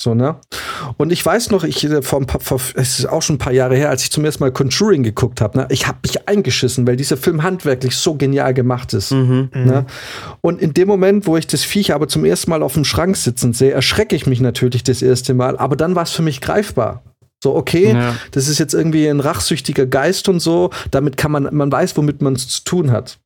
[0.01, 0.39] So, ne?
[0.97, 3.75] Und ich weiß noch, ich äh, vor, vor, es ist auch schon ein paar Jahre
[3.75, 5.67] her, als ich zum ersten Mal Conjuring geguckt habe, ne?
[5.69, 9.11] ich habe mich eingeschissen, weil dieser Film handwerklich so genial gemacht ist.
[9.11, 9.49] Mhm.
[9.53, 9.85] Ne?
[10.41, 13.17] Und in dem Moment, wo ich das Viech aber zum ersten Mal auf dem Schrank
[13.17, 16.41] sitzen sehe, erschrecke ich mich natürlich das erste Mal, aber dann war es für mich
[16.41, 17.03] greifbar.
[17.43, 18.15] So, okay, ja.
[18.31, 22.21] das ist jetzt irgendwie ein rachsüchtiger Geist und so, damit kann man, man weiß, womit
[22.21, 23.19] man es zu tun hat.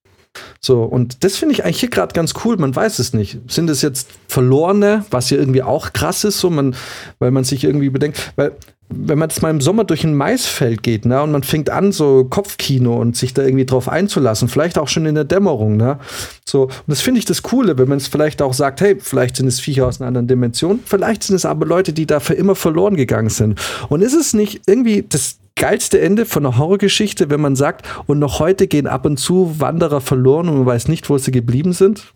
[0.60, 2.58] So, und das finde ich eigentlich hier gerade ganz cool.
[2.58, 3.40] Man weiß es nicht.
[3.48, 6.76] Sind es jetzt Verlorene, was ja irgendwie auch krass ist, so man,
[7.20, 8.54] weil man sich irgendwie bedenkt, weil
[8.90, 11.92] wenn man jetzt mal im Sommer durch ein Maisfeld geht, ne, und man fängt an,
[11.92, 16.00] so Kopfkino und sich da irgendwie drauf einzulassen, vielleicht auch schon in der Dämmerung, ne,
[16.46, 19.36] so, und das finde ich das Coole, wenn man es vielleicht auch sagt, hey, vielleicht
[19.36, 22.34] sind es Viecher aus einer anderen Dimension, vielleicht sind es aber Leute, die da für
[22.34, 23.60] immer verloren gegangen sind.
[23.90, 28.20] Und ist es nicht irgendwie das geilste Ende von einer Horrorgeschichte, wenn man sagt, und
[28.20, 31.74] noch heute gehen ab und zu Wanderer verloren und man weiß nicht, wo sie geblieben
[31.74, 32.14] sind?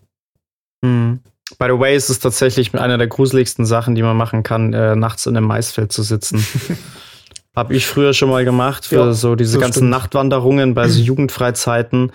[0.82, 1.20] Mhm.
[1.58, 4.96] By the way, ist es tatsächlich einer der gruseligsten Sachen, die man machen kann, äh,
[4.96, 6.44] nachts in einem Maisfeld zu sitzen.
[7.54, 9.90] Hab ich früher schon mal gemacht für ja, so diese ganzen stimmt.
[9.90, 12.10] Nachtwanderungen bei so Jugendfreizeiten.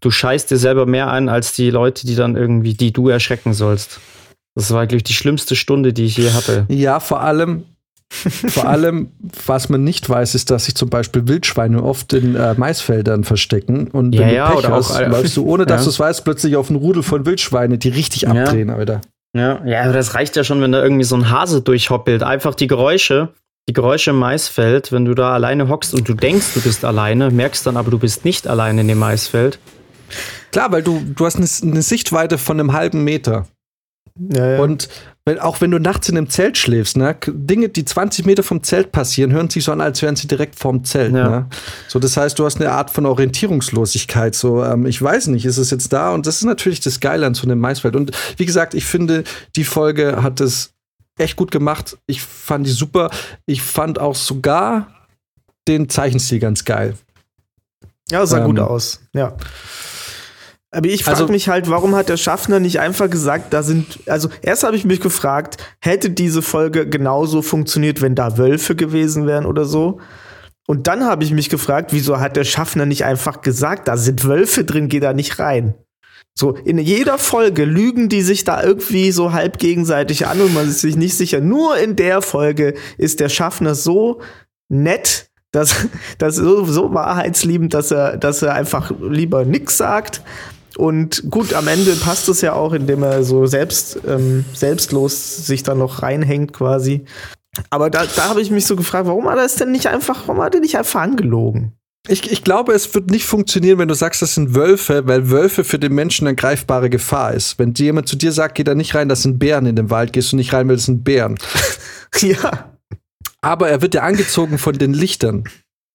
[0.00, 3.52] Du scheißt dir selber mehr ein als die Leute, die dann irgendwie, die du erschrecken
[3.52, 4.00] sollst.
[4.56, 6.66] Das war, glaube ich, die schlimmste Stunde, die ich je hatte.
[6.68, 7.64] Ja, vor allem,
[8.48, 9.12] vor allem,
[9.46, 13.88] was man nicht weiß, ist, dass sich zum Beispiel Wildschweine oft in äh, Maisfeldern verstecken.
[13.88, 15.84] Und ja, wenn ja, du Pech hast, auch, läufst du, ohne dass ja.
[15.84, 18.74] du es weißt, plötzlich auf einen Rudel von Wildschweine, die richtig abdrehen, ja.
[18.74, 19.00] Alter.
[19.32, 22.24] Ja, ja, aber das reicht ja schon, wenn da irgendwie so ein Hase durchhoppelt.
[22.24, 23.28] Einfach die Geräusche,
[23.68, 27.30] die Geräusche im Maisfeld, wenn du da alleine hockst und du denkst, du bist alleine,
[27.30, 29.60] merkst dann aber, du bist nicht alleine in dem Maisfeld.
[30.50, 33.46] Klar, weil du, du hast eine, eine Sichtweite von einem halben Meter.
[34.18, 34.60] Ja, ja.
[34.60, 34.88] Und
[35.26, 38.62] wenn, auch wenn du nachts in einem Zelt schläfst, ne, Dinge, die 20 Meter vom
[38.62, 41.14] Zelt passieren, hören sich so an, als wären sie direkt vorm Zelt.
[41.14, 41.28] Ja.
[41.28, 41.46] Ne?
[41.88, 44.34] So, das heißt, du hast eine Art von Orientierungslosigkeit.
[44.34, 46.12] So, ähm, ich weiß nicht, ist es jetzt da?
[46.12, 47.96] Und das ist natürlich das Geile an so einem Maisfeld.
[47.96, 49.24] Und wie gesagt, ich finde,
[49.56, 50.72] die Folge hat es
[51.18, 51.98] echt gut gemacht.
[52.06, 53.10] Ich fand die super.
[53.44, 54.88] Ich fand auch sogar
[55.68, 56.94] den Zeichenstil ganz geil.
[58.10, 59.00] Ja, sah ähm, gut aus.
[59.14, 59.36] Ja.
[60.72, 63.98] Aber ich frage also, mich halt, warum hat der Schaffner nicht einfach gesagt, da sind,
[64.06, 69.26] also erst habe ich mich gefragt, hätte diese Folge genauso funktioniert, wenn da Wölfe gewesen
[69.26, 70.00] wären oder so?
[70.68, 74.24] Und dann habe ich mich gefragt, wieso hat der Schaffner nicht einfach gesagt, da sind
[74.24, 75.74] Wölfe drin, geh da nicht rein?
[76.38, 80.68] So, in jeder Folge lügen die sich da irgendwie so halb gegenseitig an und man
[80.68, 81.40] ist sich nicht sicher.
[81.40, 84.20] Nur in der Folge ist der Schaffner so
[84.68, 85.88] nett, dass,
[86.18, 90.22] dass so, so wahrheitsliebend, dass er, dass er einfach lieber nix sagt.
[90.80, 95.62] Und gut, am Ende passt es ja auch, indem er so selbst, ähm, selbstlos sich
[95.62, 97.04] da noch reinhängt quasi.
[97.68, 100.26] Aber da, da habe ich mich so gefragt, warum hat er es denn nicht einfach,
[100.26, 101.72] warum hat er nicht einfach angelogen?
[102.08, 105.64] Ich, ich glaube, es wird nicht funktionieren, wenn du sagst, das sind Wölfe, weil Wölfe
[105.64, 107.58] für den Menschen eine greifbare Gefahr ist.
[107.58, 109.90] Wenn dir jemand zu dir sagt, geh da nicht rein, das sind Bären in dem
[109.90, 111.38] Wald, gehst du nicht rein, weil das sind Bären.
[112.20, 112.70] ja.
[113.42, 115.44] Aber er wird ja angezogen von den Lichtern.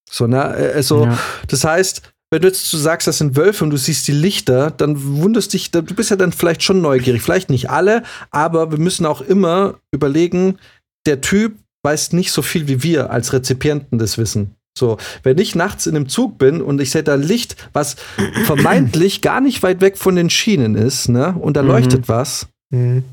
[0.07, 0.43] So, ne?
[0.43, 1.17] Also, ja.
[1.47, 5.02] das heißt, wenn du jetzt sagst, das sind Wölfe und du siehst die Lichter, dann
[5.22, 7.22] wunderst dich, du bist ja dann vielleicht schon neugierig.
[7.22, 10.57] Vielleicht nicht alle, aber wir müssen auch immer überlegen,
[11.06, 14.56] der Typ weiß nicht so viel wie wir als Rezipienten des Wissen.
[14.77, 17.95] So, wenn ich nachts in einem Zug bin und ich sehe da Licht, was
[18.45, 21.69] vermeintlich gar nicht weit weg von den Schienen ist, ne, und da mhm.
[21.69, 23.03] leuchtet was, mhm.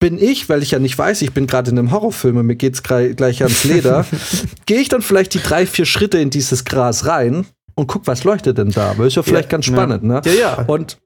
[0.00, 2.56] bin ich, weil ich ja nicht weiß, ich bin gerade in einem Horrorfilm und mir
[2.56, 4.04] geht's gleich ans Leder,
[4.66, 8.24] gehe ich dann vielleicht die drei, vier Schritte in dieses Gras rein und guck, was
[8.24, 8.96] leuchtet denn da?
[8.96, 10.08] Weil ist ja vielleicht ja, ganz spannend, ja.
[10.08, 10.22] ne?
[10.24, 10.64] Ja, ja.
[10.66, 10.98] Und,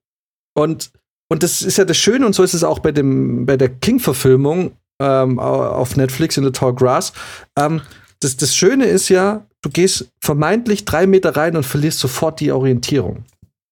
[0.55, 0.91] und,
[1.29, 3.69] und das ist ja das Schöne und so ist es auch bei dem, bei der
[3.69, 7.13] King-Verfilmung ähm, auf Netflix in The Tall Grass.
[7.59, 7.83] Ähm,
[8.21, 12.53] das, das Schöne ist ja, du gehst vermeintlich drei Meter rein und verlierst sofort die
[12.53, 13.25] Orientierung.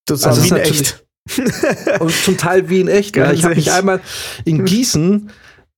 [0.06, 1.04] Das also ist echt.
[2.00, 3.14] und zum Teil wie in echt.
[3.16, 3.34] Ne?
[3.34, 4.00] Ich habe mich einmal
[4.44, 5.30] in Gießen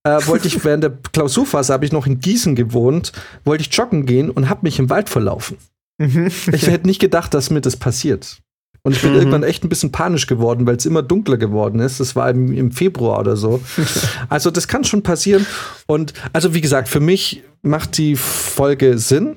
[0.05, 3.13] äh, wollte ich während der Klausurphase habe ich noch in Gießen gewohnt,
[3.45, 5.59] wollte ich joggen gehen und habe mich im Wald verlaufen.
[6.01, 6.31] Mhm.
[6.53, 8.41] ich hätte nicht gedacht, dass mir das passiert.
[8.83, 9.19] Und ich bin mhm.
[9.19, 12.01] irgendwann echt ein bisschen panisch geworden, weil es immer dunkler geworden ist.
[12.01, 13.61] Das war im, im, Februar oder so.
[14.31, 15.45] Also das kann schon passieren.
[15.87, 19.37] Und also wie gesagt, für mich macht die Folge Sinn.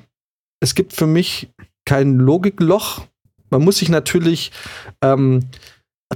[0.60, 1.50] Es gibt für mich
[1.84, 3.02] kein Logikloch.
[3.50, 4.50] Man muss sich natürlich
[5.02, 5.40] ähm,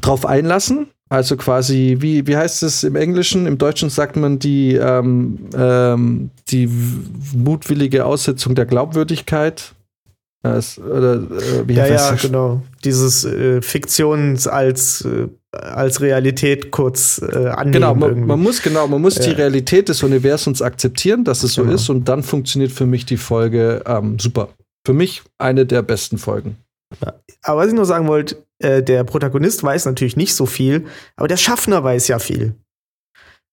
[0.00, 0.88] drauf einlassen.
[1.10, 3.46] Also quasi, wie, wie heißt es im Englischen?
[3.46, 6.70] Im Deutschen sagt man die, ähm, ähm, die
[7.34, 9.74] mutwillige Aussetzung der Glaubwürdigkeit.
[10.54, 11.22] Das, oder,
[11.68, 12.62] äh, ja, ja, genau.
[12.84, 17.72] Dieses äh, Fiktions als, äh, als Realität kurz äh, annehmen.
[17.72, 19.24] Genau, man, man, muss genau, man muss ja.
[19.24, 21.74] die Realität des Universums akzeptieren, dass es so genau.
[21.74, 24.48] ist, und dann funktioniert für mich die Folge ähm, super.
[24.86, 26.56] Für mich eine der besten Folgen.
[27.04, 27.14] Ja.
[27.42, 31.28] Aber was ich nur sagen wollte, äh, der Protagonist weiß natürlich nicht so viel, aber
[31.28, 32.54] der Schaffner weiß ja viel.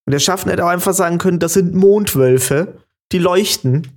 [0.05, 2.75] Und der Schaffner hätte auch einfach sagen können, das sind Mondwölfe,
[3.11, 3.87] die leuchten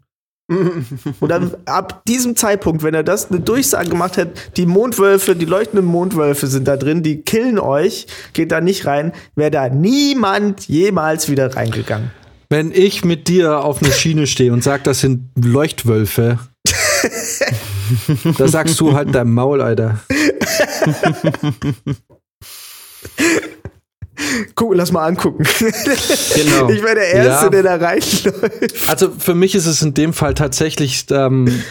[1.20, 5.44] und dann ab diesem Zeitpunkt, wenn er das eine Durchsage gemacht hätte, die Mondwölfe, die
[5.44, 10.66] leuchtenden Mondwölfe sind da drin, die killen euch, geht da nicht rein, wäre da niemand
[10.66, 12.12] jemals wieder reingegangen.
[12.48, 16.38] Wenn ich mit dir auf einer Schiene stehe und sag, das sind Leuchtwölfe,
[18.38, 20.00] da sagst du halt dein Maul, Alter.
[24.54, 25.44] Guck, lass mal angucken.
[26.34, 26.68] Genau.
[26.70, 27.50] Ich wäre der Erste, ja.
[27.50, 28.88] der da reinläuft.
[28.88, 31.62] Also für mich ist es in dem Fall tatsächlich, ähm,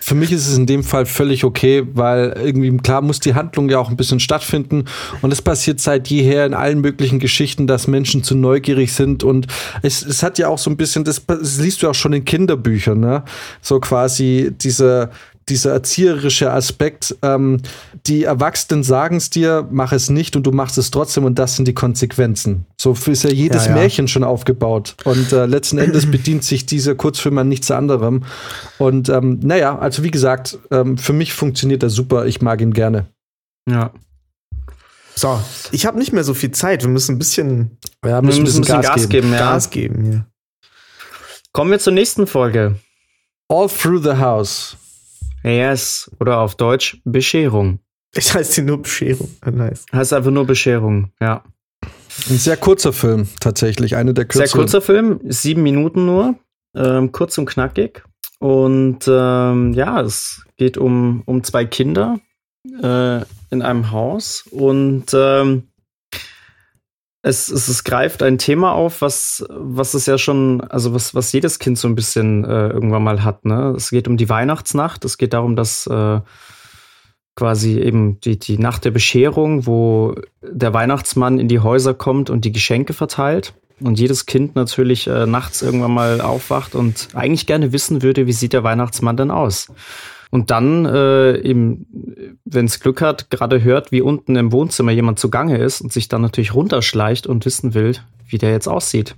[0.00, 3.70] für mich ist es in dem Fall völlig okay, weil irgendwie klar muss die Handlung
[3.70, 4.84] ja auch ein bisschen stattfinden
[5.22, 9.46] und es passiert seit jeher in allen möglichen Geschichten, dass Menschen zu neugierig sind und
[9.82, 12.24] es, es hat ja auch so ein bisschen, das, das liest du auch schon in
[12.24, 13.24] Kinderbüchern, ne?
[13.62, 15.10] So quasi diese
[15.48, 17.60] dieser erzieherische Aspekt, ähm,
[18.06, 21.56] die Erwachsenen sagen es dir, mach es nicht und du machst es trotzdem und das
[21.56, 22.66] sind die Konsequenzen.
[22.80, 23.76] So ist ja jedes ja, ja.
[23.76, 24.96] Märchen schon aufgebaut.
[25.04, 28.24] Und äh, letzten Endes bedient sich dieser Kurzfilm an nichts anderem.
[28.78, 32.26] Und ähm, naja, also wie gesagt, ähm, für mich funktioniert er super.
[32.26, 33.06] Ich mag ihn gerne.
[33.68, 33.92] Ja.
[35.16, 35.40] So,
[35.70, 36.82] ich habe nicht mehr so viel Zeit.
[36.82, 39.10] Wir müssen ein bisschen, ja, müssen ein bisschen, Gas, Gas, geben.
[39.10, 39.38] geben ja.
[39.38, 40.26] Gas geben ja.
[41.52, 42.74] Kommen wir zur nächsten Folge.
[43.48, 44.76] All Through the House.
[45.44, 47.80] Yes, oder auf Deutsch Bescherung.
[48.14, 49.28] Ich heißt sie nur Bescherung.
[49.40, 49.84] Ah, nice.
[49.92, 51.44] Heißt einfach nur Bescherung, ja.
[52.30, 53.96] Ein sehr kurzer Film, tatsächlich.
[53.96, 54.48] Eine der kürzeren.
[54.48, 56.36] Sehr kurzer Film, sieben Minuten nur.
[56.74, 58.02] Ähm, kurz und knackig.
[58.38, 62.18] Und ähm, ja, es geht um, um zwei Kinder
[62.82, 64.44] äh, in einem Haus.
[64.50, 65.68] Und ähm,
[67.24, 71.32] es, es, es greift ein Thema auf, was, was es ja schon, also was, was
[71.32, 73.46] jedes Kind so ein bisschen äh, irgendwann mal hat.
[73.46, 73.72] Ne?
[73.74, 75.06] Es geht um die Weihnachtsnacht.
[75.06, 76.20] Es geht darum, dass äh,
[77.34, 82.44] quasi eben die, die Nacht der Bescherung, wo der Weihnachtsmann in die Häuser kommt und
[82.44, 83.54] die Geschenke verteilt.
[83.80, 88.32] Und jedes Kind natürlich äh, nachts irgendwann mal aufwacht und eigentlich gerne wissen würde, wie
[88.32, 89.72] sieht der Weihnachtsmann denn aus?
[90.34, 91.38] Und dann äh,
[92.44, 96.08] wenn es Glück hat, gerade hört, wie unten im Wohnzimmer jemand zugange ist und sich
[96.08, 97.92] dann natürlich runterschleicht und wissen will,
[98.26, 99.14] wie der jetzt aussieht.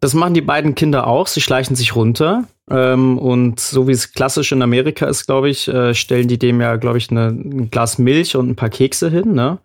[0.00, 1.26] Das machen die beiden Kinder auch.
[1.26, 2.44] Sie schleichen sich runter.
[2.70, 6.62] Ähm, und so wie es klassisch in Amerika ist, glaube ich, äh, stellen die dem
[6.62, 9.58] ja, glaube ich, eine, ein Glas Milch und ein paar Kekse hin, ne?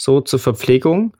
[0.00, 1.16] So zur Verpflegung.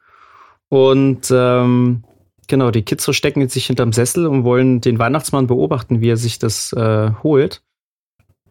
[0.68, 2.04] Und ähm,
[2.46, 6.38] genau, die Kids verstecken sich hinterm Sessel und wollen den Weihnachtsmann beobachten, wie er sich
[6.38, 7.63] das äh, holt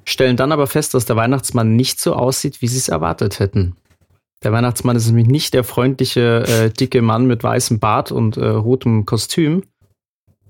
[0.05, 3.75] stellen dann aber fest, dass der Weihnachtsmann nicht so aussieht, wie sie es erwartet hätten.
[4.43, 8.45] Der Weihnachtsmann ist nämlich nicht der freundliche, äh, dicke Mann mit weißem Bart und äh,
[8.45, 9.63] rotem Kostüm,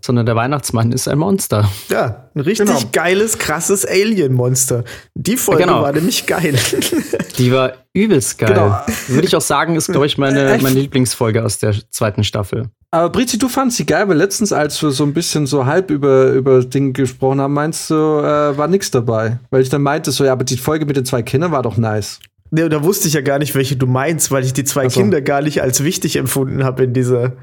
[0.01, 1.69] sondern der Weihnachtsmann ist ein Monster.
[1.89, 2.81] Ja, ein richtig genau.
[2.91, 4.84] geiles, krasses Alien-Monster.
[5.13, 5.84] Die Folge genau.
[5.84, 6.57] war nämlich geil.
[7.38, 8.53] Die war übelst geil.
[8.53, 8.80] Genau.
[9.07, 12.69] Würde ich auch sagen, ist, glaube ich, meine, meine Lieblingsfolge aus der zweiten Staffel.
[12.94, 15.90] Aber Brizi, du fandst sie geil, weil letztens, als wir so ein bisschen so halb
[15.90, 19.40] über, über Dinge gesprochen haben, meinst du, äh, war nichts dabei.
[19.49, 21.78] Weil ich dann meinte, so, ja, aber die Folge mit den zwei Kindern war doch
[21.78, 22.20] nice.
[22.52, 24.99] Nee, da wusste ich ja gar nicht, welche du meinst, weil ich die zwei so.
[24.99, 27.34] Kinder gar nicht als wichtig empfunden habe in dieser,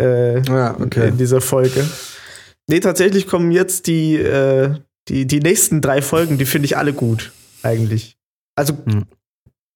[0.00, 1.08] äh, ja, okay.
[1.08, 1.84] in dieser Folge.
[2.66, 4.76] Nee, tatsächlich kommen jetzt die, äh,
[5.08, 7.32] Die, die nächsten drei Folgen, die finde ich alle gut,
[7.62, 8.16] eigentlich.
[8.54, 9.04] Also hm.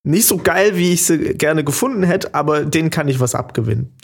[0.05, 3.97] Nicht so geil, wie ich sie gerne gefunden hätte, aber denen kann ich was abgewinnen.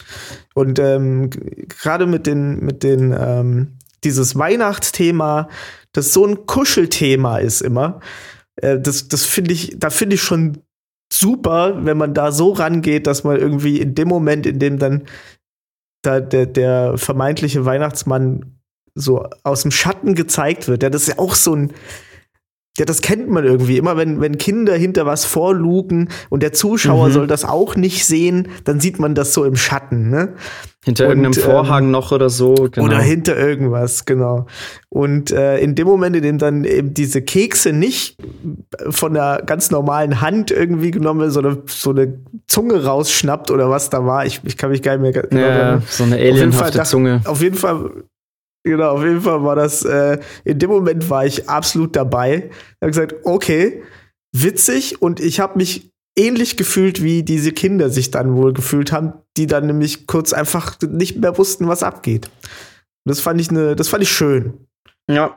[0.55, 5.49] Und ähm, gerade mit den, mit den, ähm, dieses Weihnachtsthema,
[5.93, 8.01] das so ein Kuschelthema ist immer,
[8.57, 10.63] äh, das, das finde ich, da finde ich schon
[11.13, 15.05] super, wenn man da so rangeht, dass man irgendwie in dem Moment, in dem dann
[16.03, 18.59] da der, der vermeintliche Weihnachtsmann
[18.95, 21.73] so aus dem Schatten gezeigt wird, ja, das ist ja auch so ein,
[22.79, 23.77] ja, das kennt man irgendwie.
[23.77, 27.13] Immer wenn, wenn Kinder hinter was vorlugen und der Zuschauer mhm.
[27.13, 30.35] soll das auch nicht sehen, dann sieht man das so im Schatten, ne?
[30.83, 32.55] Hinter und, irgendeinem Vorhang ähm, noch oder so.
[32.55, 32.87] Genau.
[32.87, 34.47] Oder hinter irgendwas, genau.
[34.89, 38.17] Und äh, in dem Moment, in dem dann eben diese Kekse nicht
[38.89, 43.91] von der ganz normalen Hand irgendwie genommen wird, sondern so eine Zunge rausschnappt oder was
[43.91, 47.21] da war, ich, ich kann mich gar nicht mehr genau ja, so eine alienhafte Zunge.
[47.27, 47.91] Auf jeden Fall
[48.65, 52.51] Genau, auf jeden Fall war das, äh, in dem Moment war ich absolut dabei.
[52.51, 53.83] Ich habe gesagt, okay,
[54.33, 59.15] witzig und ich habe mich ähnlich gefühlt, wie diese Kinder sich dann wohl gefühlt haben,
[59.37, 62.31] die dann nämlich kurz einfach nicht mehr wussten, was abgeht.
[63.07, 64.67] Das fand ich ne, das fand ich schön.
[65.11, 65.35] Ja.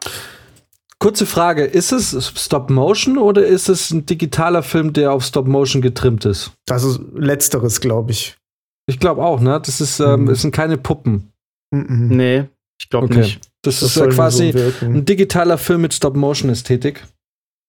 [0.99, 5.47] Kurze Frage, ist es Stop Motion oder ist es ein digitaler Film, der auf Stop
[5.47, 6.51] Motion getrimmt ist?
[6.65, 8.37] Das ist letzteres, glaube ich.
[8.85, 9.61] Ich glaube auch, ne?
[9.65, 10.29] Das ist, ähm, mhm.
[10.29, 11.31] es sind keine Puppen.
[11.71, 12.07] Mhm.
[12.09, 12.45] Nee,
[12.79, 13.19] ich glaube okay.
[13.19, 13.41] nicht.
[13.61, 17.05] Das, das ist ja quasi so ein digitaler Film mit Stop-Motion-Ästhetik.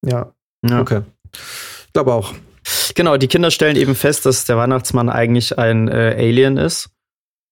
[0.04, 0.32] Ja.
[0.68, 0.80] ja.
[0.80, 1.02] Okay.
[1.32, 2.34] Ich glaube auch.
[2.94, 6.90] Genau, die Kinder stellen eben fest, dass der Weihnachtsmann eigentlich ein äh, Alien ist.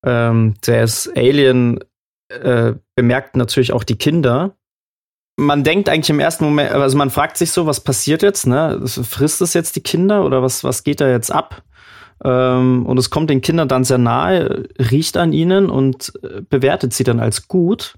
[0.05, 1.79] Ähm, der ist Alien
[2.29, 4.57] äh, bemerkt natürlich auch die Kinder.
[5.37, 8.47] Man denkt eigentlich im ersten Moment, also man fragt sich so, was passiert jetzt?
[8.47, 8.81] Ne?
[8.87, 11.63] Frisst es jetzt die Kinder oder was, was geht da jetzt ab?
[12.25, 16.93] Ähm, und es kommt den Kindern dann sehr nahe, riecht an ihnen und äh, bewertet
[16.93, 17.95] sie dann als gut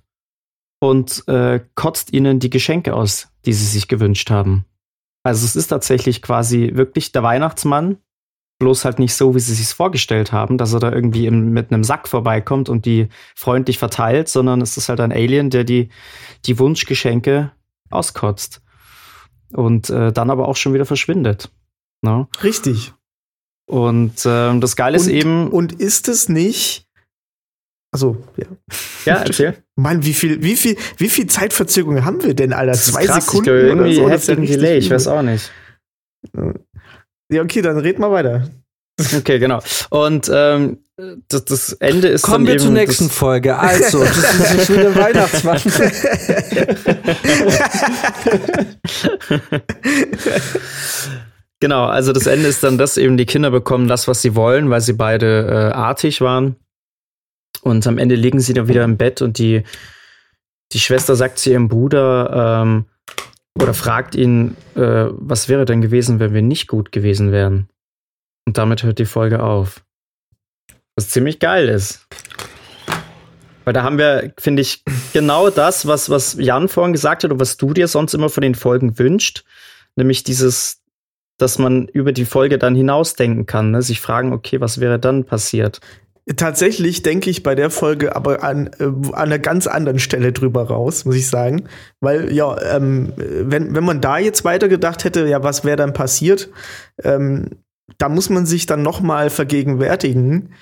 [0.80, 4.64] und äh, kotzt ihnen die Geschenke aus, die sie sich gewünscht haben.
[5.22, 7.98] Also es ist tatsächlich quasi wirklich der Weihnachtsmann,
[8.58, 11.72] bloß halt nicht so, wie sie sich vorgestellt haben, dass er da irgendwie im, mit
[11.72, 15.88] einem Sack vorbeikommt und die freundlich verteilt, sondern es ist halt ein Alien, der die,
[16.46, 17.52] die Wunschgeschenke
[17.90, 18.62] auskotzt.
[19.52, 21.50] Und äh, dann aber auch schon wieder verschwindet.
[22.02, 22.18] No?
[22.18, 22.28] Ne?
[22.42, 22.92] Richtig.
[23.66, 25.50] Und ähm, das Geile ist eben.
[25.50, 26.86] Und ist es nicht.
[27.90, 28.46] Also, ja.
[29.04, 29.56] Ja, erzähl.
[29.76, 32.72] Mann, wie viel, wie viel, wie viel Zeitverzögerung haben wir denn, Alter?
[32.72, 34.32] Zwei krass, Sekunden ich irgendwie oder so?
[34.32, 35.52] Ja Delay, ich weiß auch nicht.
[37.30, 38.50] Ja, okay, dann red mal weiter.
[39.16, 39.60] Okay, genau.
[39.90, 40.78] Und ähm,
[41.28, 43.56] das, das Ende ist Kommen wir zur nächsten Folge.
[43.56, 45.60] Also, das ist schon der Weihnachtsmann.
[51.64, 54.68] Genau, also das Ende ist dann, dass eben die Kinder bekommen das, was sie wollen,
[54.68, 56.56] weil sie beide äh, artig waren.
[57.62, 59.62] Und am Ende liegen sie dann wieder im Bett und die,
[60.72, 62.84] die Schwester sagt zu ihrem Bruder ähm,
[63.58, 67.70] oder fragt ihn, äh, was wäre denn gewesen, wenn wir nicht gut gewesen wären.
[68.44, 69.82] Und damit hört die Folge auf.
[70.96, 72.06] Was ziemlich geil ist.
[73.64, 74.84] Weil da haben wir, finde ich,
[75.14, 78.42] genau das, was, was Jan vorhin gesagt hat und was du dir sonst immer von
[78.42, 79.46] den Folgen wünscht.
[79.96, 80.83] Nämlich dieses,
[81.38, 83.82] dass man über die Folge dann hinausdenken kann, ne?
[83.82, 85.80] sich fragen, okay, was wäre dann passiert?
[86.36, 90.68] Tatsächlich denke ich bei der Folge aber an, äh, an einer ganz anderen Stelle drüber
[90.68, 91.64] raus, muss ich sagen.
[92.00, 96.48] Weil, ja, ähm, wenn, wenn man da jetzt weitergedacht hätte, ja, was wäre dann passiert,
[97.02, 97.50] ähm,
[97.98, 100.54] da muss man sich dann noch mal vergegenwärtigen,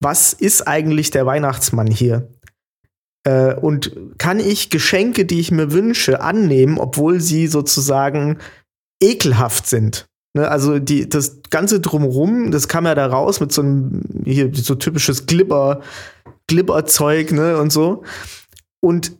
[0.00, 2.28] was ist eigentlich der Weihnachtsmann hier?
[3.24, 8.38] Äh, und kann ich Geschenke, die ich mir wünsche, annehmen, obwohl sie sozusagen
[9.00, 10.06] ekelhaft sind.
[10.34, 14.50] Ne, also die, das ganze drumrum, das kam ja da raus mit so einem hier
[14.54, 15.80] so typisches Glibber,
[16.46, 18.04] Glibberzeug ne und so.
[18.80, 19.12] Und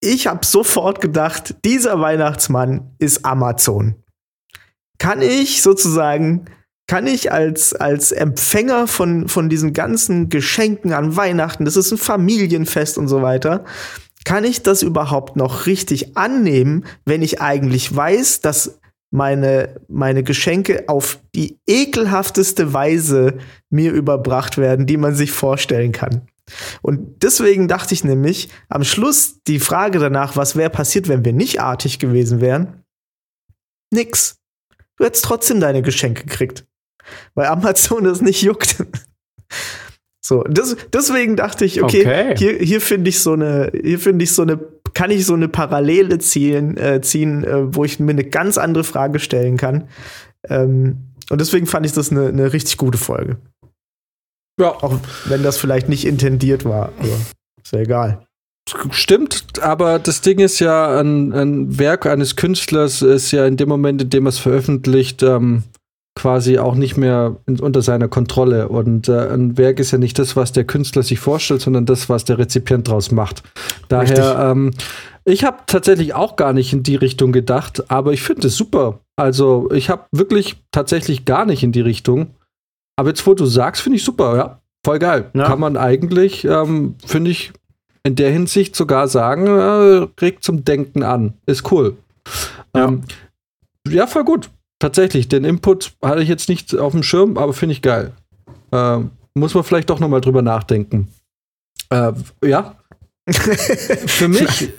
[0.00, 3.94] ich habe sofort gedacht, dieser Weihnachtsmann ist Amazon.
[4.98, 6.46] Kann ich sozusagen,
[6.88, 11.98] kann ich als, als Empfänger von, von diesen ganzen Geschenken an Weihnachten, das ist ein
[11.98, 13.64] Familienfest und so weiter,
[14.24, 18.80] kann ich das überhaupt noch richtig annehmen, wenn ich eigentlich weiß, dass
[19.12, 26.28] meine, meine Geschenke auf die ekelhafteste Weise mir überbracht werden, die man sich vorstellen kann.
[26.80, 31.32] Und deswegen dachte ich nämlich, am Schluss die Frage danach, was wäre passiert, wenn wir
[31.32, 32.82] nicht artig gewesen wären?
[33.92, 34.36] Nix.
[34.96, 36.66] Du hättest trotzdem deine Geschenke gekriegt.
[37.34, 38.76] Weil Amazon das nicht juckt.
[40.24, 42.36] So, das, deswegen dachte ich, okay, okay.
[42.36, 44.56] hier, hier finde ich so eine, hier finde ich so eine
[44.94, 48.84] kann ich so eine Parallele ziehen, äh, ziehen äh, wo ich mir eine ganz andere
[48.84, 49.88] Frage stellen kann.
[50.48, 53.38] Ähm, und deswegen fand ich das eine, eine richtig gute Folge.
[54.60, 54.70] Ja.
[54.70, 57.18] Auch wenn das vielleicht nicht intendiert war, aber
[57.62, 58.26] ist ja egal.
[58.90, 63.68] Stimmt, aber das Ding ist ja, ein, ein, Werk eines Künstlers ist ja in dem
[63.68, 65.64] Moment, in dem er es veröffentlicht, ähm,
[66.14, 68.68] quasi auch nicht mehr in, unter seiner Kontrolle.
[68.68, 72.08] Und äh, ein Werk ist ja nicht das, was der Künstler sich vorstellt, sondern das,
[72.08, 73.42] was der Rezipient draus macht.
[73.88, 74.72] Daher, ähm,
[75.24, 79.00] ich habe tatsächlich auch gar nicht in die Richtung gedacht, aber ich finde es super.
[79.16, 82.34] Also ich habe wirklich tatsächlich gar nicht in die Richtung.
[82.96, 84.58] Aber jetzt, wo du sagst, finde ich super, ja.
[84.84, 85.30] Voll geil.
[85.34, 85.44] Ja.
[85.44, 87.52] Kann man eigentlich, ähm, finde ich,
[88.02, 91.34] in der Hinsicht sogar sagen, äh, regt zum Denken an.
[91.46, 91.96] Ist cool.
[92.74, 93.02] Ja, ähm,
[93.88, 94.50] ja voll gut.
[94.82, 98.14] Tatsächlich, den Input hatte ich jetzt nicht auf dem Schirm, aber finde ich geil.
[98.72, 98.98] Äh,
[99.32, 101.06] muss man vielleicht doch noch mal drüber nachdenken.
[101.90, 102.10] Äh,
[102.44, 102.74] ja.
[103.28, 104.70] für mich,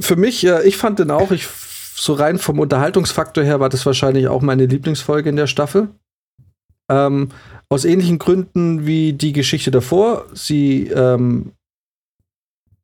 [0.00, 3.84] für mich, äh, ich fand den auch, ich, so rein vom Unterhaltungsfaktor her war das
[3.84, 5.88] wahrscheinlich auch meine Lieblingsfolge in der Staffel.
[6.90, 7.28] Ähm,
[7.68, 10.24] aus ähnlichen Gründen wie die Geschichte davor.
[10.32, 11.52] Sie ähm,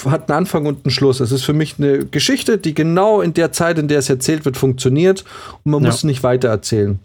[0.04, 1.20] hat einen Anfang und einen Schluss.
[1.20, 4.44] Es ist für mich eine Geschichte, die genau in der Zeit, in der es erzählt
[4.44, 5.24] wird, funktioniert
[5.64, 5.90] und man ja.
[5.90, 6.98] muss nicht weiter erzählen.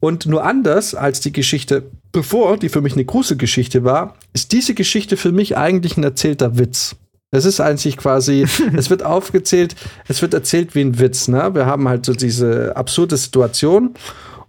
[0.00, 4.52] Und nur anders als die Geschichte bevor, die für mich eine große Geschichte war, ist
[4.52, 6.96] diese Geschichte für mich eigentlich ein erzählter Witz.
[7.30, 8.46] Es ist eigentlich quasi,
[8.76, 9.76] es wird aufgezählt,
[10.08, 11.28] es wird erzählt wie ein Witz.
[11.28, 11.54] Ne?
[11.54, 13.94] Wir haben halt so diese absurde Situation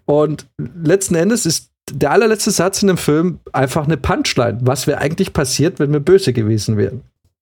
[0.05, 4.59] und letzten Endes ist der allerletzte Satz in dem Film einfach eine Punchline.
[4.61, 7.01] Was wäre eigentlich passiert, wenn wir böse gewesen wären?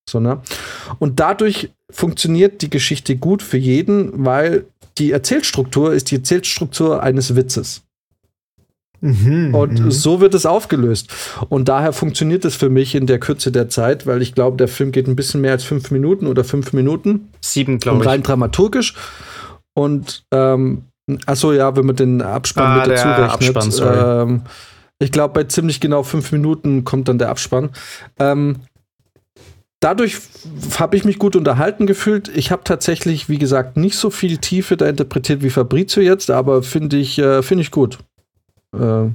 [0.10, 0.42] So, ne?
[1.00, 4.66] Und dadurch funktioniert die Geschichte gut für jeden, weil
[4.98, 7.84] die Erzählstruktur ist die Erzählstruktur eines Witzes.
[9.00, 9.92] Mhm, und mhm.
[9.92, 11.14] so wird es aufgelöst.
[11.50, 14.68] Und daher funktioniert es für mich in der Kürze der Zeit, weil ich glaube, der
[14.68, 17.30] Film geht ein bisschen mehr als fünf Minuten oder fünf Minuten.
[17.42, 18.10] Sieben, glaube ich.
[18.10, 18.96] Rein dramaturgisch.
[19.76, 20.86] Und ähm,
[21.28, 23.56] achso, ja, wenn man den Abspann ah, mit dazu rechnet.
[23.56, 24.42] Abspann, ähm,
[24.98, 27.70] ich glaube, bei ziemlich genau fünf Minuten kommt dann der Abspann.
[28.18, 28.56] Ähm,
[29.80, 30.18] dadurch
[30.80, 32.30] habe ich mich gut unterhalten gefühlt.
[32.30, 36.64] Ich habe tatsächlich, wie gesagt, nicht so viel Tiefe da interpretiert wie Fabrizio jetzt, aber
[36.64, 38.00] finde ich, äh, find ich gut.
[38.74, 39.10] Äh,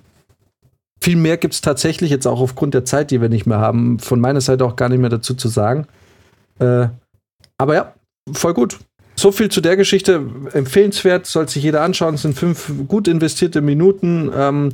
[1.03, 3.99] viel mehr gibt es tatsächlich jetzt auch aufgrund der Zeit, die wir nicht mehr haben,
[3.99, 5.87] von meiner Seite auch gar nicht mehr dazu zu sagen.
[6.61, 6.89] Äh,
[7.59, 7.95] aber ja,
[8.33, 8.79] voll gut.
[9.17, 10.25] So viel zu der Geschichte.
[10.53, 12.15] Empfehlenswert, soll sich jeder anschauen.
[12.15, 14.31] Es sind fünf gut investierte Minuten.
[14.35, 14.73] Ähm,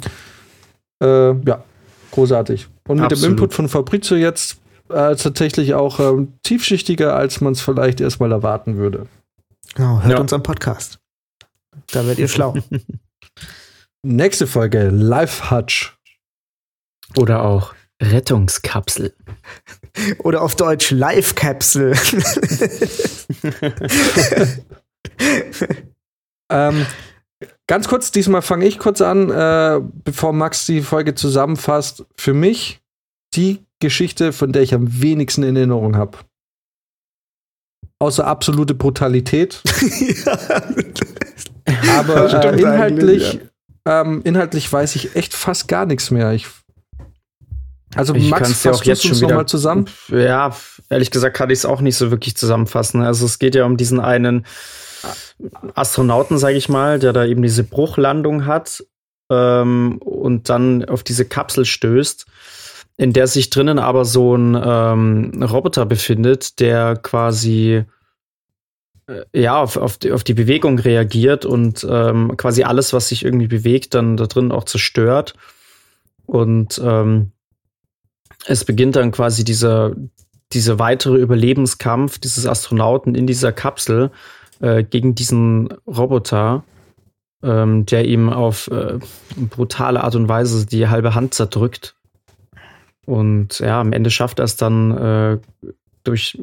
[1.02, 1.64] äh, ja,
[2.12, 2.68] großartig.
[2.86, 3.24] Und mit Absolut.
[3.24, 4.58] dem Input von Fabrizio jetzt
[4.90, 9.06] äh, tatsächlich auch ähm, tiefschichtiger, als man es vielleicht erstmal erwarten würde.
[9.74, 10.20] Genau, hört ja.
[10.20, 10.98] unseren Podcast.
[11.92, 12.54] Da werdet ihr schlau.
[14.02, 15.96] Nächste Folge, Live Hutch.
[17.16, 19.14] Oder auch Rettungskapsel.
[20.20, 21.96] Oder auf Deutsch Live-Kapsel.
[26.50, 26.86] ähm,
[27.66, 32.04] ganz kurz, diesmal fange ich kurz an, äh, bevor Max die Folge zusammenfasst.
[32.16, 32.80] Für mich
[33.34, 36.18] die Geschichte, von der ich am wenigsten in Erinnerung habe.
[38.00, 39.60] Außer absolute Brutalität.
[40.24, 40.38] ja.
[41.98, 43.40] Aber äh, inhaltlich,
[43.84, 46.32] ähm, inhaltlich weiß ich echt fast gar nichts mehr.
[46.32, 46.46] Ich,
[47.94, 49.86] also ich Max, fasst ja auch jetzt schon wieder mal zusammen?
[50.08, 50.54] Ja,
[50.88, 53.02] ehrlich gesagt kann ich es auch nicht so wirklich zusammenfassen.
[53.02, 54.46] Also es geht ja um diesen einen
[55.74, 58.84] Astronauten, sage ich mal, der da eben diese Bruchlandung hat
[59.30, 62.26] ähm, und dann auf diese Kapsel stößt
[62.98, 67.84] in der sich drinnen aber so ein ähm, Roboter befindet, der quasi
[69.06, 73.24] äh, ja auf, auf, die, auf die Bewegung reagiert und ähm, quasi alles, was sich
[73.24, 75.34] irgendwie bewegt, dann da drin auch zerstört.
[76.26, 77.30] Und ähm,
[78.46, 79.94] es beginnt dann quasi dieser,
[80.52, 84.10] dieser weitere Überlebenskampf dieses Astronauten in dieser Kapsel
[84.60, 86.64] äh, gegen diesen Roboter,
[87.44, 88.98] ähm, der ihm auf äh,
[89.36, 91.94] brutale Art und Weise die halbe Hand zerdrückt.
[93.08, 95.38] Und ja, am Ende schafft er es dann äh,
[96.04, 96.38] durch,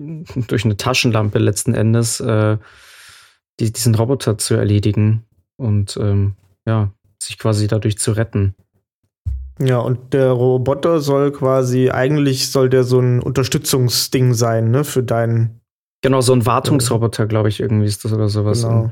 [0.48, 2.58] durch eine Taschenlampe letzten Endes, äh,
[3.60, 5.24] die, diesen Roboter zu erledigen
[5.58, 6.34] und ähm,
[6.66, 6.90] ja,
[7.22, 8.56] sich quasi dadurch zu retten.
[9.60, 15.04] Ja, und der Roboter soll quasi, eigentlich soll der so ein Unterstützungsding sein, ne, für
[15.04, 15.62] deinen.
[16.02, 18.64] Genau, so ein Wartungsroboter, glaube ich, irgendwie ist das oder sowas.
[18.64, 18.92] Genau.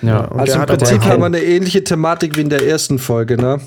[0.00, 3.36] Ja, ja also im Prinzip haben wir eine ähnliche Thematik wie in der ersten Folge,
[3.36, 3.60] ne?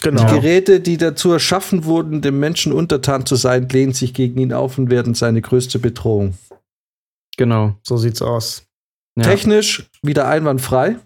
[0.00, 0.24] Genau.
[0.24, 4.52] Die Geräte, die dazu erschaffen wurden, dem Menschen untertan zu sein, lehnen sich gegen ihn
[4.52, 6.36] auf und werden seine größte Bedrohung.
[7.36, 7.76] Genau.
[7.82, 8.66] So sieht's aus.
[9.16, 9.24] Ja.
[9.24, 10.98] Technisch wieder einwandfrei.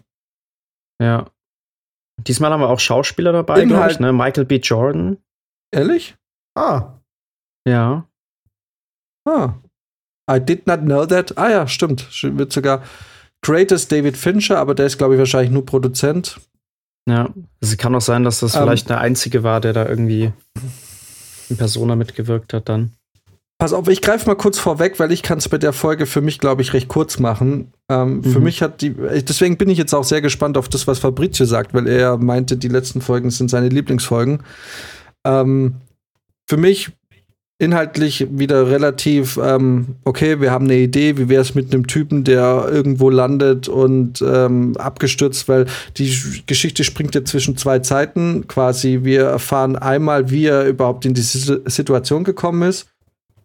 [1.01, 1.29] Ja.
[2.21, 4.11] Diesmal haben wir auch Schauspieler dabei, glaube ich, ne?
[4.11, 4.55] Michael B.
[4.57, 5.17] Jordan.
[5.71, 6.15] Ehrlich?
[6.55, 6.99] Ah.
[7.67, 8.07] Ja.
[9.25, 9.53] Ah.
[10.29, 11.37] I did not know that.
[11.37, 12.07] Ah ja, stimmt.
[12.23, 12.83] Wird sogar
[13.43, 16.39] Greatest David Fincher, aber der ist, glaube ich, wahrscheinlich nur Produzent.
[17.07, 17.29] Ja,
[17.61, 18.61] es kann auch sein, dass das ähm.
[18.61, 20.31] vielleicht der einzige war, der da irgendwie
[21.49, 22.91] in Persona mitgewirkt hat dann.
[23.59, 26.21] Pass auf, ich greife mal kurz vorweg, weil ich kann es bei der Folge für
[26.21, 27.73] mich, glaube ich, recht kurz machen.
[27.89, 28.23] Ähm, mhm.
[28.23, 31.45] Für mich hat die, deswegen bin ich jetzt auch sehr gespannt auf das, was Fabrizio
[31.47, 34.43] sagt, weil er meinte, die letzten Folgen sind seine Lieblingsfolgen.
[35.25, 35.77] Ähm,
[36.45, 36.91] für mich
[37.59, 42.23] inhaltlich wieder relativ, ähm, okay, wir haben eine Idee, wie wäre es mit einem Typen,
[42.23, 45.65] der irgendwo landet und ähm, abgestürzt, weil
[45.97, 48.47] die Geschichte springt ja zwischen zwei Zeiten.
[48.47, 52.87] Quasi, wir erfahren einmal, wie er überhaupt in diese Situation gekommen ist.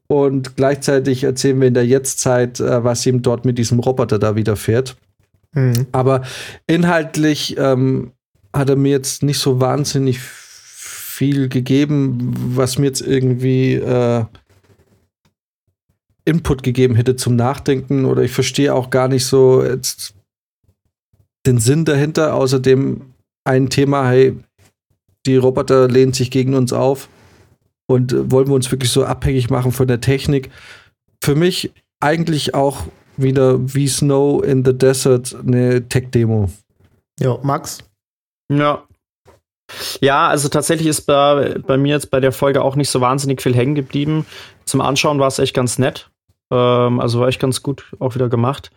[0.09, 4.37] Und gleichzeitig erzählen wir in der Jetztzeit, äh, was ihm dort mit diesem Roboter da
[4.37, 4.95] widerfährt.
[5.55, 5.87] Mhm.
[5.93, 6.21] Aber
[6.67, 8.13] inhaltlich ähm,
[8.53, 10.42] hat er mir jetzt nicht so wahnsinnig viel
[11.31, 14.25] gegeben, was mir jetzt irgendwie äh,
[16.25, 20.15] Input gegeben hätte zum Nachdenken oder ich verstehe auch gar nicht so jetzt
[21.47, 23.03] den Sinn dahinter, außerdem
[23.45, 24.39] ein Thema, hey,
[25.27, 27.09] die Roboter lehnen sich gegen uns auf
[27.87, 30.51] und wollen wir uns wirklich so abhängig machen von der Technik.
[31.23, 32.85] Für mich eigentlich auch
[33.17, 36.51] wieder wie Snow in the Desert eine Tech-Demo.
[37.21, 37.79] Ja, Max?
[38.51, 38.85] Ja,
[40.01, 43.43] ja, also tatsächlich ist bei, bei mir jetzt bei der Folge auch nicht so wahnsinnig
[43.43, 44.27] viel hängen geblieben.
[44.65, 46.11] Zum Anschauen war es echt ganz nett.
[46.51, 48.71] Ähm, also war echt ganz gut auch wieder gemacht.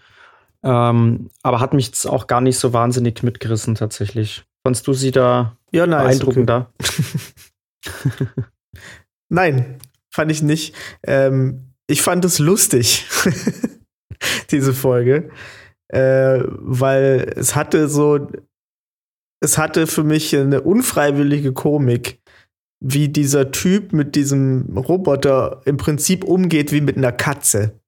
[0.64, 4.46] Ähm, aber hat mich jetzt auch gar nicht so wahnsinnig mitgerissen tatsächlich.
[4.64, 6.72] Fandst du sie da ja, nice, beeindruckender?
[6.80, 8.28] Okay.
[9.30, 9.78] Nein,
[10.10, 10.74] fand ich nicht.
[11.04, 13.06] Ähm, ich fand es lustig,
[14.52, 15.30] diese Folge,
[15.90, 18.28] äh, weil es hatte so
[19.42, 22.20] es hatte für mich eine unfreiwillige Komik,
[22.80, 27.80] wie dieser Typ mit diesem Roboter im Prinzip umgeht wie mit einer Katze.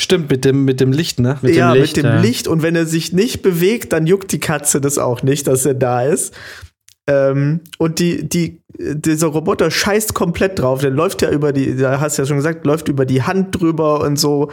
[0.00, 1.38] Stimmt, mit dem, mit dem Licht, ne?
[1.42, 2.20] Mit ja, dem Licht, mit dem ja.
[2.20, 2.48] Licht.
[2.48, 5.74] Und wenn er sich nicht bewegt, dann juckt die Katze das auch nicht, dass er
[5.74, 6.34] da ist.
[7.06, 10.80] Ähm, und die, die, dieser Roboter scheißt komplett drauf.
[10.80, 13.60] Der läuft ja über die, da hast du ja schon gesagt, läuft über die Hand
[13.60, 14.50] drüber und so.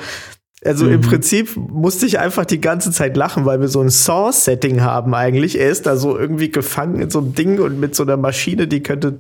[0.66, 0.94] Also mhm.
[0.94, 5.14] im Prinzip musste ich einfach die ganze Zeit lachen, weil wir so ein Saw-Setting haben
[5.14, 5.60] eigentlich.
[5.60, 8.68] Er ist da so irgendwie gefangen in so einem Ding und mit so einer Maschine,
[8.68, 9.20] die könnte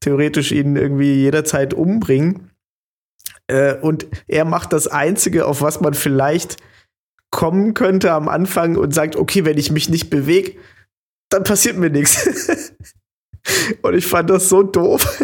[0.00, 2.50] theoretisch ihn irgendwie jederzeit umbringen.
[3.48, 6.58] Äh, und er macht das Einzige, auf was man vielleicht
[7.30, 10.52] kommen könnte am Anfang und sagt, okay, wenn ich mich nicht bewege,
[11.28, 12.72] dann passiert mir nichts.
[13.82, 15.20] und ich fand das so doof.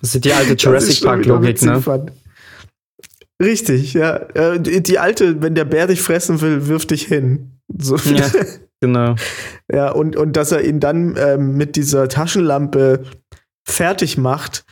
[0.00, 1.80] Das ist die alte Jurassic Park-Logik, ne?
[1.80, 2.12] Fand.
[3.42, 4.16] Richtig, ja.
[4.34, 7.60] Äh, die alte, wenn der Bär dich fressen will, wirf dich hin.
[7.76, 7.96] So.
[7.96, 8.30] Ja,
[8.80, 9.14] genau.
[9.72, 13.04] Ja, und, und dass er ihn dann ähm, mit dieser Taschenlampe
[13.66, 14.66] fertig macht.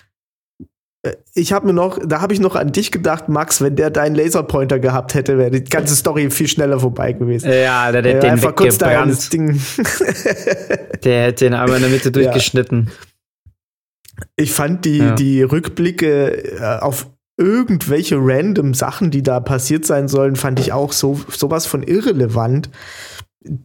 [1.02, 3.88] Äh, ich habe mir noch, da habe ich noch an dich gedacht, Max, wenn der
[3.88, 7.50] deinen Laserpointer gehabt hätte, wäre die ganze Story viel schneller vorbei gewesen.
[7.50, 9.58] Ja, der hätte den einfach kurz da das Ding.
[11.04, 12.90] der hätte den einmal in der Mitte durchgeschnitten.
[12.90, 14.24] Ja.
[14.36, 15.14] Ich fand die, ja.
[15.14, 20.92] die Rückblicke äh, auf irgendwelche random Sachen, die da passiert sein sollen, fand ich auch
[20.92, 22.70] so sowas von irrelevant.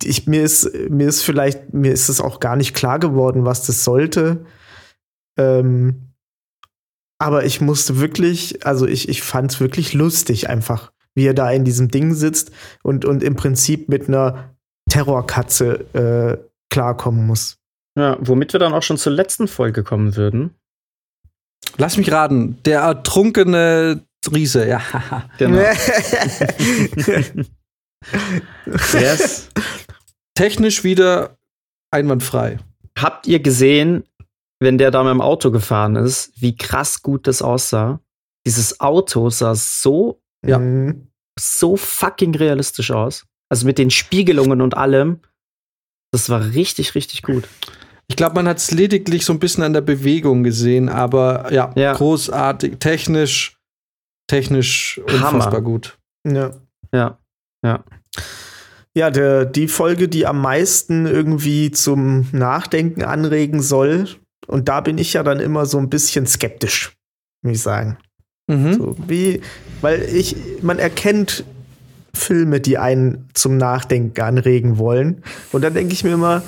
[0.03, 3.65] Ich, mir ist mir ist vielleicht mir ist es auch gar nicht klar geworden, was
[3.65, 4.45] das sollte.
[5.38, 6.07] Ähm,
[7.19, 11.49] aber ich musste wirklich, also ich, ich fand es wirklich lustig einfach, wie er da
[11.52, 12.52] in diesem Ding sitzt
[12.84, 14.56] und, und im Prinzip mit einer
[14.89, 16.38] Terrorkatze äh,
[16.69, 17.57] klarkommen muss.
[17.98, 20.53] Ja, womit wir dann auch schon zur letzten Folge kommen würden.
[21.78, 24.82] Lass mich raten, der ertrunkene Riese, ja.
[25.38, 25.60] Genau.
[28.94, 29.49] yes.
[30.36, 31.38] Technisch wieder
[31.91, 32.58] einwandfrei.
[32.98, 34.04] Habt ihr gesehen,
[34.60, 38.02] wenn der da mit dem Auto gefahren ist, wie krass gut das aussah?
[38.45, 41.12] Dieses Auto sah so, ja, mhm.
[41.40, 43.26] so fucking realistisch aus.
[43.49, 45.22] Also mit den Spiegelungen und allem.
[46.12, 47.48] Das war richtig, richtig gut.
[48.09, 51.71] Ich glaube, man hat es lediglich so ein bisschen an der Bewegung gesehen, aber ja,
[51.75, 51.93] ja.
[51.93, 53.57] großartig, technisch,
[54.27, 55.61] technisch unfassbar Hammer.
[55.61, 55.97] gut.
[56.25, 56.51] Ja.
[56.93, 57.17] Ja.
[57.63, 57.84] Ja.
[58.95, 64.07] Ja, der, die Folge, die am meisten irgendwie zum Nachdenken anregen soll,
[64.47, 66.95] und da bin ich ja dann immer so ein bisschen skeptisch,
[67.43, 67.97] muss ich sagen.
[68.47, 68.73] Mhm.
[68.73, 69.41] So, wie,
[69.81, 71.43] weil ich, man erkennt
[72.13, 75.23] Filme, die einen zum Nachdenken anregen wollen.
[75.51, 76.41] Und dann denke ich mir immer,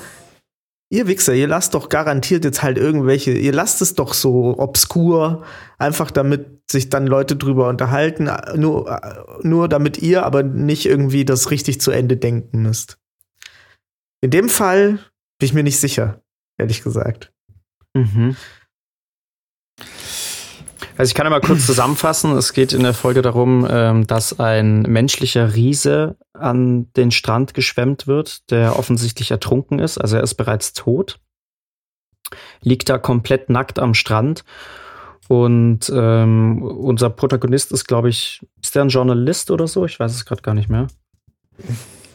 [0.92, 5.44] Ihr Wichser, ihr lasst doch garantiert jetzt halt irgendwelche, ihr lasst es doch so obskur,
[5.78, 9.00] einfach damit sich dann Leute drüber unterhalten, nur,
[9.42, 12.98] nur damit ihr aber nicht irgendwie das richtig zu Ende denken müsst.
[14.20, 14.98] In dem Fall
[15.38, 16.22] bin ich mir nicht sicher,
[16.58, 17.32] ehrlich gesagt.
[17.94, 18.36] Mhm.
[20.96, 22.36] Also ich kann ja mal kurz zusammenfassen.
[22.36, 28.06] Es geht in der Folge darum, ähm, dass ein menschlicher Riese an den Strand geschwemmt
[28.06, 29.98] wird, der offensichtlich ertrunken ist.
[29.98, 31.20] Also er ist bereits tot.
[32.62, 34.44] Liegt da komplett nackt am Strand.
[35.28, 39.84] Und ähm, unser Protagonist ist, glaube ich, ist der ein Journalist oder so?
[39.84, 40.88] Ich weiß es gerade gar nicht mehr.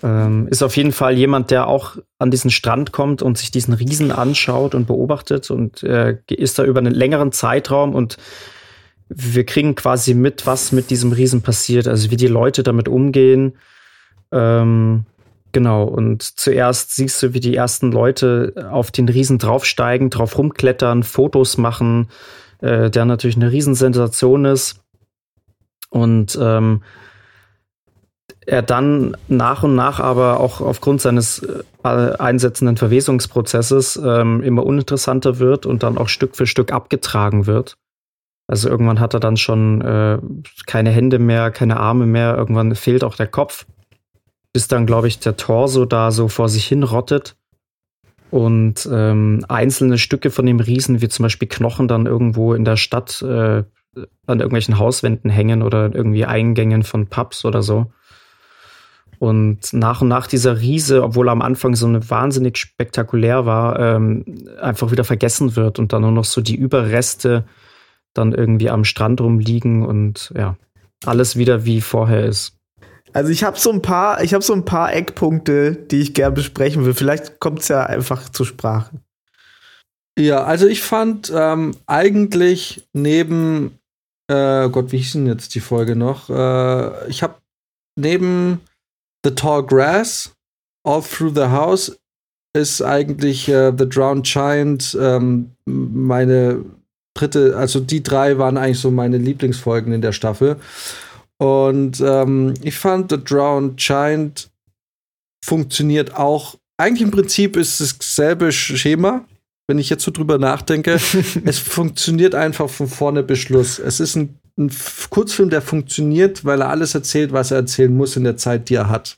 [0.03, 3.73] Ähm, ist auf jeden Fall jemand, der auch an diesen Strand kommt und sich diesen
[3.73, 8.17] Riesen anschaut und beobachtet und äh, ist da über einen längeren Zeitraum und
[9.07, 13.57] wir kriegen quasi mit, was mit diesem Riesen passiert, also wie die Leute damit umgehen.
[14.31, 15.05] Ähm,
[15.51, 21.03] genau, und zuerst siehst du, wie die ersten Leute auf den Riesen draufsteigen, drauf rumklettern,
[21.03, 22.09] Fotos machen,
[22.61, 24.81] äh, der natürlich eine Riesensensation ist.
[25.89, 26.81] Und ähm,
[28.45, 31.45] er dann nach und nach aber auch aufgrund seines
[31.83, 37.77] äh, einsetzenden Verwesungsprozesses ähm, immer uninteressanter wird und dann auch Stück für Stück abgetragen wird.
[38.47, 40.19] Also irgendwann hat er dann schon äh,
[40.67, 43.65] keine Hände mehr, keine Arme mehr, irgendwann fehlt auch der Kopf,
[44.55, 47.35] bis dann, glaube ich, der Torso da so vor sich hin rottet
[48.31, 52.77] und ähm, einzelne Stücke von dem Riesen, wie zum Beispiel Knochen, dann irgendwo in der
[52.77, 57.91] Stadt äh, an irgendwelchen Hauswänden hängen oder irgendwie Eingängen von Pubs oder so.
[59.19, 63.77] Und nach und nach dieser Riese, obwohl er am Anfang so eine wahnsinnig spektakulär war,
[63.77, 64.23] ähm,
[64.61, 67.43] einfach wieder vergessen wird und dann nur noch so die Überreste
[68.13, 70.55] dann irgendwie am Strand rumliegen und ja,
[71.03, 72.54] alles wieder wie vorher ist.
[73.15, 76.35] Also ich habe so ein paar, ich habe so ein paar Eckpunkte, die ich gerne
[76.35, 76.93] besprechen will.
[76.93, 78.99] Vielleicht kommt es ja einfach zur Sprache.
[80.19, 83.79] Ja, also ich fand ähm, eigentlich neben,
[84.29, 86.29] äh, Gott, wie hieß denn jetzt die Folge noch?
[86.29, 87.35] Äh, ich habe
[87.97, 88.59] neben
[89.23, 90.33] The Tall Grass,
[90.85, 91.97] All Through the House
[92.53, 96.65] ist eigentlich äh, The Drowned Giant ähm, meine
[97.13, 100.57] dritte, also die drei waren eigentlich so meine Lieblingsfolgen in der Staffel.
[101.45, 104.49] Und ähm, ich fand The Drowned Giant
[105.43, 106.55] funktioniert auch.
[106.77, 109.25] Eigentlich im Prinzip ist es dasselbe Schema,
[109.67, 110.93] wenn ich jetzt so drüber nachdenke.
[111.45, 113.79] es funktioniert einfach von vorne bis Schluss.
[113.79, 114.71] Es ist ein ein
[115.09, 118.75] Kurzfilm, der funktioniert, weil er alles erzählt, was er erzählen muss in der Zeit, die
[118.75, 119.17] er hat.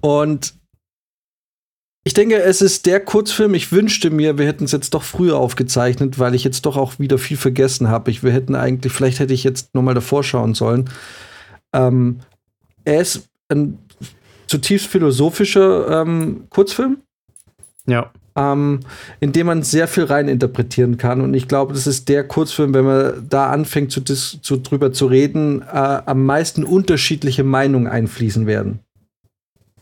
[0.00, 0.54] Und
[2.04, 3.54] ich denke, es ist der Kurzfilm.
[3.54, 6.98] Ich wünschte mir, wir hätten es jetzt doch früher aufgezeichnet, weil ich jetzt doch auch
[6.98, 8.12] wieder viel vergessen habe.
[8.22, 10.88] wir hätten eigentlich, vielleicht hätte ich jetzt noch mal davor schauen sollen.
[11.72, 12.20] Ähm,
[12.84, 13.78] er ist ein
[14.46, 16.98] zutiefst philosophischer ähm, Kurzfilm.
[17.86, 18.80] Ja ähm,
[19.20, 21.20] in dem man sehr viel reininterpretieren kann.
[21.20, 25.06] Und ich glaube, das ist der Kurzfilm, wenn man da anfängt, zu, zu drüber zu
[25.06, 28.80] reden, äh, am meisten unterschiedliche Meinungen einfließen werden.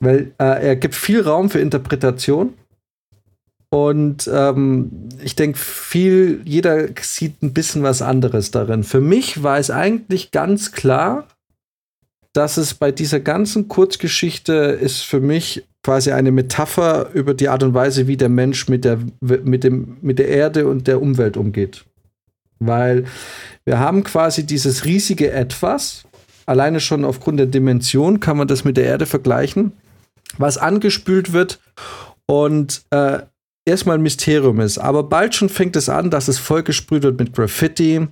[0.00, 2.54] Weil äh, er gibt viel Raum für Interpretation.
[3.70, 8.82] Und ähm, ich denke, viel, jeder sieht ein bisschen was anderes darin.
[8.82, 11.28] Für mich war es eigentlich ganz klar,
[12.32, 17.62] dass es bei dieser ganzen Kurzgeschichte ist für mich quasi eine Metapher über die Art
[17.62, 21.36] und Weise, wie der Mensch mit der, mit dem, mit der Erde und der Umwelt
[21.36, 21.84] umgeht.
[22.58, 23.04] Weil
[23.64, 26.04] wir haben quasi dieses riesige Etwas,
[26.46, 29.72] alleine schon aufgrund der Dimension kann man das mit der Erde vergleichen,
[30.39, 31.60] was angespült wird
[32.27, 33.20] und äh,
[33.65, 34.78] erstmal ein Mysterium ist.
[34.78, 38.09] Aber bald schon fängt es an, dass es vollgesprüht wird mit Graffiti.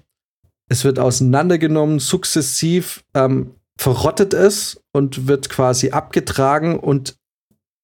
[0.69, 7.16] Es wird auseinandergenommen, sukzessiv ähm, verrottet es und wird quasi abgetragen und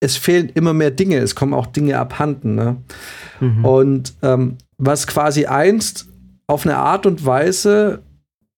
[0.01, 2.57] es fehlen immer mehr Dinge, es kommen auch Dinge abhanden.
[2.57, 2.77] Ne?
[3.41, 3.65] Mhm.
[3.65, 6.09] Und ähm, was quasi einst
[6.49, 8.03] auf eine Art und Weise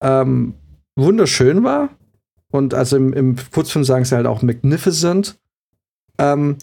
[0.01, 0.55] ähm,
[0.97, 1.90] wunderschön war,
[2.55, 5.36] und also im, im Kurzfilm sagen sie halt auch magnificent,
[6.18, 6.56] ähm,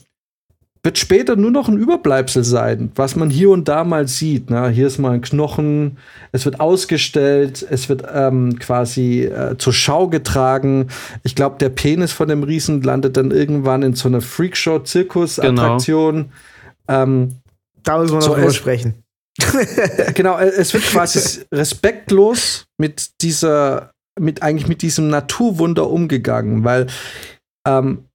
[0.83, 4.49] wird später nur noch ein Überbleibsel sein, was man hier und da mal sieht.
[4.49, 4.69] Ne?
[4.69, 5.99] Hier ist mal ein Knochen,
[6.31, 10.87] es wird ausgestellt, es wird ähm, quasi äh, zur Schau getragen.
[11.21, 16.31] Ich glaube, der Penis von dem Riesen landet dann irgendwann in so einer Freakshow-Zirkus-Attraktion.
[16.87, 17.03] Genau.
[17.03, 17.35] Ähm,
[17.83, 18.95] da müssen wir noch so drüber sprechen.
[20.15, 26.87] genau, äh, es wird quasi respektlos mit dieser, mit eigentlich mit diesem Naturwunder umgegangen, weil
[27.67, 28.05] ähm,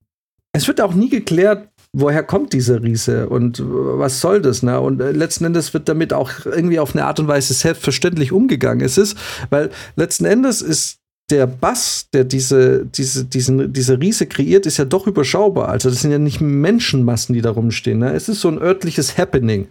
[0.57, 4.63] es wird auch nie geklärt, woher kommt dieser Riese und was soll das?
[4.63, 4.81] Ne?
[4.81, 8.85] Und äh, letzten Endes wird damit auch irgendwie auf eine Art und Weise selbstverständlich umgegangen.
[8.85, 9.17] Es ist,
[9.51, 10.99] weil letzten Endes ist
[11.31, 15.69] der Bass, der diese, diese, diesen, diese Riese kreiert, ist ja doch überschaubar.
[15.69, 17.99] Also das sind ja nicht Menschenmassen, die da rumstehen.
[17.99, 18.13] Ne?
[18.13, 19.67] Es ist so ein örtliches Happening,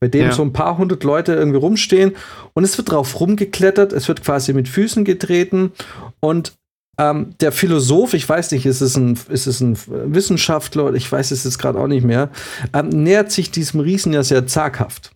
[0.00, 0.32] bei dem ja.
[0.32, 2.12] so ein paar hundert Leute irgendwie rumstehen
[2.54, 5.72] und es wird drauf rumgeklettert, es wird quasi mit Füßen getreten
[6.20, 6.52] und
[6.98, 11.30] ähm, der Philosoph, ich weiß nicht, ist es ein, ist es ein Wissenschaftler, ich weiß
[11.30, 12.30] es jetzt gerade auch nicht mehr,
[12.74, 15.12] ähm, nähert sich diesem Riesen ja sehr zaghaft.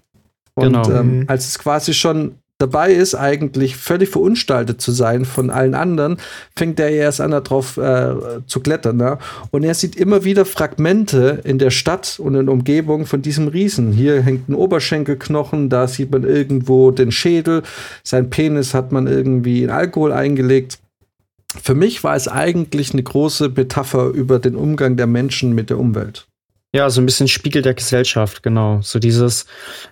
[0.54, 0.90] Und genau.
[0.90, 1.24] ähm, mhm.
[1.28, 6.18] als es quasi schon dabei ist, eigentlich völlig verunstaltet zu sein von allen anderen,
[6.54, 8.14] fängt er erst an, darauf äh,
[8.46, 8.98] zu klettern.
[8.98, 9.18] Ne?
[9.50, 13.48] Und er sieht immer wieder Fragmente in der Stadt und in der Umgebung von diesem
[13.48, 13.92] Riesen.
[13.92, 17.64] Hier hängt ein Oberschenkelknochen, da sieht man irgendwo den Schädel,
[18.04, 20.78] sein Penis hat man irgendwie in Alkohol eingelegt.
[21.60, 25.78] Für mich war es eigentlich eine große Metapher über den Umgang der Menschen mit der
[25.78, 26.26] Umwelt.
[26.74, 28.80] Ja, so ein bisschen Spiegel der Gesellschaft, genau.
[28.80, 29.44] So dieses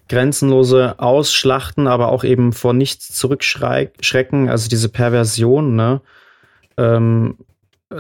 [0.09, 6.01] grenzenlose Ausschlachten, aber auch eben vor nichts zurückschrecken, also diese Perversion, ne?
[6.79, 7.37] Ähm,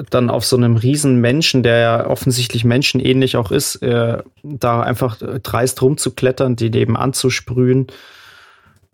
[0.08, 5.18] dann auf so einem riesen Menschen, der ja offensichtlich menschenähnlich auch ist, äh, da einfach
[5.18, 7.88] dreist rumzuklettern, die eben anzusprühen.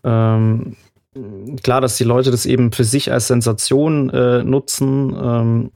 [0.03, 0.75] Ähm,
[1.63, 5.71] klar, dass die Leute das eben für sich als Sensation äh, nutzen, ähm,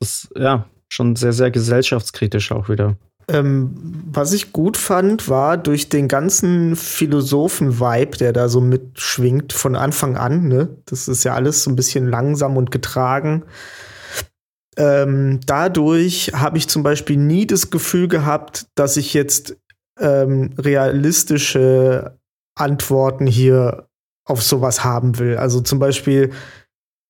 [0.00, 2.96] ist ja schon sehr, sehr gesellschaftskritisch auch wieder.
[3.28, 3.70] Ähm,
[4.10, 10.16] was ich gut fand, war durch den ganzen Philosophen-Vibe, der da so mitschwingt von Anfang
[10.16, 10.68] an, ne?
[10.86, 13.44] Das ist ja alles so ein bisschen langsam und getragen.
[14.76, 19.56] Ähm, dadurch habe ich zum Beispiel nie das Gefühl gehabt, dass ich jetzt
[20.00, 22.18] ähm, realistische
[22.54, 23.86] Antworten hier
[24.24, 25.36] auf sowas haben will.
[25.36, 26.30] Also zum Beispiel,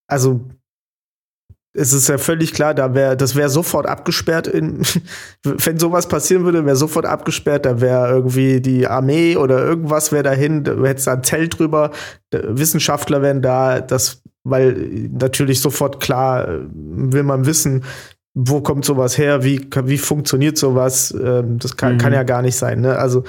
[0.09, 0.41] also
[1.75, 4.47] es ist ja völlig klar, da wäre, das wäre sofort abgesperrt.
[4.47, 4.83] In,
[5.43, 7.65] wenn sowas passieren würde, wäre sofort abgesperrt.
[7.65, 11.91] Da wäre irgendwie die Armee oder irgendwas wäre dahin, da hätte da ein Zelt drüber.
[12.31, 17.85] Wissenschaftler wären da, das, weil natürlich sofort klar äh, will man wissen,
[18.35, 21.15] wo kommt sowas her, wie, wie funktioniert sowas.
[21.19, 21.99] Ähm, das kann, mhm.
[21.99, 22.81] kann ja gar nicht sein.
[22.81, 22.99] Ne?
[22.99, 23.25] Also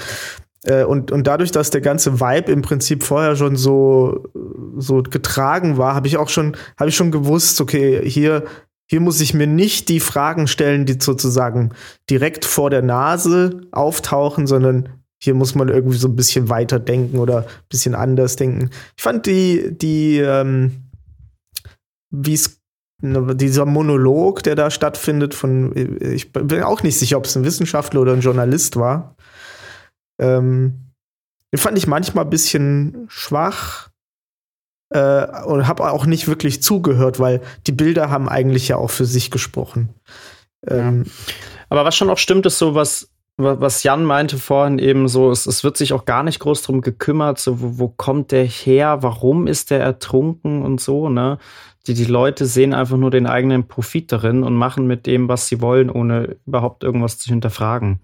[0.66, 4.26] und, und dadurch, dass der ganze Vibe im Prinzip vorher schon so,
[4.78, 8.46] so getragen war, habe ich auch schon, habe ich schon gewusst, okay, hier,
[8.90, 11.72] hier muss ich mir nicht die Fragen stellen, die sozusagen
[12.10, 14.90] direkt vor der Nase auftauchen, sondern
[15.22, 18.70] hier muss man irgendwie so ein bisschen weiter denken oder ein bisschen anders denken.
[18.98, 20.90] Ich fand die, die, ähm,
[22.10, 22.62] wie es
[23.02, 28.02] dieser Monolog, der da stattfindet, von, ich bin auch nicht sicher, ob es ein Wissenschaftler
[28.02, 29.16] oder ein Journalist war,
[30.24, 30.94] ähm,
[31.52, 33.90] den fand ich manchmal ein bisschen schwach
[34.90, 39.06] äh, und habe auch nicht wirklich zugehört, weil die Bilder haben eigentlich ja auch für
[39.06, 39.90] sich gesprochen.
[40.66, 41.12] Ähm, ja.
[41.70, 45.46] Aber was schon auch stimmt, ist so, was, was Jan meinte vorhin eben so, es,
[45.46, 49.00] es wird sich auch gar nicht groß drum gekümmert, so wo, wo kommt der her,
[49.02, 51.38] warum ist der ertrunken und so, ne?
[51.86, 55.48] Die, die Leute sehen einfach nur den eigenen Profit darin und machen mit dem, was
[55.48, 58.00] sie wollen, ohne überhaupt irgendwas zu hinterfragen.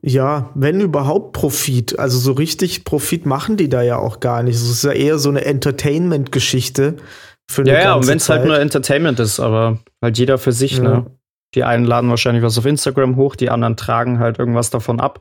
[0.00, 1.98] Ja, wenn überhaupt Profit.
[1.98, 4.56] Also so richtig Profit machen die da ja auch gar nicht.
[4.56, 6.96] Es ist ja eher so eine Entertainment-Geschichte.
[7.58, 10.82] Ja, ja, und wenn es halt nur Entertainment ist, aber halt jeder für sich, ja.
[10.82, 11.06] ne?
[11.54, 15.20] Die einen laden wahrscheinlich was auf Instagram hoch, die anderen tragen halt irgendwas davon ab.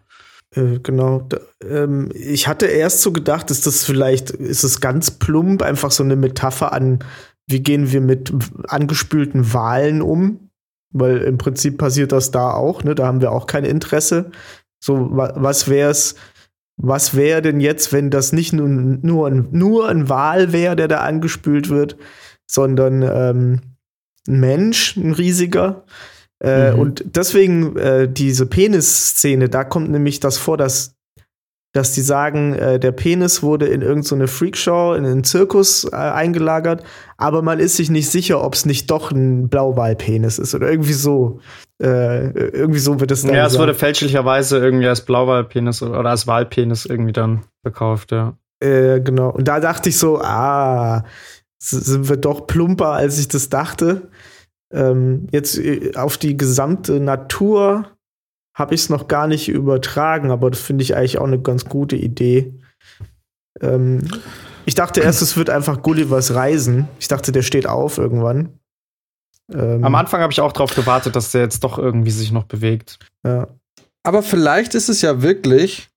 [0.56, 1.28] Äh, genau.
[1.68, 6.04] Ähm, ich hatte erst so gedacht, ist das vielleicht, ist es ganz plump, einfach so
[6.04, 7.00] eine Metapher an,
[7.48, 8.34] wie gehen wir mit
[8.68, 10.50] angespülten Wahlen um?
[10.94, 12.96] Weil im Prinzip passiert das da auch, ne?
[12.96, 14.32] Da haben wir auch kein Interesse.
[14.84, 16.16] So, was wär's,
[16.78, 20.88] was wäre denn jetzt, wenn das nicht nur, nur, ein, nur ein Wal wäre, der
[20.88, 21.98] da angespült wird,
[22.50, 23.62] sondern ähm,
[24.28, 25.86] ein Mensch, ein riesiger.
[26.44, 26.80] Äh, mhm.
[26.80, 30.96] Und deswegen äh, diese Penis-Szene, da kommt nämlich das vor, dass
[31.74, 35.96] dass die sagen, äh, der Penis wurde in irgendeine so Freakshow, in einen Zirkus äh,
[35.96, 36.84] eingelagert,
[37.18, 40.94] aber man ist sich nicht sicher, ob es nicht doch ein Blauwalpenis ist oder irgendwie
[40.94, 41.40] so.
[41.82, 43.34] Äh, irgendwie so wird es dann.
[43.34, 48.38] Ja, es wurde fälschlicherweise irgendwie als Blauwalpenis oder als Walpenis irgendwie dann verkauft, ja.
[48.60, 49.30] Äh, genau.
[49.30, 51.04] Und da dachte ich so, ah,
[51.60, 54.10] sind wir doch plumper, als ich das dachte.
[54.72, 57.88] Ähm, jetzt äh, auf die gesamte Natur
[58.54, 61.66] habe ich es noch gar nicht übertragen, aber das finde ich eigentlich auch eine ganz
[61.66, 62.54] gute Idee.
[63.62, 64.08] Ähm,
[64.66, 66.88] ich dachte erst, es wird einfach Gullivers Reisen.
[67.00, 68.60] Ich dachte, der steht auf irgendwann.
[69.54, 72.46] Ähm, Am Anfang habe ich auch darauf gewartet, dass der jetzt doch irgendwie sich noch
[72.46, 73.00] bewegt.
[73.26, 73.48] Ja.
[74.04, 75.90] Aber vielleicht ist es ja wirklich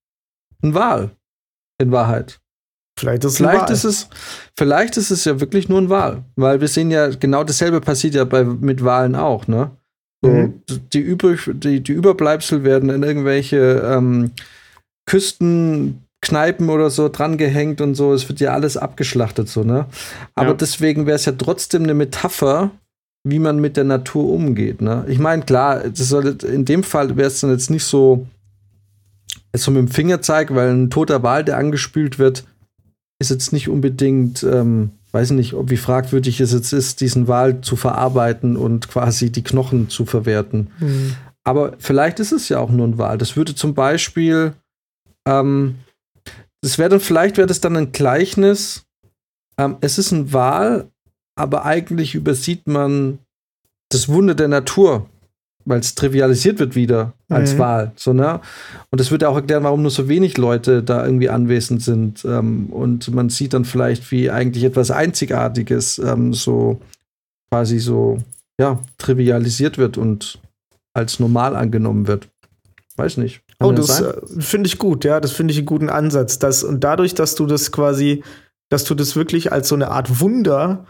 [0.62, 1.10] ein Wal.
[1.78, 2.40] In Wahrheit.
[2.98, 4.08] Vielleicht, ist, vielleicht ist, es,
[4.56, 6.24] vielleicht ist es ja wirklich nur ein Wal.
[6.36, 9.76] Weil wir sehen ja, genau dasselbe passiert ja bei, mit Walen auch, ne?
[10.24, 10.54] So, mhm.
[10.94, 14.30] die, übrig, die, die Überbleibsel werden in irgendwelche ähm,
[15.04, 18.14] Küstenkneipen oder so drangehängt und so.
[18.14, 19.84] Es wird ja alles abgeschlachtet, so, ne?
[20.34, 20.54] Aber ja.
[20.54, 22.70] deswegen wäre es ja trotzdem eine Metapher,
[23.22, 25.04] wie man mit der Natur umgeht, ne?
[25.08, 28.26] Ich meine, klar, das soll, in dem Fall wäre es dann jetzt nicht so,
[29.54, 32.44] so mit dem Fingerzeig, weil ein toter Wal, der angespült wird,
[33.20, 37.60] ist jetzt nicht unbedingt ähm, weiß nicht, ob wie fragwürdig es jetzt ist, diesen Wal
[37.60, 40.70] zu verarbeiten und quasi die Knochen zu verwerten.
[40.80, 41.16] Mhm.
[41.44, 43.18] Aber vielleicht ist es ja auch nur ein Wal.
[43.18, 44.54] Das würde zum Beispiel,
[45.26, 45.76] ähm,
[46.62, 48.84] das wäre dann, vielleicht wäre das dann ein Gleichnis
[49.58, 50.90] ähm, es ist ein Wal,
[51.36, 53.18] aber eigentlich übersieht man
[53.90, 55.08] das Wunder der Natur,
[55.64, 57.58] weil es trivialisiert wird wieder als mhm.
[57.58, 57.92] Wahl.
[57.96, 58.40] So, ne?
[58.90, 62.24] Und das würde auch erklären, warum nur so wenig Leute da irgendwie anwesend sind.
[62.24, 66.80] Ähm, und man sieht dann vielleicht, wie eigentlich etwas Einzigartiges ähm, so
[67.50, 68.18] quasi so,
[68.58, 70.38] ja, trivialisiert wird und
[70.92, 72.28] als normal angenommen wird.
[72.96, 73.40] Weiß nicht.
[73.58, 76.38] Kann oh, das, das äh, finde ich gut, ja, das finde ich einen guten Ansatz.
[76.38, 78.22] Das, und dadurch, dass du das quasi,
[78.68, 80.86] dass du das wirklich als so eine Art Wunder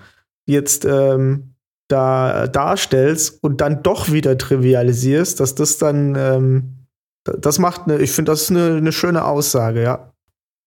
[0.47, 1.54] jetzt ähm,
[1.89, 6.87] da darstellst und dann doch wieder trivialisierst, dass das dann, ähm,
[7.25, 10.13] das macht eine, ich finde, das ist eine, eine, schöne Aussage, ja.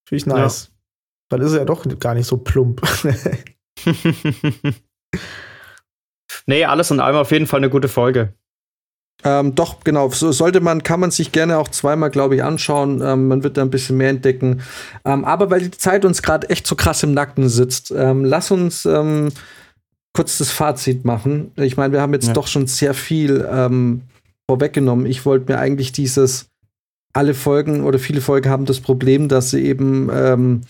[0.08, 0.66] Finde ich nice.
[0.66, 0.74] Ja.
[1.30, 2.82] Dann ist er ja doch gar nicht so plump.
[6.46, 8.34] nee, alles in allem auf jeden Fall eine gute Folge.
[9.24, 10.10] Ähm, doch, genau.
[10.10, 13.02] So sollte man, kann man sich gerne auch zweimal, glaube ich, anschauen.
[13.02, 14.62] Ähm, man wird da ein bisschen mehr entdecken.
[15.04, 18.52] Ähm, aber weil die Zeit uns gerade echt so krass im Nacken sitzt, ähm, lass
[18.52, 18.86] uns
[20.18, 21.52] kurz das Fazit machen.
[21.58, 22.34] Ich meine, wir haben jetzt ja.
[22.34, 24.02] doch schon sehr viel ähm,
[24.50, 25.06] vorweggenommen.
[25.06, 26.48] Ich wollte mir eigentlich dieses,
[27.14, 30.62] alle Folgen oder viele Folgen haben das Problem, dass sie eben ähm,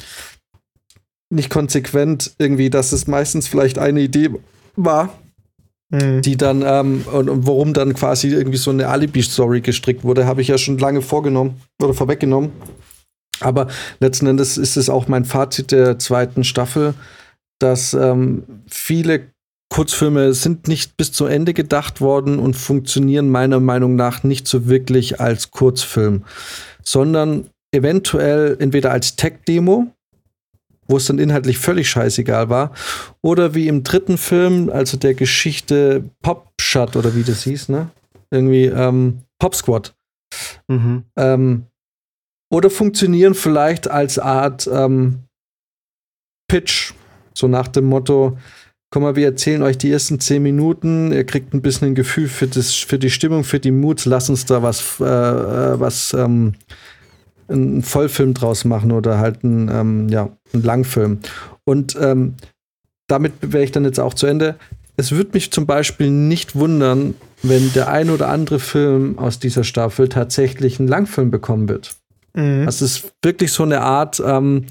[1.29, 4.31] nicht konsequent irgendwie, dass es meistens vielleicht eine Idee
[4.75, 5.17] war,
[5.91, 6.21] mhm.
[6.21, 10.41] die dann, ähm, und, und worum dann quasi irgendwie so eine Alibi-Story gestrickt wurde, habe
[10.41, 12.51] ich ja schon lange vorgenommen oder vorweggenommen.
[13.39, 13.67] Aber
[14.01, 16.95] letzten Endes ist es auch mein Fazit der zweiten Staffel,
[17.59, 19.31] dass ähm, viele
[19.69, 24.68] Kurzfilme sind nicht bis zu Ende gedacht worden und funktionieren meiner Meinung nach nicht so
[24.68, 26.23] wirklich als Kurzfilm,
[26.84, 29.88] sondern eventuell entweder als Tech-Demo,
[30.88, 32.73] wo es dann inhaltlich völlig scheißegal war,
[33.22, 37.89] oder wie im dritten Film, also der Geschichte Pop Shot oder wie das hieß, ne?
[38.31, 39.94] Irgendwie ähm, Pop Squad.
[40.68, 41.03] Mhm.
[41.18, 41.65] Ähm,
[42.49, 45.23] oder funktionieren vielleicht als Art ähm,
[46.48, 46.94] Pitch,
[47.34, 48.38] so nach dem Motto,
[48.89, 51.11] Guck mal, wir erzählen euch die ersten zehn Minuten.
[51.11, 54.05] Ihr kriegt ein bisschen ein Gefühl für, das, für die Stimmung, für die Moods.
[54.05, 56.53] Lass uns da was, äh, äh was ähm,
[57.49, 61.19] einen Vollfilm draus machen oder halt ein, ähm, ja, einen Langfilm.
[61.65, 62.35] Und ähm,
[63.07, 64.55] damit wäre ich dann jetzt auch zu Ende.
[64.95, 69.64] Es würde mich zum Beispiel nicht wundern, wenn der ein oder andere Film aus dieser
[69.64, 71.95] Staffel tatsächlich einen Langfilm bekommen wird.
[72.34, 72.65] Mhm.
[72.65, 74.65] Das ist wirklich so eine Art, ähm,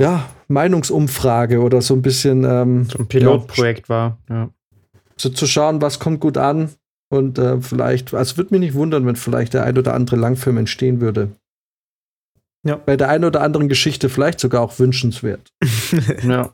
[0.00, 2.44] ja, Meinungsumfrage oder so ein bisschen.
[2.44, 4.50] Ähm, so ein Pilotprojekt ja, war, ja.
[5.16, 6.70] So zu schauen, was kommt gut an
[7.12, 10.56] und äh, vielleicht, also würde mich nicht wundern, wenn vielleicht der ein oder andere Langfilm
[10.56, 11.30] entstehen würde.
[12.66, 12.76] Ja.
[12.76, 15.52] Bei der einen oder anderen Geschichte vielleicht sogar auch wünschenswert.
[16.22, 16.52] ja.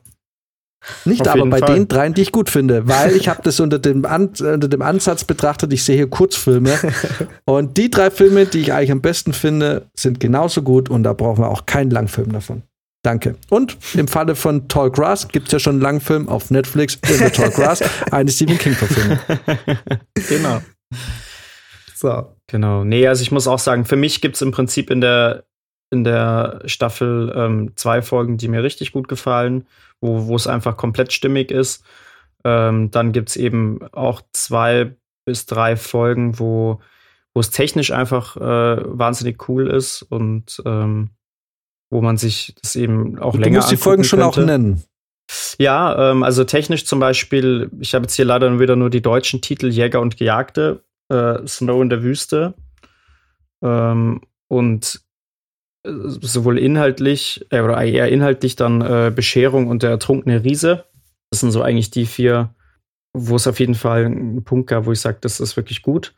[1.05, 1.75] Nicht Auf aber bei Fall.
[1.75, 4.81] den dreien, die ich gut finde, weil ich habe das unter dem, An unter dem
[4.81, 6.77] Ansatz betrachtet, ich sehe hier Kurzfilme
[7.45, 11.13] und die drei Filme, die ich eigentlich am besten finde, sind genauso gut und da
[11.13, 12.63] brauchen wir auch keinen Langfilm davon.
[13.01, 13.35] Danke.
[13.49, 16.95] Und im Falle von Tall Grass gibt es ja schon einen langen Film auf Netflix,
[16.95, 17.81] In the Tall Grass,
[18.11, 19.19] eine Stephen King-Verfilmung.
[20.27, 20.61] genau.
[21.95, 22.35] So.
[22.49, 22.83] Genau.
[22.83, 25.45] Nee, also ich muss auch sagen, für mich gibt es im Prinzip in der,
[25.91, 29.67] in der Staffel ähm, zwei Folgen, die mir richtig gut gefallen,
[30.01, 31.83] wo es einfach komplett stimmig ist.
[32.43, 34.95] Ähm, dann gibt es eben auch zwei
[35.25, 36.79] bis drei Folgen, wo
[37.35, 41.11] es technisch einfach äh, wahnsinnig cool ist und ähm,
[41.89, 43.55] wo man sich das eben auch du länger.
[43.55, 44.83] Du musst die Folgen schon auch nennen.
[45.57, 49.41] Ja, ähm, also technisch zum Beispiel, ich habe jetzt hier leider wieder nur die deutschen
[49.41, 52.55] Titel Jäger und Gejagte, äh, Snow in der Wüste.
[53.61, 55.01] Ähm, und
[55.83, 60.85] äh, sowohl inhaltlich, äh, oder eher inhaltlich dann äh, Bescherung und der ertrunkene Riese.
[61.29, 62.55] Das sind so eigentlich die vier,
[63.13, 66.15] wo es auf jeden Fall einen Punkt gab, wo ich sage, das ist wirklich gut.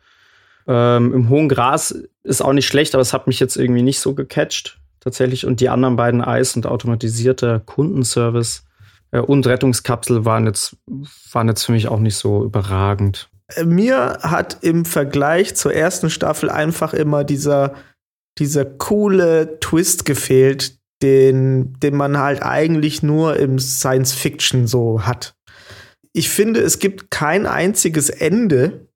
[0.68, 1.92] Ähm, Im hohen Gras
[2.24, 5.46] ist auch nicht schlecht, aber es hat mich jetzt irgendwie nicht so gecatcht tatsächlich.
[5.46, 8.64] Und die anderen beiden Eis und automatisierter Kundenservice
[9.12, 10.78] äh, und Rettungskapsel waren jetzt,
[11.34, 13.30] waren jetzt für mich auch nicht so überragend.
[13.56, 17.74] Äh, mir hat im Vergleich zur ersten Staffel einfach immer dieser,
[18.38, 25.36] dieser coole Twist gefehlt, den, den man halt eigentlich nur im Science Fiction so hat.
[26.14, 28.88] Ich finde, es gibt kein einziges Ende,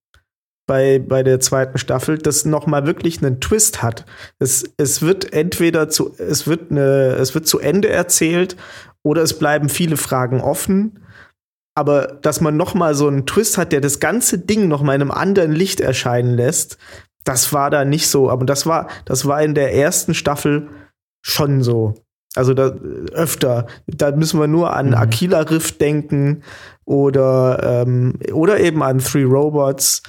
[0.66, 4.06] bei, bei der zweiten Staffel, das nochmal wirklich einen Twist hat.
[4.40, 8.56] Es, es wird entweder zu, es wird eine, es wird zu Ende erzählt
[9.04, 11.00] oder es bleiben viele Fragen offen.
[11.78, 15.12] Aber dass man nochmal so einen Twist hat, der das ganze Ding nochmal in einem
[15.12, 16.78] anderen Licht erscheinen lässt,
[17.26, 18.30] das war da nicht so.
[18.30, 20.70] Aber das war, das war in der ersten Staffel
[21.22, 21.96] schon so.
[22.36, 22.76] Also da
[23.14, 23.68] öfter.
[23.88, 24.96] Da müssen wir nur an mhm.
[24.96, 26.44] Aquila Rift denken
[26.86, 30.04] oder, ähm, oder eben an Three Robots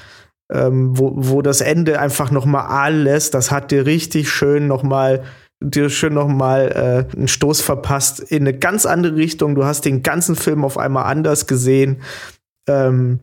[0.53, 4.83] ähm, wo, wo das Ende einfach noch mal alles, das hat dir richtig schön noch
[4.83, 5.25] mal
[5.61, 9.55] dir schön nochmal äh, einen Stoß verpasst in eine ganz andere Richtung.
[9.55, 12.03] Du hast den ganzen Film auf einmal anders gesehen.
[12.69, 13.21] Ähm,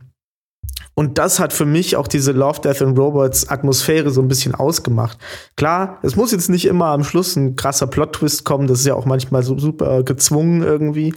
[0.95, 4.53] und das hat für mich auch diese Love, Death and Robots Atmosphäre so ein bisschen
[4.53, 5.17] ausgemacht.
[5.55, 8.95] Klar, es muss jetzt nicht immer am Schluss ein krasser Plot-Twist kommen, das ist ja
[8.95, 11.13] auch manchmal so super gezwungen irgendwie.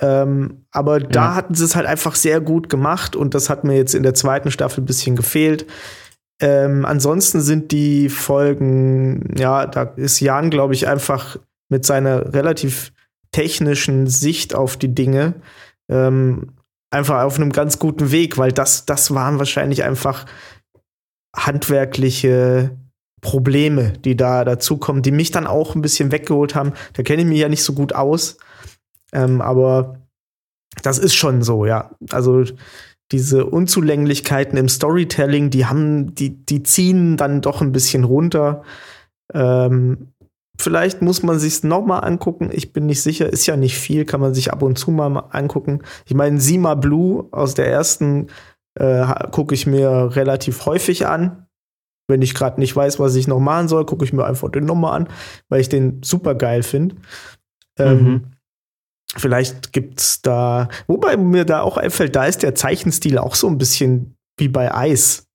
[0.00, 1.06] Ähm, aber ja.
[1.08, 4.02] da hatten sie es halt einfach sehr gut gemacht und das hat mir jetzt in
[4.02, 5.66] der zweiten Staffel ein bisschen gefehlt.
[6.40, 11.38] Ähm, ansonsten sind die Folgen, ja, da ist Jan, glaube ich, einfach
[11.68, 12.92] mit seiner relativ
[13.30, 15.34] technischen Sicht auf die Dinge
[15.88, 16.52] ähm,
[16.90, 20.26] einfach auf einem ganz guten Weg, weil das, das waren wahrscheinlich einfach
[21.34, 22.78] handwerkliche
[23.20, 26.72] Probleme, die da dazukommen, die mich dann auch ein bisschen weggeholt haben.
[26.92, 28.36] Da kenne ich mich ja nicht so gut aus.
[29.14, 30.00] Ähm, aber
[30.82, 31.90] das ist schon so, ja.
[32.10, 32.44] Also
[33.12, 38.62] diese Unzulänglichkeiten im Storytelling, die haben, die, die ziehen dann doch ein bisschen runter.
[39.32, 40.14] Ähm,
[40.56, 42.50] Vielleicht muss man sich noch mal angucken.
[42.52, 43.28] Ich bin nicht sicher.
[43.28, 44.04] Ist ja nicht viel.
[44.04, 45.80] Kann man sich ab und zu mal angucken.
[46.06, 48.28] Ich meine, Sima Blue aus der ersten
[48.78, 51.46] äh, gucke ich mir relativ häufig an.
[52.06, 54.64] Wenn ich gerade nicht weiß, was ich noch machen soll, gucke ich mir einfach den
[54.64, 55.08] nochmal an,
[55.48, 56.96] weil ich den super geil finde.
[57.78, 58.22] Ähm, mhm.
[59.16, 63.58] Vielleicht gibt's da, wobei mir da auch einfällt, da ist der Zeichenstil auch so ein
[63.58, 65.26] bisschen wie bei Eis.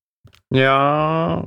[0.54, 1.46] Ja,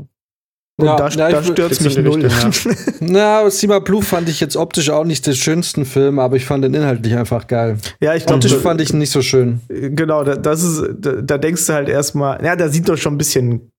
[0.83, 2.25] und ja, da, ja, da stört es mich null.
[2.25, 2.79] Richtung, ja.
[3.01, 6.65] Na, Sima Blue fand ich jetzt optisch auch nicht den schönsten Film, aber ich fand
[6.65, 7.77] den inhaltlich einfach geil.
[8.01, 8.37] Ja, ich glaube.
[8.37, 9.61] Optisch fand ich ihn nicht so schön.
[9.69, 13.19] Genau, das ist, da, da denkst du halt erstmal, ja, da sieht doch schon ein
[13.19, 13.71] bisschen,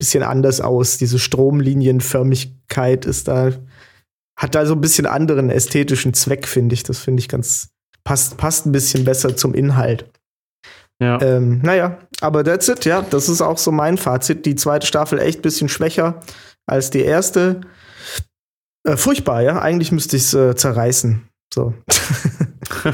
[0.00, 0.96] bisschen anders aus.
[0.96, 3.52] Diese Stromlinienförmigkeit ist da,
[4.38, 6.82] hat da so ein bisschen anderen ästhetischen Zweck, finde ich.
[6.82, 7.68] Das finde ich ganz,
[8.04, 10.10] passt, passt ein bisschen besser zum Inhalt.
[11.00, 11.20] Ja.
[11.22, 13.02] Ähm, naja, aber that's it, ja.
[13.02, 14.46] Das ist auch so mein Fazit.
[14.46, 16.20] Die zweite Staffel echt ein bisschen schwächer
[16.66, 17.60] als die erste.
[18.84, 19.60] Äh, furchtbar, ja.
[19.60, 21.28] Eigentlich müsste ich es äh, zerreißen.
[21.54, 21.74] So.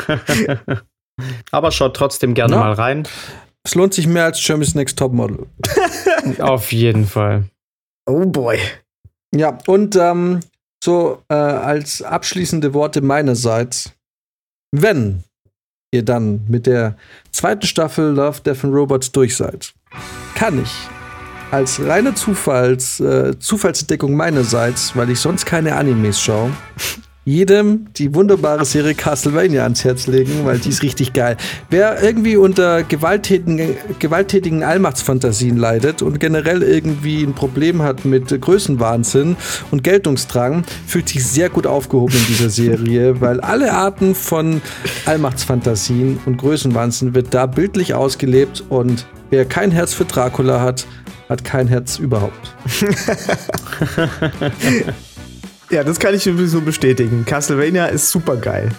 [1.51, 2.61] aber schaut trotzdem gerne ja.
[2.61, 3.09] mal rein.
[3.65, 5.47] Es lohnt sich mehr als Jeremy's Next Topmodel.
[6.39, 7.45] Auf jeden Fall.
[8.07, 8.59] Oh boy.
[9.35, 10.41] Ja, und ähm,
[10.83, 13.94] so äh, als abschließende Worte meinerseits.
[14.77, 15.23] Wenn
[15.93, 16.97] ihr dann mit der
[17.31, 19.73] zweiten Staffel Love, Death and Robots durch seid,
[20.35, 20.73] kann ich
[21.53, 26.51] als reine Zufalls, äh, Zufallsentdeckung meinerseits, weil ich sonst keine Animes schaue,
[27.25, 31.37] jedem die wunderbare Serie Castlevania ans Herz legen, weil die ist richtig geil.
[31.71, 39.37] Wer irgendwie unter gewalttätigen, gewalttätigen Allmachtsfantasien leidet und generell irgendwie ein Problem hat mit Größenwahnsinn
[39.71, 44.61] und Geltungsdrang, fühlt sich sehr gut aufgehoben in dieser Serie, weil alle Arten von
[45.07, 50.87] Allmachtsfantasien und Größenwahnsinn wird da bildlich ausgelebt und wer kein Herz für Dracula hat,
[51.29, 52.55] hat kein Herz überhaupt.
[55.71, 57.25] Ja, das kann ich sowieso bestätigen.
[57.25, 58.71] Castlevania ist super geil.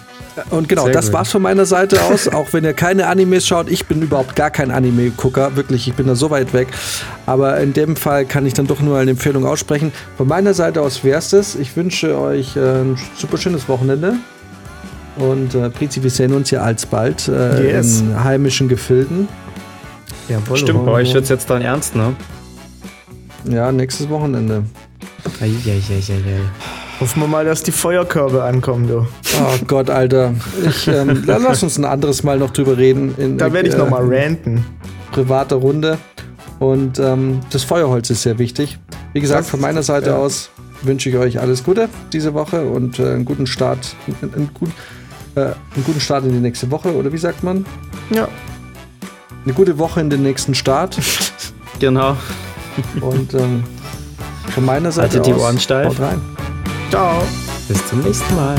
[0.50, 1.14] Und genau, Sehr das gut.
[1.14, 2.28] war's von meiner Seite aus.
[2.32, 5.56] Auch wenn ihr keine Animes schaut, ich bin überhaupt gar kein Anime-Gucker.
[5.56, 6.68] Wirklich, ich bin da so weit weg.
[7.24, 9.92] Aber in dem Fall kann ich dann doch nur eine Empfehlung aussprechen.
[10.16, 11.54] Von meiner Seite aus wär's das.
[11.54, 14.14] Ich wünsche euch äh, ein super schönes Wochenende.
[15.16, 18.00] Und äh, Prizi, wir sehen uns ja alsbald äh, yes.
[18.00, 19.28] in heimischen Gefilden.
[20.28, 22.14] Jawohl, Stimmt, bei euch wird's jetzt dann ernst, ne?
[23.48, 24.64] Ja, nächstes Wochenende.
[25.40, 26.40] Eieieiei.
[27.00, 29.06] Hoffen wir mal, dass die Feuerkörbe ankommen, du.
[29.38, 30.32] Oh Gott, Alter.
[30.66, 33.14] Ich, ähm, lass uns ein anderes Mal noch drüber reden.
[33.18, 34.64] In, da werde ich äh, noch mal ranten.
[35.12, 35.98] Privater Runde.
[36.58, 38.78] Und ähm, das Feuerholz ist sehr wichtig.
[39.12, 40.16] Wie gesagt, das, von meiner Seite ja.
[40.16, 40.50] aus
[40.82, 44.72] wünsche ich euch alles Gute diese Woche und äh, einen guten Start, einen, einen, guten,
[45.34, 47.66] äh, einen guten Start in die nächste Woche, oder wie sagt man?
[48.10, 48.28] Ja.
[49.44, 50.98] Eine gute Woche in den nächsten Start.
[51.78, 52.16] genau.
[53.00, 53.64] Und ähm,
[54.56, 55.86] von meiner Seite Haltet die Ohren steif.
[55.86, 56.18] Haut rein.
[56.88, 57.22] Ciao.
[57.68, 58.56] Bis zum nächsten Mal.